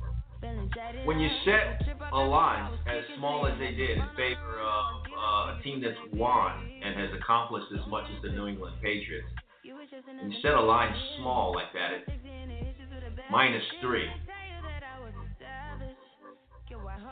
When 1.04 1.20
you 1.20 1.28
set 1.44 1.84
a 2.12 2.18
line 2.18 2.72
as 2.88 3.04
small 3.18 3.46
as 3.46 3.58
they 3.58 3.72
did 3.72 3.98
in 3.98 4.08
favor 4.16 4.58
of 4.58 5.04
uh, 5.12 5.52
a 5.52 5.60
team 5.62 5.82
that's 5.82 6.00
won 6.14 6.70
and 6.82 6.98
has 6.98 7.10
accomplished 7.20 7.66
as 7.78 7.86
much 7.88 8.04
as 8.16 8.22
the 8.22 8.30
New 8.30 8.46
England 8.48 8.76
Patriots, 8.82 9.28
when 9.62 10.32
you 10.32 10.38
set 10.40 10.54
a 10.54 10.60
line 10.60 10.94
small 11.18 11.52
like 11.54 11.72
that 11.74 11.92
at 11.92 13.30
minus 13.30 13.62
three, 13.82 14.08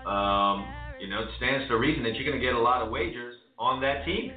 um, 0.09 0.67
you 0.99 1.09
know, 1.09 1.23
it 1.23 1.29
stands 1.37 1.69
to 1.69 1.77
reason 1.77 2.03
that 2.03 2.15
you're 2.15 2.25
going 2.25 2.41
to 2.41 2.45
get 2.45 2.55
a 2.55 2.59
lot 2.59 2.83
of 2.83 2.91
wagers 2.91 3.35
on 3.59 3.81
that 3.83 4.05
team. 4.05 4.33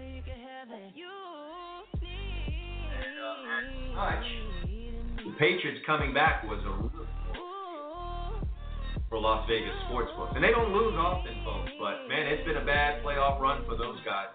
Much. 3.96 4.24
The 5.26 5.34
Patriots 5.38 5.82
coming 5.86 6.14
back 6.14 6.44
was 6.44 6.60
a 6.66 6.92
for 9.12 9.20
Las 9.20 9.46
Vegas 9.48 9.76
sportsbook, 9.92 10.34
and 10.36 10.44
they 10.44 10.52
don't 10.52 10.72
lose 10.72 10.96
often, 10.96 11.36
folks. 11.44 11.70
But 11.78 12.08
man, 12.08 12.28
it's 12.28 12.48
been 12.48 12.56
a 12.56 12.66
bad 12.66 13.04
playoff 13.04 13.42
run 13.42 13.66
for 13.68 13.76
those 13.76 14.00
guys. 14.06 14.32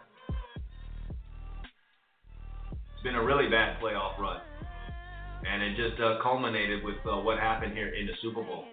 It's 2.70 3.02
been 3.02 3.14
a 3.14 3.24
really 3.24 3.48
bad 3.48 3.80
playoff 3.80 4.18
run, 4.18 4.40
and 5.48 5.62
it 5.62 5.76
just 5.76 5.98
uh, 5.98 6.18
culminated 6.22 6.84
with 6.84 6.96
uh, 7.10 7.16
what 7.16 7.38
happened 7.38 7.72
here 7.72 7.88
in 7.88 8.06
the 8.06 8.12
Super 8.20 8.42
Bowl. 8.42 8.66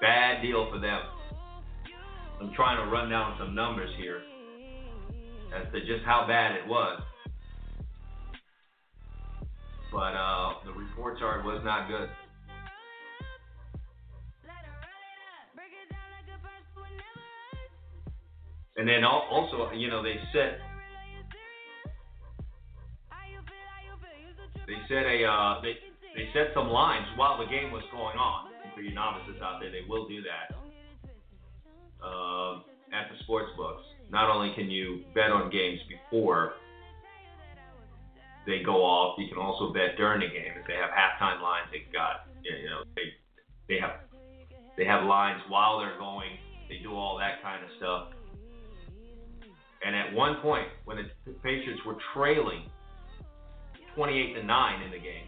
Bad 0.00 0.42
deal 0.42 0.68
for 0.70 0.78
them. 0.78 1.00
I'm 2.40 2.52
trying 2.54 2.84
to 2.84 2.90
run 2.90 3.08
down 3.08 3.36
some 3.38 3.54
numbers 3.54 3.90
here 3.96 4.22
as 5.54 5.72
to 5.72 5.80
just 5.80 6.04
how 6.04 6.26
bad 6.28 6.54
it 6.56 6.66
was. 6.66 7.00
But 9.92 10.12
uh, 10.12 10.54
the 10.66 10.72
reports 10.72 11.20
are 11.22 11.40
it 11.40 11.44
was 11.44 11.62
not 11.64 11.88
good. 11.88 12.08
And 18.76 18.86
then 18.86 19.04
also, 19.04 19.70
you 19.72 19.88
know, 19.88 20.02
they 20.02 20.16
set 20.34 20.58
they 24.66 24.74
set 24.88 25.06
a 25.06 25.24
uh, 25.24 25.60
they 25.62 25.78
they 26.14 26.28
set 26.34 26.52
some 26.52 26.68
lines 26.68 27.06
while 27.16 27.38
the 27.38 27.46
game 27.46 27.72
was 27.72 27.84
going 27.90 28.18
on. 28.18 28.55
For 28.76 28.82
you 28.82 28.92
novices 28.92 29.40
out 29.40 29.56
there, 29.58 29.72
they 29.72 29.88
will 29.88 30.06
do 30.06 30.20
that 30.20 30.52
uh, 32.04 32.60
at 32.92 33.08
the 33.08 33.16
sports 33.24 33.48
books. 33.56 33.80
Not 34.10 34.28
only 34.28 34.52
can 34.54 34.70
you 34.70 35.00
bet 35.14 35.32
on 35.32 35.50
games 35.50 35.80
before 35.88 36.52
they 38.44 38.60
go 38.62 38.84
off, 38.84 39.18
you 39.18 39.28
can 39.28 39.38
also 39.38 39.72
bet 39.72 39.96
during 39.96 40.20
the 40.20 40.28
game. 40.28 40.52
If 40.60 40.66
they 40.66 40.74
have 40.74 40.90
halftime 40.92 41.40
lines, 41.40 41.72
they've 41.72 41.90
got 41.90 42.28
you 42.44 42.68
know 42.68 42.84
they 42.94 43.16
they 43.66 43.80
have 43.80 44.04
they 44.76 44.84
have 44.84 45.04
lines 45.04 45.40
while 45.48 45.78
they're 45.78 45.96
going. 45.96 46.36
They 46.68 46.76
do 46.82 46.92
all 46.92 47.16
that 47.16 47.42
kind 47.42 47.64
of 47.64 47.70
stuff. 47.78 48.12
And 49.84 49.96
at 49.96 50.12
one 50.12 50.36
point, 50.42 50.68
when 50.84 50.98
the 50.98 51.32
Patriots 51.42 51.80
were 51.86 51.96
trailing 52.12 52.68
28 53.94 54.34
to 54.34 54.42
9 54.42 54.82
in 54.82 54.90
the 54.90 54.98
game, 54.98 55.24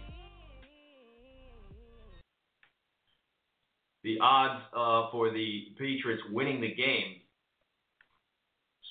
the 4.08 4.18
odds 4.22 4.62
uh, 4.74 5.10
for 5.12 5.30
the 5.30 5.68
Patriots 5.78 6.22
winning 6.32 6.62
the 6.62 6.74
game 6.74 7.20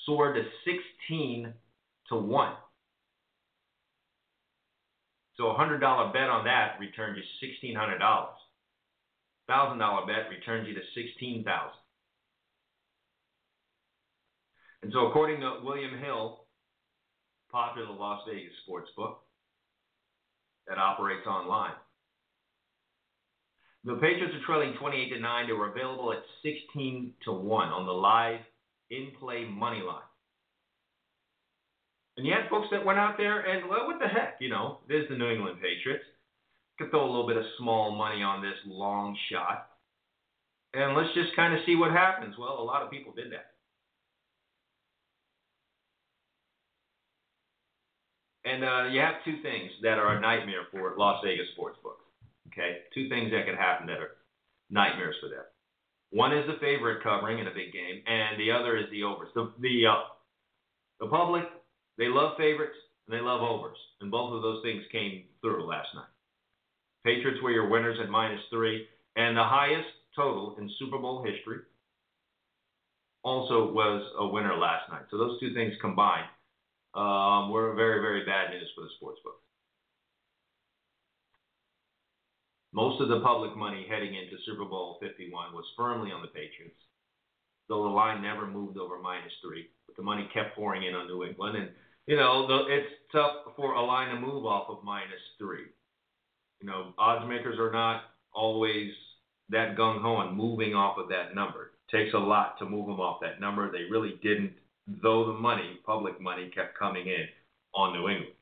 soared 0.06 0.36
to 0.36 0.44
16 1.10 1.54
to 2.10 2.16
1. 2.16 2.54
So 5.38 5.48
a 5.48 5.54
hundred 5.56 5.80
dollar 5.80 6.12
bet 6.14 6.30
on 6.30 6.46
that 6.46 6.80
returned 6.80 7.16
you 7.16 7.24
sixteen 7.40 7.76
hundred 7.76 8.00
dollars. 8.00 8.38
Thousand 9.48 9.78
dollar 9.78 10.06
bet 10.08 10.30
returns 10.32 10.68
you 10.68 10.74
to 10.74 10.82
sixteen 10.96 11.44
thousand. 11.44 11.78
And 14.82 14.92
so, 14.92 15.08
according 15.08 15.42
to 15.42 15.60
William 15.64 16.00
Hill, 16.00 16.46
popular 17.52 17.94
Las 17.94 18.22
Vegas 18.28 18.54
sports 18.64 18.90
book 18.98 19.20
that 20.68 20.80
operates 20.80 21.28
online, 21.28 21.74
the 23.88 23.96
Patriots 23.96 24.36
are 24.36 24.46
trailing 24.46 24.76
28 24.78 25.14
to 25.14 25.20
9. 25.20 25.48
They 25.48 25.54
were 25.54 25.72
available 25.72 26.12
at 26.12 26.20
16 26.44 27.14
to 27.24 27.32
1 27.32 27.70
on 27.70 27.86
the 27.86 27.92
live 27.94 28.42
in 28.90 29.12
play 29.18 29.46
money 29.46 29.82
line. 29.82 30.04
And 32.18 32.26
you 32.26 32.34
had 32.34 32.50
folks 32.50 32.68
that 32.72 32.84
went 32.84 33.00
out 33.00 33.16
there 33.18 33.40
and, 33.40 33.70
well, 33.70 33.88
what 33.88 34.00
the 34.00 34.08
heck, 34.08 34.38
you 34.42 34.50
know, 34.50 34.80
there's 34.90 35.08
the 35.08 35.16
New 35.16 35.30
England 35.30 35.60
Patriots. 35.62 36.04
Could 36.78 36.90
throw 36.90 37.06
a 37.06 37.08
little 37.08 37.28
bit 37.28 37.38
of 37.38 37.46
small 37.58 37.96
money 37.96 38.22
on 38.22 38.42
this 38.42 38.58
long 38.66 39.16
shot. 39.32 39.70
And 40.74 40.96
let's 40.96 41.14
just 41.14 41.36
kind 41.36 41.54
of 41.54 41.62
see 41.66 41.76
what 41.76 41.92
happens. 41.92 42.36
Well, 42.38 42.60
a 42.60 42.64
lot 42.64 42.84
of 42.84 42.92
people 42.92 43.14
did 43.14 43.32
that. 43.32 43.52
And 48.44 48.64
uh, 48.64 48.92
you 48.92 49.00
have 49.00 49.24
two 49.24 49.42
things 49.42 49.72
that 49.82 49.98
are 49.98 50.18
a 50.18 50.22
nightmare 50.22 50.68
for 50.72 50.96
Las 50.98 51.22
Vegas 51.24 51.48
sports 51.54 51.78
books. 51.82 52.07
Okay, 52.52 52.80
two 52.94 53.10
things 53.10 53.32
that 53.32 53.46
could 53.46 53.58
happen 53.58 53.88
that 53.88 54.00
are 54.00 54.18
nightmares 54.70 55.16
for 55.22 55.30
them. 55.30 55.44
One 56.12 56.36
is 56.36 56.48
the 56.48 56.60
favorite 56.60 57.04
covering 57.04 57.40
in 57.40 57.48
a 57.48 57.54
big 57.54 57.74
game, 57.74 58.02
and 58.08 58.40
the 58.40 58.52
other 58.52 58.78
is 58.78 58.86
the 58.92 59.04
overs. 59.04 59.30
The 59.36 59.52
the 59.60 59.86
uh, 59.88 60.04
the 61.00 61.08
public 61.08 61.44
they 61.98 62.08
love 62.08 62.38
favorites 62.38 62.78
and 63.08 63.18
they 63.18 63.22
love 63.22 63.42
overs, 63.42 63.78
and 64.02 64.12
both 64.12 64.34
of 64.34 64.42
those 64.42 64.64
things 64.64 64.84
came 64.92 65.26
through 65.42 65.66
last 65.66 65.90
night. 65.96 66.12
Patriots 67.04 67.42
were 67.42 67.52
your 67.52 67.70
winners 67.70 67.98
at 68.02 68.10
minus 68.10 68.42
three, 68.50 68.88
and 69.16 69.36
the 69.36 69.44
highest 69.44 69.88
total 70.16 70.56
in 70.60 70.70
Super 70.80 70.98
Bowl 70.98 71.24
history 71.24 71.60
also 73.24 73.72
was 73.72 74.04
a 74.20 74.28
winner 74.28 74.58
last 74.58 74.90
night. 74.90 75.04
So 75.12 75.18
those 75.18 75.40
two 75.40 75.54
things 75.54 75.74
combined 75.82 76.28
um, 76.96 77.52
were 77.52 77.74
very, 77.76 78.02
very 78.02 78.26
bad 78.26 78.52
news 78.52 78.70
for 78.76 78.82
the 78.82 78.90
sports 78.98 79.20
book. 79.24 79.40
Most 82.78 83.02
of 83.02 83.10
the 83.10 83.22
public 83.22 83.58
money 83.58 83.88
heading 83.90 84.14
into 84.14 84.38
Super 84.46 84.64
Bowl 84.64 85.00
51 85.02 85.52
was 85.52 85.66
firmly 85.76 86.12
on 86.12 86.22
the 86.22 86.28
Patriots, 86.28 86.78
though 87.68 87.82
the 87.82 87.90
line 87.90 88.22
never 88.22 88.46
moved 88.46 88.78
over 88.78 89.00
minus 89.00 89.34
three. 89.42 89.66
But 89.88 89.96
the 89.96 90.04
money 90.04 90.30
kept 90.32 90.56
pouring 90.56 90.84
in 90.84 90.94
on 90.94 91.08
New 91.08 91.24
England, 91.24 91.58
and 91.58 91.70
you 92.06 92.18
know 92.18 92.46
it's 92.70 92.94
tough 93.12 93.56
for 93.56 93.74
a 93.74 93.84
line 93.84 94.14
to 94.14 94.22
move 94.22 94.46
off 94.46 94.70
of 94.70 94.84
minus 94.84 95.26
three. 95.40 95.66
You 96.62 96.68
know, 96.68 96.94
odds 97.00 97.28
makers 97.28 97.58
are 97.58 97.72
not 97.72 98.04
always 98.32 98.92
that 99.50 99.76
gung 99.76 100.00
ho 100.04 100.14
on 100.14 100.38
moving 100.38 100.76
off 100.76 101.00
of 101.00 101.10
that 101.10 101.34
number. 101.34 101.72
It 101.88 101.98
takes 101.98 102.14
a 102.14 102.20
lot 102.20 102.60
to 102.60 102.70
move 102.70 102.86
them 102.86 103.00
off 103.00 103.22
that 103.22 103.42
number. 103.42 103.72
They 103.72 103.90
really 103.90 104.20
didn't, 104.22 104.54
though 105.02 105.26
the 105.26 105.34
money, 105.34 105.80
public 105.84 106.22
money, 106.22 106.52
kept 106.54 106.78
coming 106.78 107.08
in 107.08 107.26
on 107.74 107.94
New 107.94 108.08
England. 108.08 108.37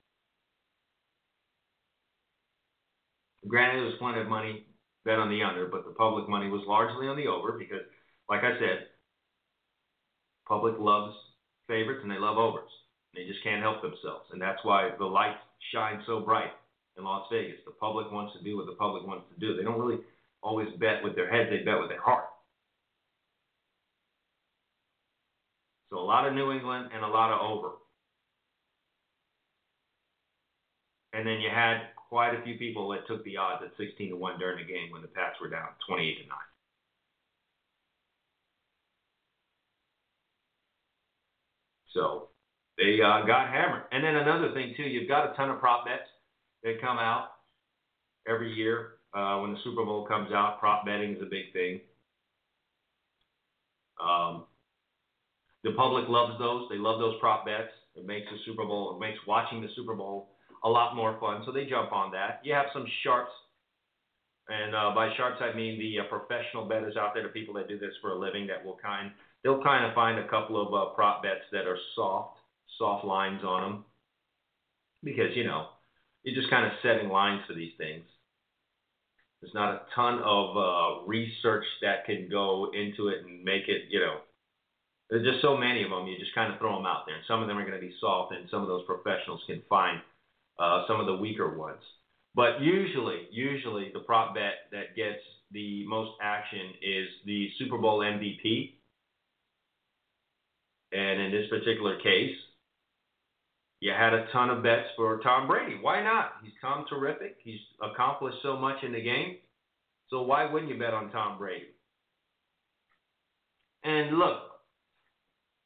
Granted, 3.47 3.79
there 3.79 3.85
was 3.85 3.99
plenty 3.99 4.21
of 4.21 4.27
money 4.27 4.65
bet 5.03 5.19
on 5.19 5.29
the 5.29 5.43
under, 5.43 5.67
but 5.67 5.85
the 5.85 5.93
public 5.93 6.27
money 6.27 6.49
was 6.49 6.63
largely 6.67 7.07
on 7.07 7.15
the 7.15 7.27
over 7.27 7.53
because, 7.57 7.85
like 8.29 8.43
I 8.43 8.57
said, 8.57 8.87
public 10.47 10.75
loves 10.79 11.15
favorites 11.67 12.01
and 12.01 12.11
they 12.11 12.17
love 12.17 12.37
overs. 12.37 12.69
They 13.13 13.25
just 13.25 13.43
can't 13.43 13.61
help 13.61 13.81
themselves, 13.81 14.27
and 14.33 14.41
that's 14.41 14.59
why 14.63 14.91
the 14.97 15.05
lights 15.05 15.39
shine 15.71 16.01
so 16.05 16.19
bright 16.19 16.51
in 16.97 17.03
Las 17.03 17.27
Vegas. 17.31 17.59
The 17.65 17.71
public 17.71 18.11
wants 18.11 18.33
to 18.37 18.43
do 18.43 18.57
what 18.57 18.65
the 18.65 18.73
public 18.73 19.05
wants 19.07 19.25
to 19.33 19.39
do. 19.39 19.55
They 19.55 19.63
don't 19.63 19.79
really 19.79 20.01
always 20.41 20.67
bet 20.79 21.03
with 21.03 21.15
their 21.15 21.31
head; 21.31 21.47
they 21.49 21.63
bet 21.63 21.79
with 21.79 21.89
their 21.89 22.01
heart. 22.01 22.25
So 25.89 25.99
a 25.99 26.03
lot 26.03 26.27
of 26.27 26.33
New 26.33 26.51
England 26.51 26.89
and 26.93 27.05
a 27.05 27.07
lot 27.07 27.31
of 27.31 27.39
over. 27.39 27.75
And 31.13 31.25
then 31.25 31.39
you 31.39 31.49
had 31.49 31.94
quite 32.15 32.33
a 32.33 32.41
few 32.43 32.57
people 32.57 32.87
that 32.87 33.05
took 33.07 33.21
the 33.25 33.35
odds 33.35 33.61
at 33.61 33.75
16 33.75 34.11
to 34.11 34.15
1 34.15 34.39
during 34.39 34.57
the 34.57 34.63
game 34.63 34.89
when 34.89 35.01
the 35.01 35.07
Pats 35.09 35.35
were 35.41 35.49
down 35.49 35.67
28 35.85 36.23
to 36.23 36.29
9. 36.29 36.37
So 41.93 42.29
they 42.77 42.99
uh, 43.03 43.27
got 43.27 43.49
hammered. 43.49 43.83
And 43.91 44.01
then 44.01 44.15
another 44.15 44.53
thing, 44.53 44.75
too, 44.77 44.83
you've 44.83 45.09
got 45.09 45.29
a 45.29 45.35
ton 45.35 45.49
of 45.49 45.59
prop 45.59 45.83
bets 45.83 46.07
that 46.63 46.79
come 46.79 46.99
out 46.99 47.31
every 48.25 48.53
year. 48.53 48.91
Uh, 49.13 49.39
when 49.39 49.51
the 49.51 49.59
Super 49.65 49.83
Bowl 49.83 50.07
comes 50.07 50.31
out, 50.31 50.61
prop 50.61 50.85
betting 50.85 51.17
is 51.17 51.21
a 51.21 51.25
big 51.25 51.51
thing. 51.51 51.81
Um, 54.01 54.45
the 55.65 55.73
public 55.73 56.07
loves 56.07 56.39
those. 56.39 56.69
They 56.69 56.77
love 56.77 57.01
those 57.01 57.19
prop 57.19 57.45
bets. 57.45 57.73
It 57.93 58.07
makes 58.07 58.27
the 58.31 58.37
Super 58.45 58.63
Bowl, 58.63 58.95
it 58.95 59.01
makes 59.01 59.19
watching 59.27 59.59
the 59.59 59.69
Super 59.75 59.95
Bowl 59.95 60.34
a 60.65 60.69
lot 60.69 60.95
more 60.95 61.17
fun. 61.19 61.43
So 61.45 61.51
they 61.51 61.65
jump 61.65 61.93
on 61.93 62.11
that. 62.11 62.41
You 62.43 62.53
have 62.53 62.65
some 62.73 62.85
sharps, 63.03 63.31
and 64.49 64.75
uh, 64.75 64.91
by 64.93 65.15
sharps 65.15 65.41
I 65.41 65.55
mean 65.55 65.79
the 65.79 65.99
uh, 65.99 66.09
professional 66.09 66.65
bettors 66.65 66.97
out 66.97 67.13
there, 67.13 67.23
the 67.23 67.29
people 67.29 67.53
that 67.55 67.69
do 67.69 67.79
this 67.79 67.93
for 68.01 68.11
a 68.11 68.19
living, 68.19 68.47
that 68.47 68.65
will 68.65 68.77
kind 68.81 69.11
they'll 69.43 69.63
kind 69.63 69.85
of 69.85 69.93
find 69.93 70.19
a 70.19 70.27
couple 70.27 70.59
of 70.59 70.73
uh, 70.73 70.93
prop 70.95 71.23
bets 71.23 71.45
that 71.51 71.67
are 71.67 71.77
soft, 71.95 72.39
soft 72.77 73.05
lines 73.05 73.43
on 73.43 73.61
them, 73.61 73.85
because 75.03 75.35
you 75.35 75.45
know 75.45 75.67
you're 76.23 76.35
just 76.35 76.49
kind 76.49 76.65
of 76.65 76.71
setting 76.81 77.09
lines 77.09 77.41
for 77.47 77.53
these 77.53 77.73
things. 77.77 78.03
There's 79.41 79.53
not 79.53 79.75
a 79.75 79.81
ton 79.93 80.19
of 80.25 80.57
uh, 80.57 81.05
research 81.05 81.65
that 81.83 82.05
can 82.05 82.27
go 82.31 82.71
into 82.73 83.09
it 83.09 83.23
and 83.23 83.43
make 83.43 83.67
it, 83.67 83.83
you 83.89 83.99
know, 83.99 84.17
there's 85.09 85.27
just 85.27 85.43
so 85.43 85.55
many 85.55 85.83
of 85.83 85.91
them. 85.91 86.07
You 86.07 86.17
just 86.17 86.33
kind 86.33 86.51
of 86.51 86.57
throw 86.57 86.75
them 86.75 86.87
out 86.87 87.03
there, 87.05 87.15
and 87.15 87.23
some 87.27 87.43
of 87.43 87.47
them 87.47 87.57
are 87.57 87.61
going 87.61 87.79
to 87.79 87.85
be 87.85 87.93
soft, 88.01 88.33
and 88.33 88.49
some 88.49 88.63
of 88.63 88.67
those 88.67 88.85
professionals 88.87 89.43
can 89.45 89.61
find 89.69 90.01
uh, 90.59 90.85
some 90.87 90.99
of 90.99 91.05
the 91.05 91.15
weaker 91.15 91.57
ones. 91.57 91.81
But 92.35 92.61
usually, 92.61 93.27
usually 93.31 93.91
the 93.93 93.99
prop 93.99 94.35
bet 94.35 94.67
that 94.71 94.95
gets 94.95 95.19
the 95.51 95.85
most 95.87 96.11
action 96.21 96.73
is 96.81 97.07
the 97.25 97.49
Super 97.57 97.77
Bowl 97.77 97.99
MVP. 97.99 98.73
And 100.91 101.21
in 101.21 101.31
this 101.31 101.49
particular 101.49 101.97
case, 102.01 102.35
you 103.79 103.91
had 103.91 104.13
a 104.13 104.27
ton 104.31 104.49
of 104.49 104.63
bets 104.63 104.87
for 104.95 105.19
Tom 105.19 105.47
Brady. 105.47 105.77
Why 105.81 106.03
not? 106.03 106.33
He's 106.43 106.53
come 106.61 106.85
terrific. 106.89 107.37
He's 107.43 107.59
accomplished 107.81 108.37
so 108.43 108.57
much 108.57 108.83
in 108.83 108.91
the 108.91 109.01
game. 109.01 109.37
So 110.09 110.21
why 110.23 110.51
wouldn't 110.51 110.71
you 110.71 110.77
bet 110.77 110.93
on 110.93 111.11
Tom 111.11 111.37
Brady? 111.37 111.67
And 113.83 114.17
look, 114.17 114.39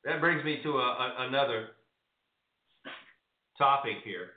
that 0.03 0.19
brings 0.19 0.43
me 0.43 0.59
to 0.63 0.69
a, 0.69 0.81
a, 0.81 1.15
another 1.27 1.69
topic 3.57 3.97
here 4.03 4.31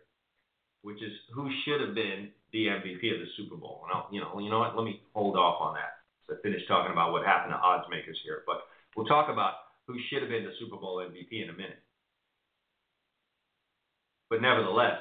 which 0.82 1.02
is 1.02 1.12
who 1.32 1.50
should 1.64 1.80
have 1.80 1.94
been 1.94 2.30
the 2.52 2.66
MVP 2.66 3.14
of 3.14 3.20
the 3.20 3.30
Super 3.36 3.56
Bowl. 3.56 3.84
And 3.84 3.96
I'll, 3.96 4.08
you 4.12 4.20
know, 4.20 4.38
you 4.38 4.50
know 4.50 4.60
what? 4.60 4.76
Let 4.76 4.84
me 4.84 5.00
hold 5.14 5.36
off 5.36 5.60
on 5.60 5.74
that. 5.74 6.02
So 6.26 6.34
I 6.34 6.42
finished 6.42 6.68
talking 6.68 6.92
about 6.92 7.12
what 7.12 7.24
happened 7.24 7.52
to 7.54 7.58
odds 7.58 7.86
makers 7.90 8.18
here, 8.24 8.42
but 8.46 8.62
we'll 8.96 9.06
talk 9.06 9.28
about 9.30 9.54
who 9.86 9.96
should 10.08 10.22
have 10.22 10.30
been 10.30 10.44
the 10.44 10.52
Super 10.58 10.76
Bowl 10.76 10.98
MVP 10.98 11.42
in 11.42 11.48
a 11.48 11.52
minute. 11.52 11.82
But 14.30 14.42
nevertheless, 14.42 14.98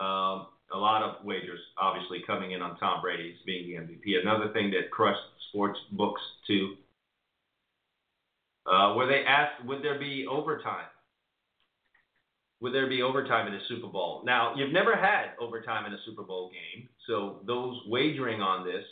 um, 0.00 0.46
a 0.72 0.78
lot 0.78 1.02
of 1.02 1.24
wagers 1.24 1.58
obviously 1.76 2.22
coming 2.26 2.52
in 2.52 2.62
on 2.62 2.78
Tom 2.78 3.02
Brady 3.02 3.36
being 3.44 3.66
the 3.68 3.76
MVP. 3.76 4.20
Another 4.20 4.52
thing 4.52 4.70
that 4.70 4.90
crushed 4.90 5.18
sports 5.48 5.78
books 5.92 6.20
too, 6.46 6.76
uh, 8.66 8.94
where 8.94 9.06
they 9.06 9.24
asked, 9.26 9.64
would 9.64 9.82
there 9.82 9.98
be 9.98 10.26
overtime? 10.30 10.86
Would 12.60 12.74
there 12.74 12.88
be 12.88 13.02
overtime 13.02 13.46
in 13.46 13.54
a 13.54 13.64
Super 13.68 13.86
Bowl? 13.86 14.22
Now, 14.24 14.54
you've 14.54 14.72
never 14.72 14.94
had 14.96 15.30
overtime 15.40 15.86
in 15.86 15.94
a 15.94 15.98
Super 16.04 16.22
Bowl 16.22 16.50
game, 16.50 16.88
so 17.06 17.40
those 17.46 17.80
wagering 17.86 18.42
on 18.42 18.66
this 18.66 18.84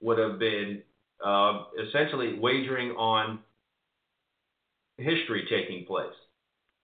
would 0.00 0.18
have 0.18 0.38
been 0.38 0.82
uh, 1.24 1.64
essentially 1.88 2.38
wagering 2.38 2.90
on 2.92 3.38
history 4.98 5.46
taking 5.48 5.86
place. 5.86 6.14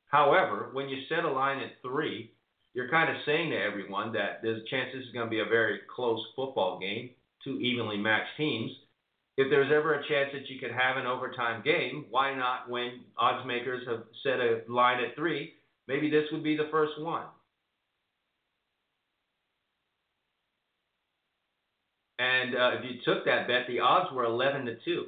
However, 0.07 0.70
when 0.72 0.88
you 0.88 0.98
set 1.09 1.24
a 1.24 1.30
line 1.30 1.59
at 1.59 1.82
three, 1.82 2.32
you're 2.74 2.90
kind 2.90 3.11
of 3.11 3.16
saying 3.26 3.50
to 3.50 3.57
everyone 3.57 4.12
that 4.12 4.40
there's 4.42 4.62
a 4.62 4.70
chance 4.70 4.90
this 4.94 5.05
is 5.05 5.12
going 5.12 5.26
to 5.26 5.30
be 5.30 5.40
a 5.40 5.44
very 5.44 5.80
close 5.94 6.20
football 6.36 6.78
game, 6.78 7.11
two 7.42 7.59
evenly 7.59 7.96
matched 7.96 8.36
teams 8.36 8.70
if 9.37 9.49
there's 9.49 9.72
ever 9.72 9.95
a 9.95 10.09
chance 10.09 10.30
that 10.33 10.49
you 10.49 10.61
could 10.61 10.72
have 10.72 10.97
an 10.97 11.07
overtime 11.07 11.62
game, 11.64 12.07
why 12.11 12.35
not 12.35 12.68
when 12.68 13.01
odds 13.16 13.47
makers 13.47 13.83
have 13.89 14.03
set 14.22 14.41
a 14.41 14.61
line 14.68 15.03
at 15.03 15.16
three? 15.16 15.55
Maybe 15.89 16.11
this 16.11 16.26
would 16.33 16.45
be 16.45 16.57
the 16.57 16.68
first 16.70 17.01
one. 17.01 17.24
And 22.18 22.55
uh, 22.55 22.72
if 22.78 22.85
you 22.85 23.01
took 23.05 23.24
that 23.24 23.49
bet, 23.49 23.66
the 23.66 23.80
odds 23.80 24.12
were 24.12 24.24
11 24.24 24.66
to 24.66 24.76
2. 24.85 25.07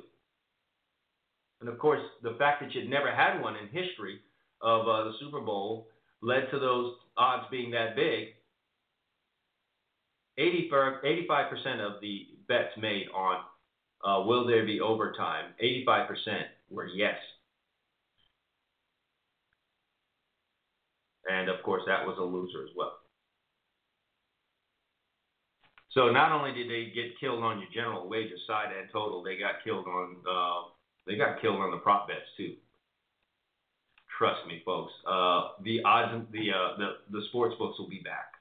And 1.61 1.69
of 1.69 1.79
course, 1.79 2.01
the 2.23 2.35
fact 2.39 2.61
that 2.61 2.75
you'd 2.75 2.91
never 2.91 3.15
had 3.15 3.41
one 3.41 3.57
in 3.57 3.69
history 3.69 4.21
of 4.61 4.89
uh, 4.89 5.05
the 5.05 5.13
Super 5.21 5.41
Bowl 5.41 5.89
led 6.23 6.51
to 6.51 6.59
those 6.59 6.95
odds 7.17 7.45
being 7.51 7.71
that 7.71 7.95
big. 7.95 8.29
85% 10.39 11.81
of 11.81 12.01
the 12.01 12.27
bets 12.49 12.73
made 12.77 13.07
on 13.15 13.37
will 14.05 14.47
there 14.47 14.67
be 14.67 14.81
overtime? 14.81 15.55
85% 15.63 16.07
were 16.71 16.87
yes. 16.87 17.17
And 21.31 21.49
of 21.49 21.63
course, 21.63 21.83
that 21.87 22.07
was 22.07 22.17
a 22.19 22.23
loser 22.23 22.65
as 22.65 22.71
well. 22.77 22.93
So 25.93 26.11
not 26.11 26.33
only 26.33 26.53
did 26.53 26.69
they 26.69 26.93
get 26.93 27.19
killed 27.21 27.43
on 27.43 27.61
your 27.61 27.69
general 27.73 28.09
wages 28.09 28.41
side 28.47 28.75
and 28.77 28.91
total, 28.93 29.23
they 29.23 29.39
got 29.39 29.63
killed 29.63 29.87
on 29.87 30.17
uh, 30.29 30.69
they 31.07 31.17
got 31.17 31.41
killed 31.41 31.61
on 31.61 31.71
the 31.71 31.77
prop 31.79 32.09
bets 32.09 32.27
too. 32.37 32.55
Trust 34.19 34.47
me, 34.47 34.63
folks. 34.65 34.93
Uh, 35.07 35.51
the 35.63 35.83
odds, 35.85 36.27
the, 36.33 36.51
uh, 36.51 36.77
the 36.79 36.89
the 37.11 37.23
sports 37.29 37.55
books 37.59 37.79
will 37.79 37.89
be 37.89 38.03
back. 38.05 38.33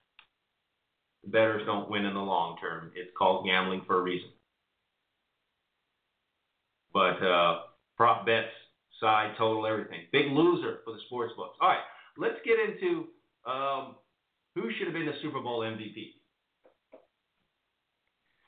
The 1.23 1.29
betters 1.29 1.65
don't 1.65 1.89
win 1.89 2.05
in 2.05 2.15
the 2.15 2.19
long 2.19 2.57
term. 2.59 2.91
It's 2.95 3.11
called 3.17 3.45
gambling 3.45 3.83
for 3.85 3.99
a 3.99 4.01
reason. 4.01 4.29
But 6.93 7.21
uh, 7.23 7.59
prop 7.97 8.25
bets, 8.25 8.47
side, 8.99 9.33
total, 9.37 9.65
everything. 9.65 10.01
Big 10.11 10.27
loser 10.31 10.79
for 10.85 10.93
the 10.93 10.99
sports 11.07 11.33
books. 11.35 11.57
All 11.61 11.69
right, 11.69 11.83
let's 12.17 12.37
get 12.45 12.57
into 12.59 13.07
um, 13.45 13.95
who 14.55 14.69
should 14.77 14.87
have 14.87 14.93
been 14.93 15.05
the 15.05 15.17
Super 15.21 15.39
Bowl 15.39 15.61
MVP. 15.61 16.11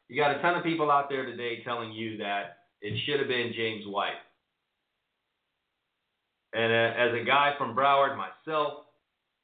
You 0.08 0.16
got 0.16 0.36
a 0.38 0.42
ton 0.42 0.56
of 0.56 0.64
people 0.64 0.92
out 0.92 1.10
there 1.10 1.26
today 1.26 1.64
telling 1.64 1.92
you 1.92 2.18
that 2.18 2.60
it 2.82 2.94
should 3.06 3.20
have 3.20 3.28
been 3.28 3.54
James 3.56 3.84
White. 3.88 4.14
And 6.54 6.72
uh, 6.72 6.98
as 6.98 7.22
a 7.22 7.26
guy 7.26 7.54
from 7.58 7.76
Broward 7.76 8.16
myself, 8.16 8.86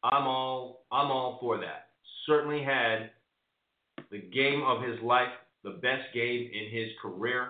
I'm 0.04 0.28
all 0.28 0.86
I'm 0.92 1.12
all 1.12 1.38
for 1.42 1.58
that. 1.58 1.88
Certainly 2.28 2.64
had 2.64 3.10
the 4.12 4.20
game 4.20 4.64
of 4.64 4.84
his 4.84 5.02
life, 5.02 5.30
the 5.64 5.72
best 5.82 6.14
game 6.14 6.50
in 6.54 6.72
his 6.72 6.90
career. 7.02 7.50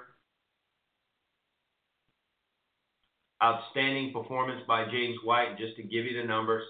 Outstanding 3.44 4.14
performance 4.14 4.62
by 4.68 4.86
James 4.92 5.18
White. 5.24 5.58
Just 5.58 5.76
to 5.78 5.84
give 5.84 6.06
you 6.06 6.22
the 6.22 6.28
numbers, 6.28 6.64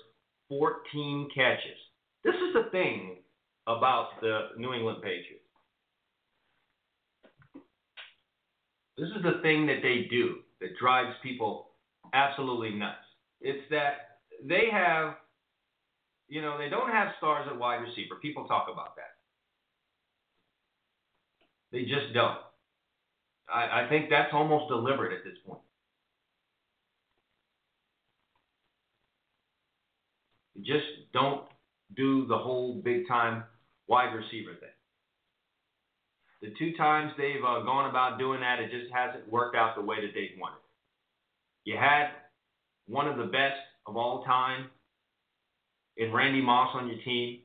14 0.50 1.30
catches. 1.34 1.78
This 2.24 2.36
is 2.36 2.54
the 2.54 2.70
thing 2.72 3.18
about 3.68 4.08
the 4.22 4.50
New 4.58 4.74
England 4.74 5.02
Patriots. 5.02 5.42
This 8.98 9.10
is 9.16 9.24
the 9.24 9.42
thing 9.42 9.66
that 9.68 9.82
they 9.82 10.08
do 10.10 10.40
that 10.60 10.78
drives 10.80 11.16
people 11.24 11.72
absolutely 12.14 12.72
nuts. 12.72 12.98
It's 13.40 13.64
that 13.72 14.20
they 14.48 14.70
have, 14.72 15.16
you 16.28 16.42
know, 16.42 16.58
they 16.58 16.70
don't 16.70 16.92
have 16.92 17.10
stars 17.18 17.48
at 17.50 17.58
wide 17.58 17.78
receiver. 17.78 18.16
People 18.22 18.46
talk 18.46 18.68
about 18.72 18.96
that. 18.96 19.16
They 21.72 21.84
just 21.84 22.14
don't. 22.14 22.38
I, 23.52 23.86
I 23.86 23.90
think 23.90 24.10
that's 24.10 24.34
almost 24.34 24.70
deliberate 24.70 25.14
at 25.14 25.24
this 25.24 25.38
point. 25.48 25.62
Just 30.66 30.86
don't 31.14 31.44
do 31.96 32.26
the 32.28 32.38
whole 32.38 32.76
big 32.84 33.08
time 33.08 33.44
wide 33.88 34.14
receiver 34.14 34.52
thing. 34.60 34.70
The 36.42 36.54
two 36.58 36.76
times 36.76 37.12
they've 37.18 37.44
uh, 37.44 37.62
gone 37.62 37.90
about 37.90 38.18
doing 38.18 38.40
that, 38.40 38.60
it 38.60 38.72
just 38.72 38.92
hasn't 38.94 39.32
worked 39.32 39.56
out 39.56 39.76
the 39.76 39.82
way 39.82 39.98
that 40.02 40.12
they've 40.16 40.40
wanted. 40.40 40.58
You 41.66 41.78
had 41.78 42.08
one 42.88 43.08
of 43.08 43.18
the 43.18 43.26
best 43.26 43.60
of 43.86 43.96
all 43.96 44.24
time 44.24 44.68
in 45.98 46.12
Randy 46.12 46.42
Moss 46.42 46.72
on 46.74 46.88
your 46.88 46.98
team, 47.04 47.40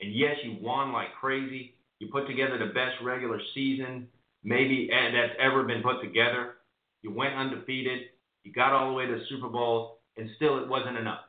and 0.00 0.14
yes, 0.14 0.36
you 0.44 0.56
won 0.60 0.92
like 0.92 1.08
crazy. 1.20 1.74
You 1.98 2.08
put 2.12 2.28
together 2.28 2.58
the 2.58 2.72
best 2.72 2.94
regular 3.02 3.40
season 3.54 4.06
maybe 4.44 4.88
that's 4.90 5.34
ever 5.40 5.64
been 5.64 5.82
put 5.82 6.00
together. 6.00 6.54
You 7.02 7.12
went 7.12 7.34
undefeated. 7.34 8.02
You 8.44 8.52
got 8.52 8.72
all 8.72 8.88
the 8.88 8.94
way 8.94 9.06
to 9.06 9.12
the 9.12 9.24
Super 9.28 9.48
Bowl, 9.48 9.98
and 10.16 10.30
still 10.36 10.58
it 10.58 10.68
wasn't 10.68 10.96
enough. 10.96 11.20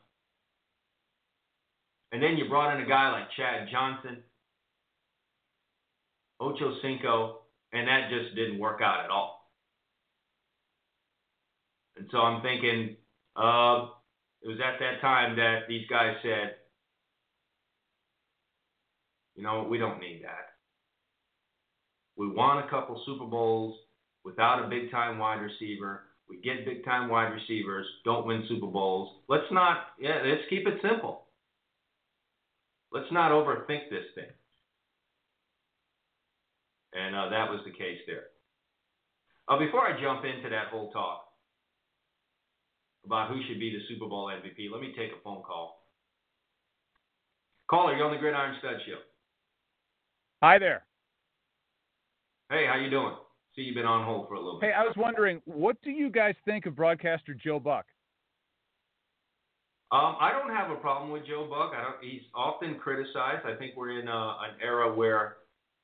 And 2.11 2.23
then 2.23 2.37
you 2.37 2.49
brought 2.49 2.75
in 2.75 2.83
a 2.83 2.87
guy 2.87 3.11
like 3.11 3.29
Chad 3.37 3.67
Johnson, 3.71 4.23
Ocho 6.39 6.75
Cinco, 6.81 7.41
and 7.71 7.87
that 7.87 8.09
just 8.09 8.35
didn't 8.35 8.59
work 8.59 8.81
out 8.81 9.03
at 9.03 9.11
all. 9.11 9.47
And 11.97 12.07
so 12.11 12.17
I'm 12.17 12.41
thinking, 12.41 12.95
uh, 13.35 13.89
it 14.41 14.47
was 14.47 14.59
at 14.63 14.79
that 14.79 15.01
time 15.01 15.35
that 15.35 15.67
these 15.67 15.85
guys 15.89 16.15
said, 16.23 16.55
you 19.35 19.43
know, 19.43 19.67
we 19.69 19.77
don't 19.77 19.99
need 19.99 20.21
that. 20.23 20.55
We 22.17 22.29
won 22.29 22.57
a 22.57 22.69
couple 22.69 23.01
Super 23.05 23.25
Bowls 23.25 23.77
without 24.25 24.65
a 24.65 24.67
big 24.67 24.91
time 24.91 25.19
wide 25.19 25.41
receiver. 25.41 26.03
We 26.29 26.41
get 26.41 26.65
big 26.65 26.83
time 26.85 27.09
wide 27.09 27.33
receivers, 27.33 27.85
don't 28.03 28.25
win 28.25 28.45
Super 28.47 28.67
Bowls. 28.67 29.15
Let's 29.27 29.51
not, 29.51 29.87
yeah, 29.99 30.21
let's 30.25 30.43
keep 30.49 30.67
it 30.67 30.79
simple. 30.81 31.28
Let's 32.91 33.11
not 33.11 33.31
overthink 33.31 33.89
this 33.89 34.05
thing. 34.15 34.31
And 36.93 37.15
uh, 37.15 37.29
that 37.29 37.49
was 37.49 37.61
the 37.65 37.71
case 37.71 37.99
there. 38.07 38.33
Uh, 39.47 39.59
before 39.59 39.81
I 39.81 39.99
jump 40.01 40.25
into 40.25 40.49
that 40.49 40.67
whole 40.71 40.91
talk 40.91 41.25
about 43.05 43.29
who 43.29 43.41
should 43.47 43.59
be 43.59 43.71
the 43.71 43.79
Super 43.87 44.07
Bowl 44.07 44.27
MVP, 44.27 44.71
let 44.71 44.81
me 44.81 44.93
take 44.97 45.11
a 45.11 45.23
phone 45.23 45.43
call. 45.43 45.83
Caller, 47.69 47.95
you're 47.95 48.05
on 48.05 48.13
the 48.13 48.19
Gridiron 48.19 48.55
Stud 48.59 48.77
Show. 48.85 48.97
Hi 50.41 50.57
there. 50.57 50.83
Hey, 52.49 52.65
how 52.67 52.79
you 52.79 52.89
doing? 52.89 53.13
See, 53.55 53.61
you've 53.61 53.75
been 53.75 53.85
on 53.85 54.05
hold 54.05 54.27
for 54.27 54.35
a 54.35 54.39
little 54.39 54.59
bit. 54.59 54.71
Hey, 54.71 54.73
I 54.73 54.83
was 54.83 54.95
wondering, 54.97 55.41
what 55.45 55.79
do 55.83 55.91
you 55.91 56.09
guys 56.09 56.33
think 56.45 56.65
of 56.65 56.75
broadcaster 56.75 57.33
Joe 57.33 57.59
Buck? 57.59 57.85
Um, 59.91 60.17
I 60.19 60.31
don't 60.31 60.55
have 60.55 60.69
a 60.69 60.75
problem 60.75 61.09
with 61.09 61.25
Joe 61.25 61.47
Buck. 61.49 61.73
I 61.75 61.81
don't, 61.81 61.95
he's 62.01 62.21
often 62.35 62.75
criticized. 62.75 63.45
I 63.45 63.55
think 63.55 63.75
we're 63.75 63.99
in 63.99 64.07
a, 64.07 64.11
an 64.11 64.61
era 64.61 64.93
where 64.93 65.37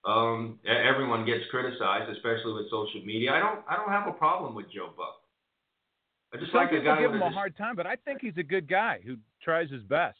um, 0.05 0.59
everyone 0.67 1.25
gets 1.25 1.43
criticized, 1.49 2.11
especially 2.11 2.53
with 2.53 2.69
social 2.69 3.01
media. 3.03 3.31
I 3.31 3.39
don't. 3.39 3.61
I 3.67 3.75
don't 3.75 3.89
have 3.89 4.07
a 4.07 4.11
problem 4.11 4.53
with 4.53 4.67
Joe 4.71 4.91
Buck. 4.95 5.21
I 6.33 6.37
just 6.37 6.51
Some 6.51 6.61
like 6.61 6.71
a 6.71 6.83
guy 6.83 7.01
give 7.01 7.13
him 7.13 7.21
a 7.21 7.31
hard 7.31 7.57
time, 7.57 7.75
but 7.75 7.87
I 7.87 7.95
think 7.95 8.21
he's 8.21 8.37
a 8.37 8.43
good 8.43 8.69
guy 8.69 8.99
who 9.03 9.17
tries 9.41 9.71
his 9.71 9.81
best. 9.83 10.17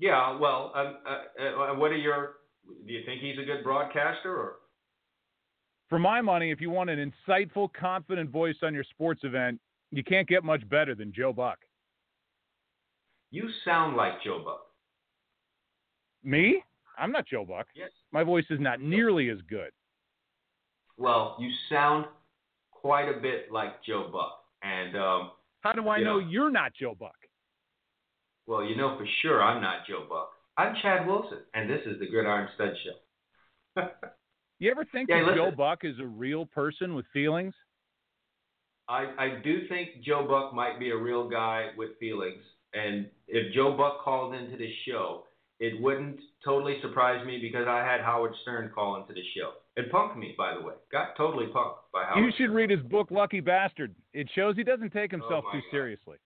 Yeah. 0.00 0.36
Well, 0.36 0.72
um, 0.74 0.96
uh, 1.06 1.42
uh, 1.42 1.74
what 1.76 1.92
are 1.92 1.96
your? 1.96 2.34
Do 2.86 2.92
you 2.92 3.02
think 3.06 3.20
he's 3.20 3.38
a 3.38 3.44
good 3.44 3.62
broadcaster 3.62 4.34
or? 4.34 4.54
For 5.88 5.98
my 5.98 6.20
money, 6.20 6.50
if 6.50 6.60
you 6.60 6.70
want 6.70 6.90
an 6.90 7.12
insightful, 7.28 7.68
confident 7.72 8.30
voice 8.30 8.56
on 8.62 8.74
your 8.74 8.84
sports 8.84 9.20
event, 9.22 9.60
you 9.90 10.02
can't 10.02 10.26
get 10.26 10.42
much 10.42 10.66
better 10.68 10.94
than 10.94 11.12
Joe 11.12 11.32
Buck. 11.32 11.58
You 13.32 13.48
sound 13.64 13.96
like 13.96 14.22
Joe 14.22 14.42
Buck. 14.44 14.66
Me? 16.22 16.62
I'm 16.98 17.10
not 17.10 17.26
Joe 17.26 17.44
Buck. 17.44 17.66
Yes. 17.74 17.90
My 18.12 18.22
voice 18.22 18.44
is 18.50 18.60
not 18.60 18.80
nearly 18.80 19.30
as 19.30 19.38
good. 19.48 19.70
Well, 20.98 21.36
you 21.40 21.50
sound 21.68 22.04
quite 22.70 23.08
a 23.08 23.18
bit 23.20 23.50
like 23.50 23.82
Joe 23.84 24.08
Buck, 24.12 24.38
and 24.62 24.94
um, 24.96 25.30
How 25.62 25.72
do 25.72 25.88
I 25.88 25.98
you 25.98 26.04
know 26.04 26.18
you're 26.18 26.50
not 26.50 26.72
Joe 26.74 26.94
Buck? 26.94 27.16
well, 28.46 28.62
you 28.64 28.76
know 28.76 28.96
for 28.98 29.06
sure 29.22 29.42
I'm 29.42 29.62
not 29.62 29.86
Joe 29.88 30.04
Buck. 30.08 30.30
I'm 30.58 30.74
Chad 30.82 31.06
Wilson, 31.06 31.38
and 31.54 31.68
this 31.70 31.80
is 31.86 31.98
the 31.98 32.06
Gridiron 32.06 32.48
Stud 32.54 32.74
Show. 32.84 33.82
You 34.58 34.70
ever 34.70 34.84
think 34.84 35.08
Yeah, 35.08 35.24
that. 35.26 35.34
Joe 35.34 35.50
Buck 35.50 35.80
is 35.82 35.98
a 35.98 36.06
real 36.06 36.46
person 36.46 36.94
with 36.94 37.04
feelings? 37.12 37.52
I, 38.88 39.06
I 39.18 39.40
do 39.42 39.66
think 39.68 40.04
Joe 40.04 40.24
Buck 40.28 40.54
might 40.54 40.78
be 40.78 40.90
a 40.90 40.96
real 40.96 41.28
guy 41.28 41.70
with 41.76 41.98
feelings. 41.98 42.42
And 42.74 43.06
if 43.28 43.52
Joe 43.54 43.76
Buck 43.76 44.02
called 44.02 44.34
into 44.34 44.56
this 44.56 44.72
show, 44.86 45.24
it 45.60 45.80
wouldn't 45.80 46.18
totally 46.44 46.78
surprise 46.80 47.24
me 47.26 47.38
because 47.38 47.66
I 47.68 47.78
had 47.84 48.00
Howard 48.00 48.32
Stern 48.42 48.70
call 48.74 48.96
into 49.00 49.12
the 49.12 49.22
show. 49.36 49.52
It 49.76 49.92
punked 49.92 50.16
me, 50.18 50.34
by 50.36 50.54
the 50.54 50.60
way. 50.66 50.74
Got 50.90 51.16
totally 51.16 51.46
punked 51.46 51.76
by 51.92 52.04
Howard. 52.04 52.24
You 52.24 52.32
should 52.36 52.50
read 52.50 52.70
his 52.70 52.80
book, 52.80 53.08
Lucky 53.10 53.40
Bastard. 53.40 53.94
It 54.12 54.28
shows 54.34 54.56
he 54.56 54.64
doesn't 54.64 54.90
take 54.92 55.10
himself 55.10 55.44
Oh, 55.48 55.52
too 55.52 55.60
God. 55.60 55.70
seriously. 55.70 56.16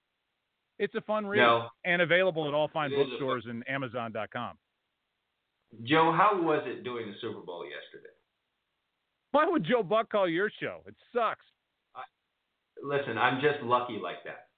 It's 0.79 0.95
a 0.95 1.01
fun 1.03 1.27
read 1.27 1.39
No. 1.41 1.69
and 1.85 2.03
available 2.03 2.47
at 2.49 2.55
all 2.55 2.69
fine 2.69 2.93
is 2.93 2.99
a 2.99 3.05
bookstores 3.05 3.45
and 3.47 3.67
Amazon.com. 3.69 4.59
Joe, 5.85 6.13
how 6.13 6.41
was 6.41 6.63
it 6.67 6.85
doing 6.85 7.07
the 7.11 7.15
Super 7.21 7.41
Bowl 7.41 7.65
yesterday? 7.65 8.13
Why 9.33 9.47
would 9.47 9.65
Joe 9.65 9.83
Buck 9.83 10.11
call 10.11 10.29
your 10.29 10.51
show? 10.61 10.81
It 10.87 10.95
sucks. 11.13 11.45
Listen, 12.83 13.17
I'm 13.19 13.41
just 13.41 13.63
lucky 13.63 13.99
like 14.03 14.23
that. 14.25 14.49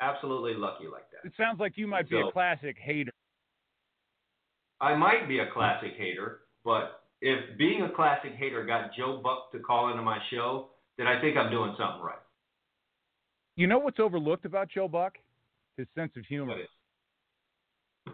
Absolutely 0.00 0.54
lucky 0.54 0.84
like 0.90 1.10
that. 1.10 1.26
It 1.26 1.32
sounds 1.36 1.60
like 1.60 1.76
you 1.76 1.86
might 1.86 2.08
be 2.08 2.18
a 2.20 2.30
classic 2.32 2.76
hater. 2.82 3.12
I 4.80 4.94
might 4.94 5.28
be 5.28 5.40
a 5.40 5.50
classic 5.52 5.92
hater, 5.98 6.40
but 6.64 7.02
if 7.20 7.58
being 7.58 7.82
a 7.82 7.90
classic 7.90 8.32
hater 8.34 8.64
got 8.64 8.94
Joe 8.96 9.20
Buck 9.22 9.52
to 9.52 9.58
call 9.58 9.90
into 9.90 10.02
my 10.02 10.18
show, 10.30 10.70
then 10.96 11.06
I 11.06 11.20
think 11.20 11.36
I'm 11.36 11.50
doing 11.50 11.74
something 11.78 12.02
right. 12.02 12.16
You 13.56 13.66
know 13.66 13.78
what's 13.78 14.00
overlooked 14.00 14.46
about 14.46 14.70
Joe 14.70 14.88
Buck? 14.88 15.18
His 15.76 15.86
sense 15.94 16.12
of 16.16 16.24
humor. 16.26 16.56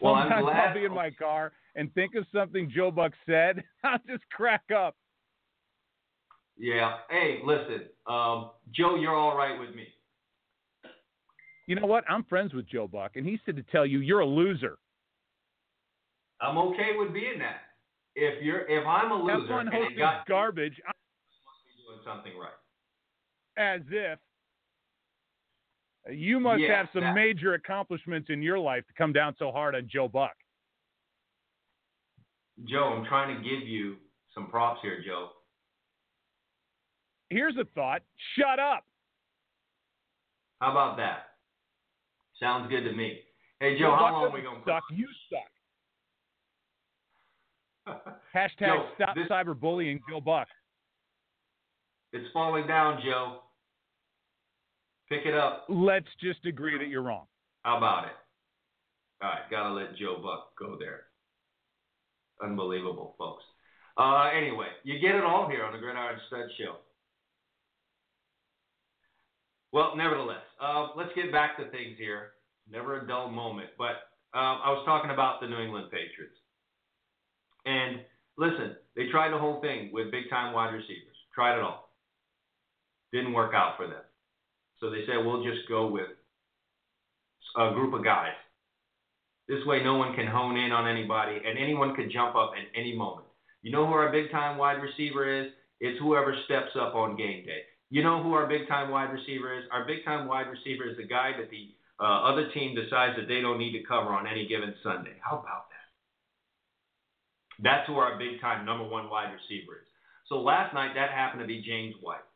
Well, 0.00 0.14
I'm 0.14 0.24
Sometimes 0.28 0.44
glad- 0.44 0.68
I'll 0.68 0.74
be 0.74 0.84
in 0.84 0.94
my 0.94 1.10
car 1.10 1.52
and 1.74 1.92
think 1.94 2.14
of 2.16 2.26
something 2.32 2.70
Joe 2.74 2.90
Buck 2.90 3.12
said. 3.24 3.64
I'll 3.84 3.98
just 4.06 4.28
crack 4.30 4.64
up. 4.74 4.94
Yeah. 6.58 6.98
Hey, 7.10 7.40
listen, 7.44 7.82
um, 8.06 8.50
Joe, 8.72 8.96
you're 8.96 9.14
all 9.14 9.36
right 9.36 9.58
with 9.58 9.74
me. 9.74 9.86
You 11.66 11.74
know 11.74 11.86
what? 11.86 12.04
I'm 12.08 12.24
friends 12.24 12.54
with 12.54 12.68
Joe 12.68 12.86
Buck, 12.86 13.16
and 13.16 13.26
he 13.26 13.40
said 13.44 13.56
to 13.56 13.62
tell 13.64 13.84
you 13.84 13.98
you're 13.98 14.20
a 14.20 14.26
loser. 14.26 14.78
I'm 16.40 16.56
okay 16.58 16.90
with 16.96 17.12
being 17.12 17.38
that. 17.40 17.62
If 18.14 18.42
you're, 18.42 18.60
if 18.68 18.86
I'm 18.86 19.10
a 19.10 19.14
loser 19.22 19.48
fun 19.48 19.66
and 19.66 19.74
it 19.74 19.82
hosting 19.82 19.98
got 19.98 20.26
garbage 20.26 20.74
doing 20.76 22.00
something 22.04 22.32
right. 22.38 22.52
as 23.58 23.80
if 23.90 24.18
you 26.10 26.38
must 26.40 26.60
Yeah, 26.60 26.76
have 26.76 26.88
some 26.92 27.02
that- 27.02 27.14
major 27.14 27.54
accomplishments 27.54 28.30
in 28.30 28.42
your 28.42 28.58
life 28.58 28.86
to 28.86 28.94
come 28.94 29.12
down 29.12 29.34
so 29.38 29.50
hard 29.50 29.74
on 29.74 29.88
Joe 29.92 30.08
Buck. 30.08 30.34
Joe, 32.66 32.94
I'm 32.96 33.04
trying 33.04 33.36
to 33.36 33.42
give 33.42 33.66
you 33.68 33.96
some 34.34 34.46
props 34.48 34.80
here, 34.82 35.02
Joe. 35.04 35.30
Here's 37.30 37.56
a 37.56 37.64
thought 37.74 38.02
shut 38.38 38.58
up. 38.58 38.84
How 40.60 40.70
about 40.70 40.96
that? 40.98 41.26
Sounds 42.40 42.70
good 42.70 42.82
to 42.82 42.92
me. 42.92 43.20
Hey, 43.60 43.78
Joe, 43.78 43.96
how 43.98 44.12
long 44.12 44.24
are 44.24 44.30
we 44.30 44.42
going 44.42 44.60
to 44.60 44.64
suck? 44.66 44.82
You 44.92 45.08
suck. 45.30 45.50
Hashtag 48.34 48.78
stop 48.96 49.14
this- 49.14 49.28
cyberbullying 49.30 50.00
Joe 50.08 50.20
Buck. 50.20 50.48
It's 52.12 52.26
falling 52.32 52.66
down, 52.66 53.00
Joe. 53.04 53.40
Pick 55.08 55.26
it 55.26 55.34
up. 55.34 55.66
Let's 55.68 56.08
just 56.20 56.44
agree 56.46 56.78
that 56.78 56.88
you're 56.88 57.02
wrong. 57.02 57.26
How 57.62 57.76
about 57.76 58.04
it? 58.04 58.12
All 59.22 59.30
right, 59.30 59.50
gotta 59.50 59.72
let 59.74 59.96
Joe 59.96 60.18
Buck 60.22 60.56
go 60.58 60.76
there. 60.78 61.04
Unbelievable, 62.42 63.14
folks. 63.18 63.44
Uh, 63.96 64.28
anyway, 64.36 64.66
you 64.84 64.98
get 64.98 65.14
it 65.14 65.24
all 65.24 65.48
here 65.48 65.64
on 65.64 65.72
the 65.72 65.78
Gridiron 65.78 66.18
Stud 66.28 66.50
Show. 66.58 66.76
Well, 69.76 69.92
nevertheless, 69.94 70.40
uh, 70.58 70.88
let's 70.96 71.10
get 71.14 71.30
back 71.30 71.58
to 71.58 71.68
things 71.68 71.98
here. 71.98 72.30
Never 72.66 72.98
a 72.98 73.06
dull 73.06 73.28
moment. 73.28 73.68
But 73.76 74.08
uh, 74.32 74.56
I 74.64 74.72
was 74.72 74.82
talking 74.86 75.10
about 75.10 75.42
the 75.42 75.48
New 75.48 75.58
England 75.58 75.90
Patriots. 75.90 76.40
And 77.66 78.00
listen, 78.38 78.76
they 78.96 79.10
tried 79.10 79.32
the 79.34 79.38
whole 79.38 79.60
thing 79.60 79.90
with 79.92 80.10
big 80.10 80.30
time 80.30 80.54
wide 80.54 80.72
receivers. 80.72 81.14
Tried 81.34 81.58
it 81.58 81.62
all. 81.62 81.90
Didn't 83.12 83.34
work 83.34 83.52
out 83.52 83.76
for 83.76 83.86
them. 83.86 84.00
So 84.80 84.88
they 84.88 85.04
said, 85.06 85.22
we'll 85.22 85.44
just 85.44 85.68
go 85.68 85.88
with 85.88 86.08
a 87.58 87.74
group 87.74 87.92
of 87.92 88.02
guys. 88.02 88.32
This 89.46 89.60
way, 89.66 89.84
no 89.84 89.96
one 89.96 90.16
can 90.16 90.26
hone 90.26 90.56
in 90.56 90.72
on 90.72 90.88
anybody, 90.88 91.36
and 91.46 91.58
anyone 91.58 91.94
could 91.94 92.10
jump 92.10 92.34
up 92.34 92.52
at 92.56 92.80
any 92.80 92.96
moment. 92.96 93.26
You 93.60 93.72
know 93.72 93.86
who 93.86 93.92
our 93.92 94.10
big 94.10 94.30
time 94.30 94.56
wide 94.56 94.80
receiver 94.80 95.42
is? 95.42 95.52
It's 95.80 96.00
whoever 96.00 96.34
steps 96.46 96.72
up 96.80 96.94
on 96.94 97.18
game 97.18 97.44
day. 97.44 97.60
You 97.90 98.02
know 98.02 98.22
who 98.22 98.32
our 98.34 98.46
big 98.46 98.66
time 98.68 98.90
wide 98.90 99.12
receiver 99.12 99.56
is? 99.56 99.64
Our 99.70 99.86
big 99.86 100.04
time 100.04 100.26
wide 100.26 100.48
receiver 100.48 100.88
is 100.88 100.96
the 100.96 101.06
guy 101.06 101.32
that 101.38 101.50
the 101.50 101.70
uh, 102.00 102.28
other 102.28 102.50
team 102.52 102.74
decides 102.74 103.16
that 103.16 103.28
they 103.28 103.40
don't 103.40 103.58
need 103.58 103.72
to 103.78 103.86
cover 103.86 104.10
on 104.10 104.26
any 104.26 104.46
given 104.46 104.74
Sunday. 104.82 105.14
How 105.20 105.38
about 105.38 105.70
that? 105.70 105.86
That's 107.62 107.86
who 107.86 107.96
our 107.96 108.18
big 108.18 108.40
time 108.40 108.66
number 108.66 108.84
one 108.84 109.08
wide 109.08 109.32
receiver 109.32 109.76
is. 109.80 109.88
So 110.28 110.40
last 110.40 110.74
night, 110.74 110.92
that 110.94 111.10
happened 111.10 111.40
to 111.40 111.46
be 111.46 111.62
James 111.62 111.94
White. 112.02 112.26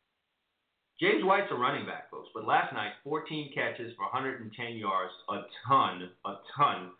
James 1.00 1.24
White's 1.24 1.50
a 1.50 1.54
running 1.54 1.86
back, 1.86 2.10
folks, 2.10 2.28
but 2.34 2.46
last 2.46 2.72
night, 2.72 2.92
14 3.04 3.52
catches 3.54 3.92
for 3.96 4.04
110 4.12 4.52
yards, 4.76 5.12
a 5.30 5.42
ton, 5.66 6.10
a 6.24 6.34
ton 6.56 6.92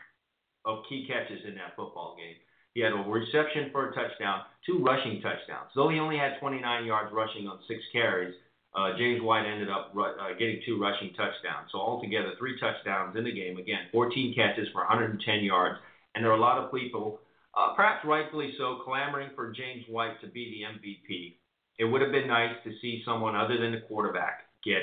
of 0.65 0.83
key 0.89 1.07
catches 1.07 1.45
in 1.47 1.55
that 1.55 1.77
football 1.77 2.17
game. 2.17 2.37
He 2.75 2.81
had 2.81 2.93
a 2.93 2.97
reception 2.97 3.71
for 3.73 3.91
a 3.91 3.95
touchdown, 3.95 4.43
two 4.65 4.83
rushing 4.85 5.21
touchdowns. 5.21 5.71
Though 5.75 5.89
he 5.89 5.99
only 5.99 6.17
had 6.17 6.39
29 6.41 6.85
yards 6.85 7.13
rushing 7.13 7.49
on 7.49 7.59
six 7.67 7.81
carries, 7.93 8.35
uh, 8.75 8.97
James 8.97 9.21
White 9.23 9.47
ended 9.47 9.69
up 9.69 9.93
uh, 9.99 10.33
getting 10.39 10.61
two 10.65 10.81
rushing 10.81 11.11
touchdowns. 11.11 11.71
So 11.73 11.79
altogether, 11.79 12.33
three 12.39 12.59
touchdowns 12.61 13.17
in 13.17 13.25
the 13.25 13.33
game. 13.33 13.59
Again, 13.59 13.91
14 13.91 14.35
catches 14.35 14.69
for 14.73 14.83
110 14.83 15.19
yards. 15.43 15.79
And 16.15 16.25
there 16.25 16.31
are 16.31 16.37
a 16.37 16.41
lot 16.41 16.59
of 16.59 16.73
people, 16.73 17.21
uh, 17.59 17.75
perhaps 17.75 18.05
rightfully 18.05 18.55
so, 18.59 18.81
clamoring 18.85 19.31
for 19.35 19.51
James 19.53 19.85
White 19.89 20.21
to 20.21 20.29
be 20.29 20.63
the 20.63 20.79
MVP 20.79 21.41
it 21.81 21.85
would 21.85 22.03
have 22.03 22.13
been 22.13 22.29
nice 22.29 22.55
to 22.65 22.73
see 22.83 23.03
someone 23.07 23.35
other 23.35 23.57
than 23.57 23.73
the 23.73 23.81
quarterback 23.81 24.45
get 24.63 24.83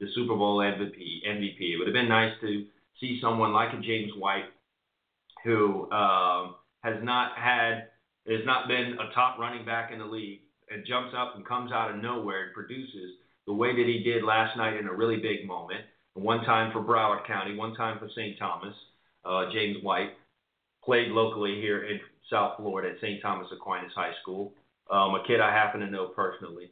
the 0.00 0.06
Super 0.14 0.34
Bowl 0.34 0.56
MVP. 0.58 1.20
MVP. 1.28 1.60
It 1.60 1.76
would 1.78 1.86
have 1.86 1.92
been 1.92 2.08
nice 2.08 2.32
to 2.40 2.64
see 2.98 3.20
someone 3.20 3.52
like 3.52 3.74
a 3.74 3.80
James 3.82 4.12
White, 4.16 4.46
who 5.44 5.90
um, 5.92 6.54
has 6.82 6.96
not 7.02 7.36
had, 7.36 7.88
has 8.28 8.44
not 8.44 8.68
been 8.68 8.96
a 8.98 9.14
top 9.14 9.38
running 9.38 9.64
back 9.64 9.92
in 9.92 9.98
the 9.98 10.04
league, 10.04 10.40
and 10.70 10.86
jumps 10.86 11.14
up 11.16 11.34
and 11.36 11.46
comes 11.46 11.72
out 11.72 11.90
of 11.90 11.96
nowhere 11.96 12.44
and 12.44 12.54
produces 12.54 13.16
the 13.46 13.52
way 13.52 13.74
that 13.74 13.86
he 13.86 14.02
did 14.02 14.22
last 14.22 14.56
night 14.56 14.76
in 14.76 14.86
a 14.86 14.94
really 14.94 15.16
big 15.16 15.46
moment. 15.46 15.80
One 16.14 16.44
time 16.44 16.72
for 16.72 16.80
Broward 16.80 17.26
County, 17.26 17.56
one 17.56 17.74
time 17.74 17.98
for 17.98 18.08
St. 18.14 18.38
Thomas. 18.38 18.74
Uh, 19.24 19.52
James 19.52 19.82
White 19.82 20.12
played 20.84 21.08
locally 21.08 21.60
here 21.60 21.84
in 21.84 22.00
South 22.30 22.56
Florida 22.56 22.90
at 22.90 23.00
St. 23.00 23.20
Thomas 23.20 23.48
Aquinas 23.52 23.92
High 23.94 24.14
School 24.22 24.54
um, 24.90 25.14
a 25.14 25.22
kid 25.26 25.40
I 25.40 25.52
happen 25.52 25.80
to 25.80 25.86
know 25.86 26.08
personally, 26.08 26.70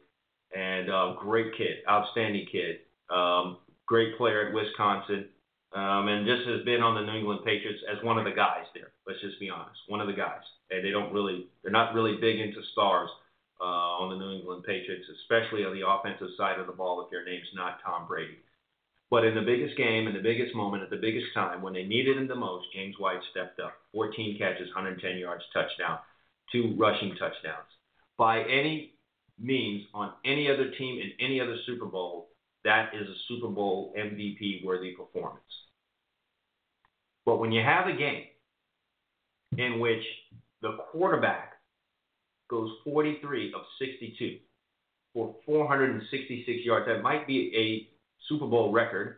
and 0.55 0.89
uh, 0.89 1.13
great 1.17 1.55
kid, 1.57 1.77
outstanding 1.89 2.47
kid, 2.51 2.79
um, 3.09 3.57
great 3.85 4.17
player 4.17 4.47
at 4.47 4.53
Wisconsin, 4.53 5.29
um, 5.73 6.07
and 6.07 6.25
just 6.25 6.47
has 6.47 6.65
been 6.65 6.81
on 6.81 6.95
the 6.95 7.05
New 7.05 7.19
England 7.19 7.41
Patriots 7.45 7.83
as 7.85 8.03
one 8.03 8.17
of 8.17 8.25
the 8.25 8.31
guys 8.31 8.65
there. 8.73 8.91
Let's 9.05 9.21
just 9.21 9.39
be 9.39 9.49
honest, 9.49 9.79
one 9.87 10.01
of 10.01 10.07
the 10.07 10.17
guys. 10.17 10.41
And 10.71 10.83
they 10.83 10.91
don't 10.91 11.13
really, 11.13 11.47
they're 11.61 11.71
not 11.71 11.93
really 11.93 12.17
big 12.17 12.39
into 12.39 12.61
stars 12.71 13.09
uh, 13.61 14.01
on 14.01 14.09
the 14.09 14.17
New 14.17 14.39
England 14.39 14.63
Patriots, 14.63 15.05
especially 15.21 15.65
on 15.65 15.73
the 15.73 15.87
offensive 15.87 16.33
side 16.37 16.59
of 16.59 16.67
the 16.67 16.73
ball 16.73 17.05
if 17.05 17.11
your 17.11 17.25
name's 17.25 17.49
not 17.53 17.79
Tom 17.85 18.07
Brady. 18.07 18.39
But 19.11 19.25
in 19.25 19.33
the 19.33 19.41
biggest 19.41 19.75
game, 19.75 20.07
in 20.07 20.13
the 20.13 20.21
biggest 20.21 20.53
moment, 20.53 20.83
at 20.83 20.89
the 20.89 21.01
biggest 21.01 21.33
time, 21.33 21.61
when 21.61 21.73
they 21.73 21.83
needed 21.83 22.17
him 22.17 22.27
the 22.27 22.35
most, 22.35 22.67
James 22.73 22.95
White 22.99 23.21
stepped 23.31 23.59
up. 23.59 23.73
14 23.93 24.37
catches, 24.37 24.67
110 24.67 25.17
yards, 25.17 25.43
touchdown, 25.51 25.97
two 26.51 26.75
rushing 26.77 27.15
touchdowns 27.17 27.69
by 28.17 28.41
any 28.43 28.93
means 29.39 29.85
on 29.93 30.13
any 30.25 30.49
other 30.51 30.69
team 30.71 30.99
in 31.01 31.11
any 31.25 31.39
other 31.39 31.55
Super 31.65 31.85
Bowl, 31.85 32.28
that 32.63 32.91
is 32.93 33.07
a 33.07 33.15
Super 33.27 33.47
Bowl 33.47 33.93
MVP 33.97 34.63
worthy 34.65 34.91
performance. 34.91 35.39
But 37.25 37.37
when 37.39 37.51
you 37.51 37.63
have 37.63 37.87
a 37.87 37.95
game 37.95 38.23
in 39.57 39.79
which 39.79 40.03
the 40.61 40.77
quarterback 40.91 41.53
goes 42.49 42.71
43 42.83 43.53
of 43.53 43.61
62 43.79 44.39
for 45.13 45.35
466 45.45 46.65
yards, 46.65 46.87
that 46.87 47.01
might 47.01 47.27
be 47.27 47.51
a 47.55 47.87
Super 48.27 48.47
Bowl 48.47 48.71
record. 48.71 49.17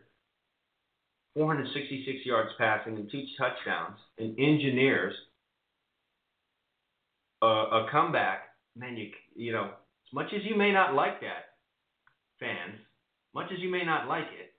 466 1.34 2.26
yards 2.26 2.50
passing 2.58 2.96
and 2.96 3.10
two 3.10 3.24
touchdowns, 3.38 3.96
and 4.18 4.38
engineers 4.38 5.14
a, 7.40 7.46
a 7.46 7.88
comeback 7.90 8.52
man, 8.76 8.96
you 8.96 9.10
you 9.34 9.52
know, 9.52 9.64
as 9.64 10.12
much 10.12 10.26
as 10.34 10.42
you 10.44 10.56
may 10.56 10.72
not 10.72 10.94
like 10.94 11.20
that, 11.20 11.56
fans, 12.38 12.78
much 13.34 13.50
as 13.52 13.58
you 13.60 13.70
may 13.70 13.84
not 13.84 14.08
like 14.08 14.26
it, 14.38 14.52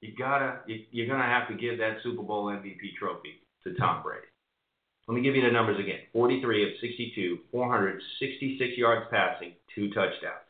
you 0.00 0.14
gotta 0.16 0.60
you, 0.66 0.84
you're 0.90 1.06
gonna 1.06 1.24
have 1.24 1.48
to 1.48 1.54
give 1.54 1.78
that 1.78 1.98
Super 2.02 2.22
Bowl 2.22 2.46
MVP 2.46 2.96
trophy 2.98 3.40
to 3.64 3.74
Tom 3.74 4.02
Brady. 4.02 4.26
Let 5.08 5.14
me 5.14 5.22
give 5.22 5.34
you 5.34 5.42
the 5.42 5.50
numbers 5.50 5.80
again: 5.80 6.00
43 6.12 6.64
of 6.64 6.68
62, 6.80 7.38
466 7.50 8.78
yards 8.78 9.06
passing, 9.10 9.52
two 9.74 9.88
touchdowns. 9.88 10.44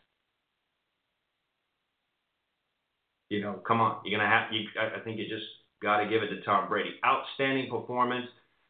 You 3.31 3.43
know, 3.43 3.61
come 3.66 3.81
on, 3.81 4.01
you're 4.05 4.18
gonna 4.18 4.29
have. 4.29 4.53
You, 4.53 4.66
I 4.81 5.01
think 5.01 5.18
you 5.18 5.29
just 5.29 5.47
got 5.83 5.99
to 5.99 6.09
give 6.09 6.22
it 6.22 6.29
to 6.29 6.41
Tom 6.43 6.68
Brady. 6.68 6.91
Outstanding 7.05 7.70
performance. 7.70 8.26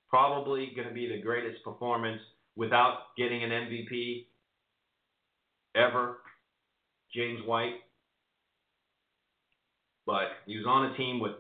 Probably 0.08 0.72
to 0.76 0.94
be 0.94 1.06
the 1.06 1.20
greatest 1.20 1.62
performance 1.62 2.20
without 2.56 3.14
getting 3.18 3.44
an 3.44 3.50
MVP 3.50 4.24
ever, 5.76 6.18
James 7.14 7.40
White. 7.46 7.74
But 10.06 10.28
he 10.46 10.56
was 10.56 10.66
on 10.66 10.92
a 10.92 10.96
team 10.96 11.20
with 11.20 11.32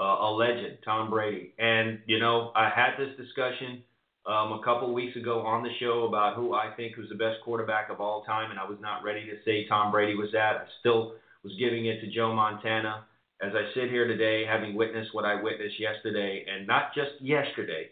uh, 0.00 0.04
a 0.04 0.30
legend, 0.32 0.78
Tom 0.84 1.10
Brady. 1.10 1.52
And, 1.58 2.00
you 2.06 2.18
know, 2.18 2.52
I 2.54 2.70
had 2.74 2.96
this 2.98 3.14
discussion 3.16 3.82
um, 4.26 4.52
a 4.52 4.60
couple 4.64 4.92
weeks 4.94 5.16
ago 5.16 5.40
on 5.40 5.62
the 5.62 5.70
show 5.78 6.06
about 6.06 6.36
who 6.36 6.54
I 6.54 6.72
think 6.76 6.96
was 6.96 7.08
the 7.10 7.16
best 7.16 7.38
quarterback 7.44 7.90
of 7.90 8.00
all 8.00 8.24
time, 8.24 8.50
and 8.50 8.58
I 8.58 8.64
was 8.64 8.78
not 8.80 9.04
ready 9.04 9.26
to 9.26 9.36
say 9.44 9.66
Tom 9.68 9.92
Brady 9.92 10.14
was 10.14 10.30
that. 10.32 10.56
I 10.56 10.64
still 10.80 11.14
was 11.44 11.52
giving 11.58 11.86
it 11.86 12.00
to 12.00 12.10
Joe 12.10 12.34
Montana. 12.34 13.04
As 13.42 13.52
I 13.54 13.74
sit 13.74 13.90
here 13.90 14.06
today, 14.06 14.46
having 14.46 14.74
witnessed 14.74 15.12
what 15.12 15.24
I 15.24 15.42
witnessed 15.42 15.78
yesterday, 15.78 16.46
and 16.48 16.66
not 16.66 16.94
just 16.94 17.20
yesterday, 17.20 17.88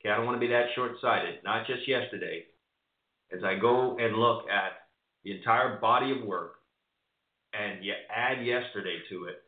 Okay, 0.00 0.10
I 0.10 0.16
don't 0.16 0.24
want 0.24 0.36
to 0.36 0.46
be 0.46 0.52
that 0.52 0.66
short 0.74 0.92
sighted, 1.00 1.44
not 1.44 1.66
just 1.66 1.86
yesterday. 1.86 2.44
As 3.32 3.44
I 3.44 3.56
go 3.56 3.98
and 3.98 4.16
look 4.16 4.48
at 4.48 4.79
the 5.24 5.36
entire 5.36 5.78
body 5.78 6.12
of 6.12 6.26
work 6.26 6.54
and 7.52 7.84
you 7.84 7.92
add 8.14 8.44
yesterday 8.44 8.98
to 9.10 9.24
it, 9.24 9.42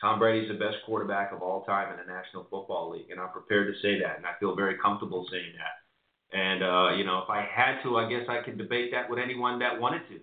Tom 0.00 0.18
Brady's 0.18 0.48
the 0.48 0.58
best 0.58 0.76
quarterback 0.84 1.32
of 1.32 1.42
all 1.42 1.64
time 1.64 1.92
in 1.92 1.98
the 1.98 2.12
National 2.12 2.44
Football 2.50 2.90
League, 2.90 3.10
and 3.10 3.20
I'm 3.20 3.30
prepared 3.30 3.72
to 3.72 3.80
say 3.80 4.00
that, 4.00 4.16
and 4.16 4.26
I 4.26 4.32
feel 4.40 4.56
very 4.56 4.76
comfortable 4.78 5.26
saying 5.30 5.52
that. 5.56 6.36
And 6.36 6.62
uh, 6.62 6.90
you 6.96 7.04
know, 7.04 7.18
if 7.22 7.30
I 7.30 7.42
had 7.42 7.82
to, 7.82 7.96
I 7.98 8.08
guess 8.08 8.26
I 8.28 8.42
could 8.42 8.58
debate 8.58 8.90
that 8.92 9.08
with 9.08 9.18
anyone 9.18 9.58
that 9.60 9.80
wanted 9.80 10.02
to. 10.08 10.18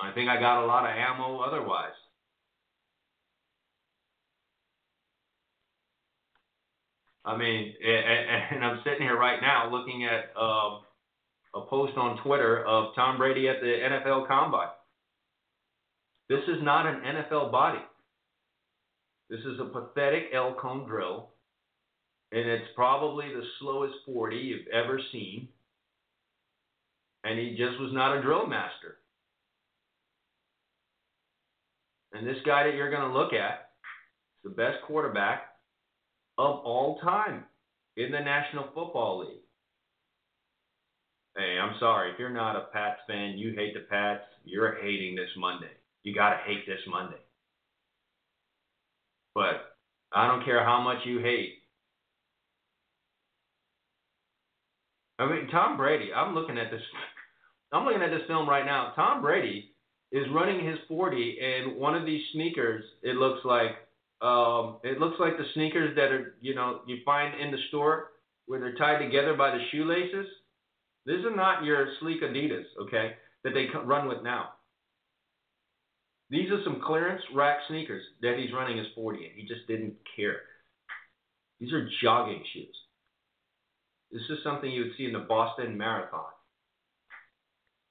I 0.00 0.12
think 0.12 0.28
I 0.28 0.40
got 0.40 0.64
a 0.64 0.66
lot 0.66 0.84
of 0.84 0.90
ammo 0.96 1.38
otherwise. 1.40 1.94
I 7.24 7.36
mean, 7.36 7.72
and 7.80 8.64
I'm 8.64 8.80
sitting 8.82 9.02
here 9.02 9.16
right 9.16 9.40
now 9.40 9.70
looking 9.70 10.04
at 10.04 10.32
uh, 10.36 10.80
a 11.54 11.60
post 11.62 11.96
on 11.96 12.22
Twitter 12.22 12.64
of 12.64 12.94
Tom 12.94 13.18
Brady 13.18 13.48
at 13.48 13.60
the 13.60 13.66
NFL 13.66 14.26
Combine. 14.26 14.68
This 16.28 16.42
is 16.48 16.62
not 16.62 16.86
an 16.86 17.02
NFL 17.02 17.52
body. 17.52 17.82
This 19.28 19.40
is 19.40 19.60
a 19.60 19.64
pathetic 19.64 20.24
L 20.34 20.56
cone 20.60 20.86
drill, 20.86 21.30
and 22.32 22.48
it's 22.48 22.68
probably 22.74 23.28
the 23.28 23.44
slowest 23.60 23.94
40 24.06 24.36
you've 24.36 24.66
ever 24.68 25.00
seen. 25.12 25.48
And 27.24 27.38
he 27.38 27.50
just 27.50 27.78
was 27.80 27.92
not 27.92 28.16
a 28.16 28.22
drill 28.22 28.46
master. 28.46 28.98
And 32.12 32.26
this 32.26 32.38
guy 32.44 32.64
that 32.64 32.74
you're 32.74 32.90
going 32.90 33.10
to 33.10 33.18
look 33.18 33.32
at 33.32 33.70
is 34.44 34.50
the 34.50 34.50
best 34.50 34.78
quarterback 34.86 35.44
of 36.38 36.60
all 36.64 36.98
time 37.00 37.44
in 37.96 38.10
the 38.10 38.20
National 38.20 38.64
Football 38.74 39.20
League. 39.20 39.41
Hey, 41.36 41.58
I'm 41.58 41.74
sorry. 41.80 42.12
If 42.12 42.18
you're 42.18 42.30
not 42.30 42.56
a 42.56 42.66
Pats 42.72 43.00
fan, 43.06 43.38
you 43.38 43.54
hate 43.54 43.74
the 43.74 43.80
Pats, 43.88 44.22
you're 44.44 44.76
hating 44.82 45.16
this 45.16 45.30
Monday. 45.36 45.70
You 46.02 46.14
got 46.14 46.30
to 46.30 46.36
hate 46.44 46.66
this 46.66 46.80
Monday. 46.88 47.20
But 49.34 49.76
I 50.12 50.26
don't 50.26 50.44
care 50.44 50.62
how 50.64 50.82
much 50.82 50.98
you 51.06 51.20
hate. 51.20 51.54
I 55.18 55.26
mean, 55.30 55.48
Tom 55.50 55.76
Brady, 55.76 56.10
I'm 56.14 56.34
looking 56.34 56.58
at 56.58 56.70
this. 56.70 56.82
I'm 57.72 57.86
looking 57.86 58.02
at 58.02 58.10
this 58.10 58.26
film 58.26 58.46
right 58.48 58.66
now. 58.66 58.92
Tom 58.94 59.22
Brady 59.22 59.70
is 60.10 60.26
running 60.34 60.66
his 60.66 60.78
40, 60.88 61.38
and 61.40 61.76
one 61.76 61.94
of 61.94 62.04
these 62.04 62.20
sneakers, 62.34 62.84
it 63.02 63.16
looks 63.16 63.42
like, 63.46 63.70
um, 64.20 64.76
it 64.84 65.00
looks 65.00 65.16
like 65.18 65.38
the 65.38 65.46
sneakers 65.54 65.96
that 65.96 66.12
are, 66.12 66.34
you 66.42 66.54
know, 66.54 66.80
you 66.86 66.98
find 67.02 67.40
in 67.40 67.50
the 67.50 67.56
store 67.68 68.10
where 68.44 68.60
they're 68.60 68.74
tied 68.74 69.02
together 69.02 69.34
by 69.34 69.50
the 69.52 69.64
shoelaces. 69.70 70.26
These 71.06 71.24
are 71.24 71.34
not 71.34 71.64
your 71.64 71.86
sleek 72.00 72.22
Adidas, 72.22 72.64
okay, 72.80 73.12
that 73.44 73.52
they 73.54 73.66
run 73.84 74.08
with 74.08 74.22
now. 74.22 74.50
These 76.30 76.50
are 76.50 76.62
some 76.64 76.80
clearance 76.84 77.22
rack 77.34 77.58
sneakers 77.68 78.02
that 78.22 78.38
he's 78.38 78.54
running 78.54 78.78
his 78.78 78.86
40 78.94 79.18
in. 79.18 79.30
He 79.34 79.42
just 79.42 79.66
didn't 79.66 79.94
care. 80.16 80.40
These 81.60 81.72
are 81.72 81.88
jogging 82.02 82.42
shoes. 82.52 82.74
This 84.10 84.22
is 84.30 84.38
something 84.44 84.70
you 84.70 84.82
would 84.82 84.96
see 84.96 85.04
in 85.04 85.12
the 85.12 85.20
Boston 85.20 85.76
Marathon. 85.76 86.24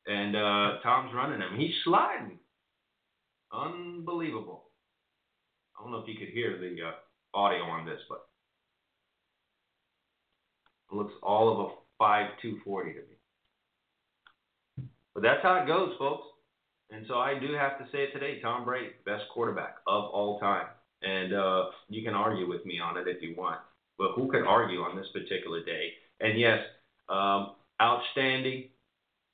And 0.08 0.36
uh, 0.36 0.82
Tom's 0.82 1.14
running 1.14 1.40
them. 1.40 1.58
He's 1.58 1.74
sliding. 1.84 2.40
Unbelievable. 3.54 4.64
I 5.78 5.84
don't 5.84 5.92
know 5.92 6.00
if 6.00 6.08
you 6.08 6.18
could 6.18 6.34
hear 6.34 6.58
the 6.58 6.76
uh, 6.88 7.38
audio 7.38 7.64
on 7.64 7.86
this, 7.86 8.00
but 8.10 8.26
looks 10.92 11.14
all 11.24 11.52
of 11.52 11.60
a 11.60 11.81
5240 12.02 12.94
to 12.94 13.00
me. 13.00 14.90
But 15.14 15.22
that's 15.22 15.44
how 15.44 15.62
it 15.62 15.68
goes, 15.68 15.94
folks. 16.00 16.26
And 16.90 17.06
so 17.08 17.20
I 17.20 17.38
do 17.38 17.54
have 17.54 17.78
to 17.78 17.86
say 17.92 18.10
it 18.10 18.12
today. 18.12 18.42
Tom 18.42 18.66
Brady, 18.66 18.90
best 19.06 19.26
quarterback 19.32 19.76
of 19.86 20.06
all 20.06 20.40
time. 20.40 20.66
And 21.04 21.32
uh, 21.34 21.66
you 21.90 22.04
can 22.04 22.16
argue 22.16 22.50
with 22.50 22.66
me 22.66 22.80
on 22.80 22.98
it 22.98 23.08
if 23.08 23.22
you 23.22 23.36
want. 23.38 23.60
But 24.00 24.14
who 24.16 24.32
could 24.32 24.48
argue 24.48 24.80
on 24.80 24.96
this 24.96 25.06
particular 25.14 25.64
day? 25.64 25.92
And 26.20 26.40
yes, 26.40 26.60
um, 27.08 27.52
outstanding 27.80 28.70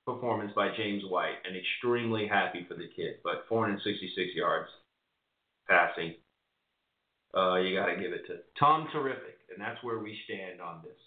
performance 0.05 0.51
by 0.53 0.69
James 0.75 1.03
White, 1.09 1.35
and 1.45 1.55
extremely 1.55 2.27
happy 2.27 2.65
for 2.67 2.75
the 2.75 2.89
kid. 2.95 3.15
But 3.23 3.45
466 3.47 4.35
yards 4.35 4.69
passing, 5.69 6.15
uh, 7.35 7.55
you 7.55 7.77
got 7.77 7.87
to 7.87 7.95
give 7.95 8.11
it 8.11 8.27
to 8.27 8.39
Tom. 8.59 8.87
Terrific, 8.91 9.39
and 9.51 9.59
that's 9.59 9.81
where 9.83 9.99
we 9.99 10.17
stand 10.25 10.61
on 10.61 10.81
this. 10.83 10.99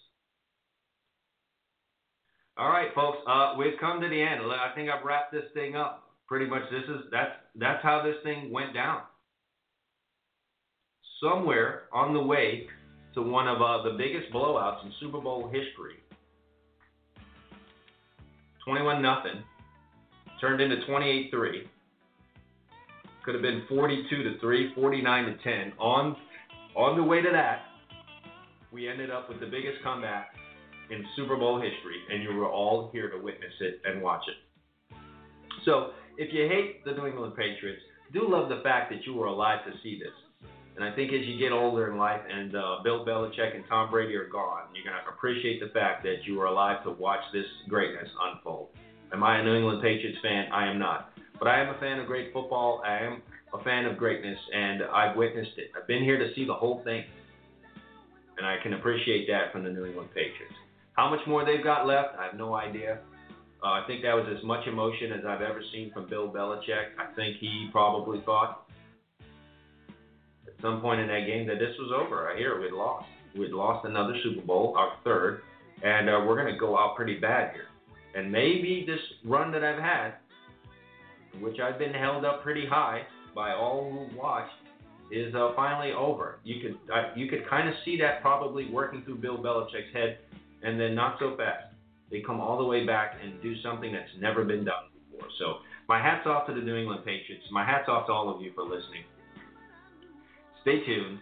All 2.61 2.69
right, 2.69 2.93
folks, 2.93 3.17
uh, 3.25 3.55
we've 3.57 3.73
come 3.79 3.99
to 4.01 4.07
the 4.07 4.21
end. 4.21 4.41
I 4.43 4.71
think 4.75 4.87
I've 4.87 5.03
wrapped 5.03 5.31
this 5.31 5.45
thing 5.55 5.75
up. 5.75 6.03
Pretty 6.27 6.45
much, 6.45 6.61
this 6.69 6.83
is 6.83 7.05
that's 7.11 7.31
that's 7.55 7.81
how 7.81 8.03
this 8.03 8.17
thing 8.23 8.51
went 8.51 8.75
down. 8.75 9.01
Somewhere 11.23 11.85
on 11.91 12.13
the 12.13 12.21
way 12.21 12.67
to 13.15 13.23
one 13.23 13.47
of 13.47 13.63
uh, 13.63 13.81
the 13.81 13.97
biggest 13.97 14.31
blowouts 14.31 14.85
in 14.85 14.93
Super 14.99 15.19
Bowl 15.19 15.45
history. 15.47 15.95
21 18.63 19.01
nothing 19.01 19.43
turned 20.39 20.61
into 20.61 20.85
28-3. 20.85 21.31
Could 23.25 23.33
have 23.33 23.41
been 23.41 23.63
42 23.67 24.21
to 24.21 24.39
3, 24.39 24.75
49 24.75 25.25
to 25.25 25.37
10. 25.43 25.73
On 25.79 26.15
on 26.75 26.95
the 26.95 27.03
way 27.03 27.23
to 27.23 27.29
that, 27.31 27.63
we 28.71 28.87
ended 28.87 29.09
up 29.09 29.29
with 29.29 29.39
the 29.39 29.47
biggest 29.47 29.81
comeback 29.83 30.35
in 30.89 31.05
Super 31.15 31.35
Bowl 31.35 31.61
history, 31.61 32.01
and 32.09 32.23
you 32.23 32.33
were 32.33 32.49
all 32.49 32.89
here 32.91 33.09
to 33.09 33.17
witness 33.17 33.53
it 33.61 33.81
and 33.85 34.01
watch 34.01 34.23
it. 34.27 34.95
So, 35.65 35.91
if 36.17 36.33
you 36.33 36.47
hate 36.47 36.83
the 36.83 36.91
New 36.91 37.07
England 37.07 37.35
Patriots, 37.35 37.81
do 38.13 38.27
love 38.27 38.49
the 38.49 38.61
fact 38.63 38.91
that 38.91 39.05
you 39.05 39.13
were 39.13 39.27
alive 39.27 39.59
to 39.65 39.71
see 39.83 39.99
this. 39.99 40.13
And 40.75 40.85
I 40.85 40.95
think 40.95 41.11
as 41.13 41.25
you 41.25 41.37
get 41.37 41.51
older 41.51 41.91
in 41.91 41.97
life 41.97 42.21
and 42.29 42.55
uh, 42.55 42.77
Bill 42.83 43.05
Belichick 43.05 43.55
and 43.55 43.63
Tom 43.67 43.91
Brady 43.91 44.15
are 44.15 44.27
gone, 44.27 44.63
you're 44.73 44.83
going 44.83 44.95
to 45.03 45.11
appreciate 45.11 45.59
the 45.59 45.69
fact 45.69 46.03
that 46.03 46.25
you 46.25 46.37
were 46.37 46.45
alive 46.45 46.83
to 46.83 46.91
watch 46.91 47.21
this 47.33 47.45
greatness 47.67 48.09
unfold. 48.21 48.69
Am 49.13 49.23
I 49.23 49.39
a 49.39 49.43
New 49.43 49.55
England 49.55 49.81
Patriots 49.81 50.17
fan? 50.21 50.45
I 50.51 50.69
am 50.69 50.79
not. 50.79 51.11
But 51.37 51.47
I 51.49 51.61
am 51.61 51.75
a 51.75 51.79
fan 51.79 51.99
of 51.99 52.07
great 52.07 52.31
football. 52.31 52.81
I 52.85 52.99
am 52.99 53.21
a 53.53 53.63
fan 53.63 53.85
of 53.85 53.97
greatness, 53.97 54.37
and 54.53 54.83
I've 54.83 55.17
witnessed 55.17 55.57
it. 55.57 55.71
I've 55.77 55.87
been 55.87 56.03
here 56.03 56.17
to 56.17 56.33
see 56.35 56.45
the 56.45 56.53
whole 56.53 56.81
thing. 56.83 57.03
And 58.37 58.47
I 58.47 58.57
can 58.63 58.73
appreciate 58.73 59.27
that 59.27 59.51
from 59.51 59.63
the 59.63 59.69
New 59.69 59.85
England 59.85 60.09
Patriots. 60.09 60.55
How 60.93 61.09
much 61.09 61.21
more 61.27 61.45
they've 61.45 61.63
got 61.63 61.87
left, 61.87 62.15
I 62.19 62.25
have 62.25 62.35
no 62.35 62.55
idea. 62.55 62.99
Uh, 63.63 63.67
I 63.67 63.83
think 63.87 64.01
that 64.01 64.13
was 64.13 64.25
as 64.35 64.43
much 64.43 64.67
emotion 64.67 65.11
as 65.11 65.25
I've 65.25 65.41
ever 65.41 65.61
seen 65.71 65.91
from 65.93 66.09
Bill 66.09 66.27
Belichick. 66.27 66.97
I 66.99 67.13
think 67.15 67.37
he 67.37 67.69
probably 67.71 68.21
thought 68.25 68.67
at 70.47 70.53
some 70.61 70.81
point 70.81 70.99
in 70.99 71.07
that 71.07 71.25
game 71.27 71.47
that 71.47 71.59
this 71.59 71.75
was 71.79 71.91
over. 71.95 72.29
I 72.29 72.37
hear 72.37 72.59
we'd 72.59 72.73
lost. 72.73 73.05
We'd 73.37 73.51
lost 73.51 73.85
another 73.85 74.15
Super 74.23 74.41
Bowl, 74.41 74.73
our 74.75 74.93
third, 75.03 75.41
and 75.83 76.09
uh, 76.09 76.23
we're 76.27 76.35
going 76.35 76.51
to 76.53 76.59
go 76.59 76.77
out 76.77 76.95
pretty 76.95 77.19
bad 77.19 77.53
here. 77.53 77.67
And 78.15 78.31
maybe 78.31 78.83
this 78.85 78.99
run 79.23 79.51
that 79.53 79.63
I've 79.63 79.81
had, 79.81 80.15
which 81.39 81.59
I've 81.59 81.79
been 81.79 81.93
held 81.93 82.25
up 82.25 82.43
pretty 82.43 82.65
high 82.67 83.03
by 83.33 83.53
all 83.53 83.89
who 83.89 84.17
watched, 84.17 84.51
is 85.11 85.33
uh, 85.35 85.51
finally 85.55 85.93
over. 85.93 86.39
You 86.43 86.61
could 86.61 86.77
uh, 86.93 87.09
you 87.15 87.27
could 87.27 87.47
kind 87.49 87.69
of 87.69 87.75
see 87.85 87.97
that 87.99 88.21
probably 88.21 88.69
working 88.71 89.03
through 89.03 89.17
Bill 89.17 89.37
Belichick's 89.37 89.93
head, 89.93 90.19
and 90.63 90.79
then 90.79 90.95
not 90.95 91.17
so 91.19 91.35
fast. 91.37 91.73
They 92.09 92.21
come 92.21 92.39
all 92.41 92.57
the 92.57 92.65
way 92.65 92.85
back 92.85 93.15
and 93.23 93.41
do 93.41 93.55
something 93.61 93.91
that's 93.91 94.11
never 94.19 94.43
been 94.43 94.65
done 94.65 94.91
before. 95.09 95.27
So 95.39 95.59
my 95.87 96.01
hats 96.01 96.27
off 96.27 96.47
to 96.47 96.53
the 96.53 96.61
New 96.61 96.75
England 96.75 97.05
Patriots. 97.05 97.45
My 97.51 97.65
hats 97.65 97.87
off 97.87 98.07
to 98.07 98.13
all 98.13 98.33
of 98.33 98.41
you 98.41 98.51
for 98.53 98.63
listening. 98.63 99.03
Stay 100.61 100.83
tuned. 100.85 101.19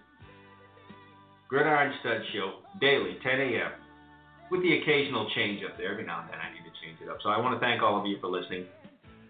Gridiron 1.47 1.93
Stud 2.01 2.21
Show, 2.33 2.59
daily, 2.79 3.17
10 3.23 3.39
a.m., 3.39 3.71
with 4.51 4.61
the 4.61 4.77
occasional 4.81 5.29
change 5.35 5.63
up 5.63 5.77
there. 5.77 5.91
Every 5.91 6.05
now 6.05 6.21
and 6.21 6.29
then 6.29 6.39
I 6.39 6.53
need 6.53 6.65
to 6.65 6.73
change 6.85 7.01
it 7.01 7.09
up. 7.09 7.17
So 7.23 7.29
I 7.29 7.39
want 7.39 7.55
to 7.55 7.59
thank 7.59 7.81
all 7.81 7.99
of 7.99 8.05
you 8.05 8.17
for 8.19 8.27
listening. 8.27 8.65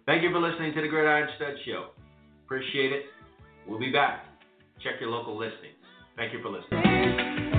Thank 0.06 0.24
you 0.24 0.32
for 0.32 0.40
listening 0.40 0.74
to 0.76 0.82
the 0.82 0.88
Gridiron 0.88 1.30
Stud 1.36 1.54
Show. 1.66 1.92
Appreciate 2.46 2.92
it. 2.92 3.04
We'll 3.68 3.80
be 3.80 3.92
back. 3.92 4.26
Check 4.84 4.94
your 5.00 5.10
local 5.10 5.38
listings. 5.38 5.76
Thank 6.16 6.34
you 6.34 6.42
for 6.42 6.50
listening. 6.50 7.59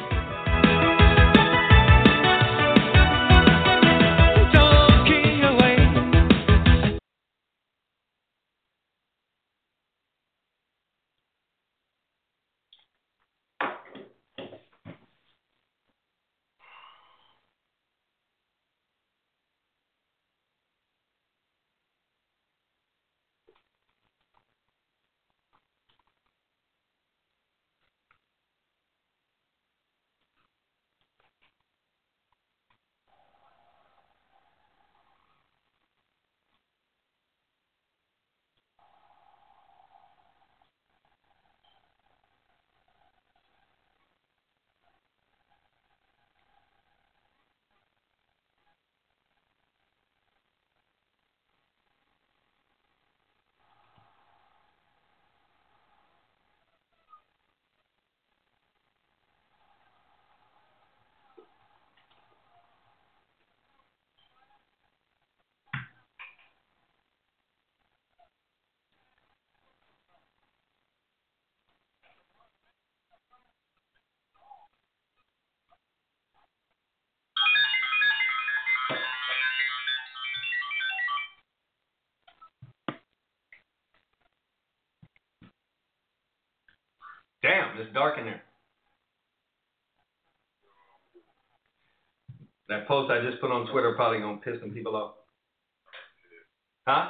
Damn, 87.71 87.81
it's 87.81 87.93
dark 87.93 88.17
in 88.17 88.25
there. 88.25 88.43
That 92.69 92.87
post 92.87 93.11
I 93.11 93.21
just 93.29 93.41
put 93.41 93.51
on 93.51 93.71
Twitter 93.71 93.93
probably 93.95 94.19
gonna 94.19 94.37
piss 94.37 94.59
some 94.61 94.71
people 94.71 94.95
off. 94.95 95.13
Huh? 96.87 97.09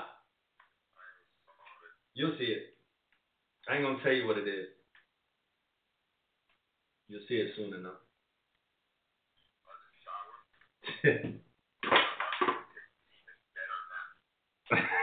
You'll 2.14 2.36
see 2.38 2.46
it. 2.46 2.64
I 3.70 3.76
ain't 3.76 3.84
gonna 3.84 4.00
tell 4.04 4.12
you 4.12 4.28
what 4.28 4.38
it 4.38 4.48
is. 4.48 4.68
You'll 7.08 7.22
see 7.28 7.36
it 7.36 7.52
soon 7.56 7.74
enough. 7.74 7.94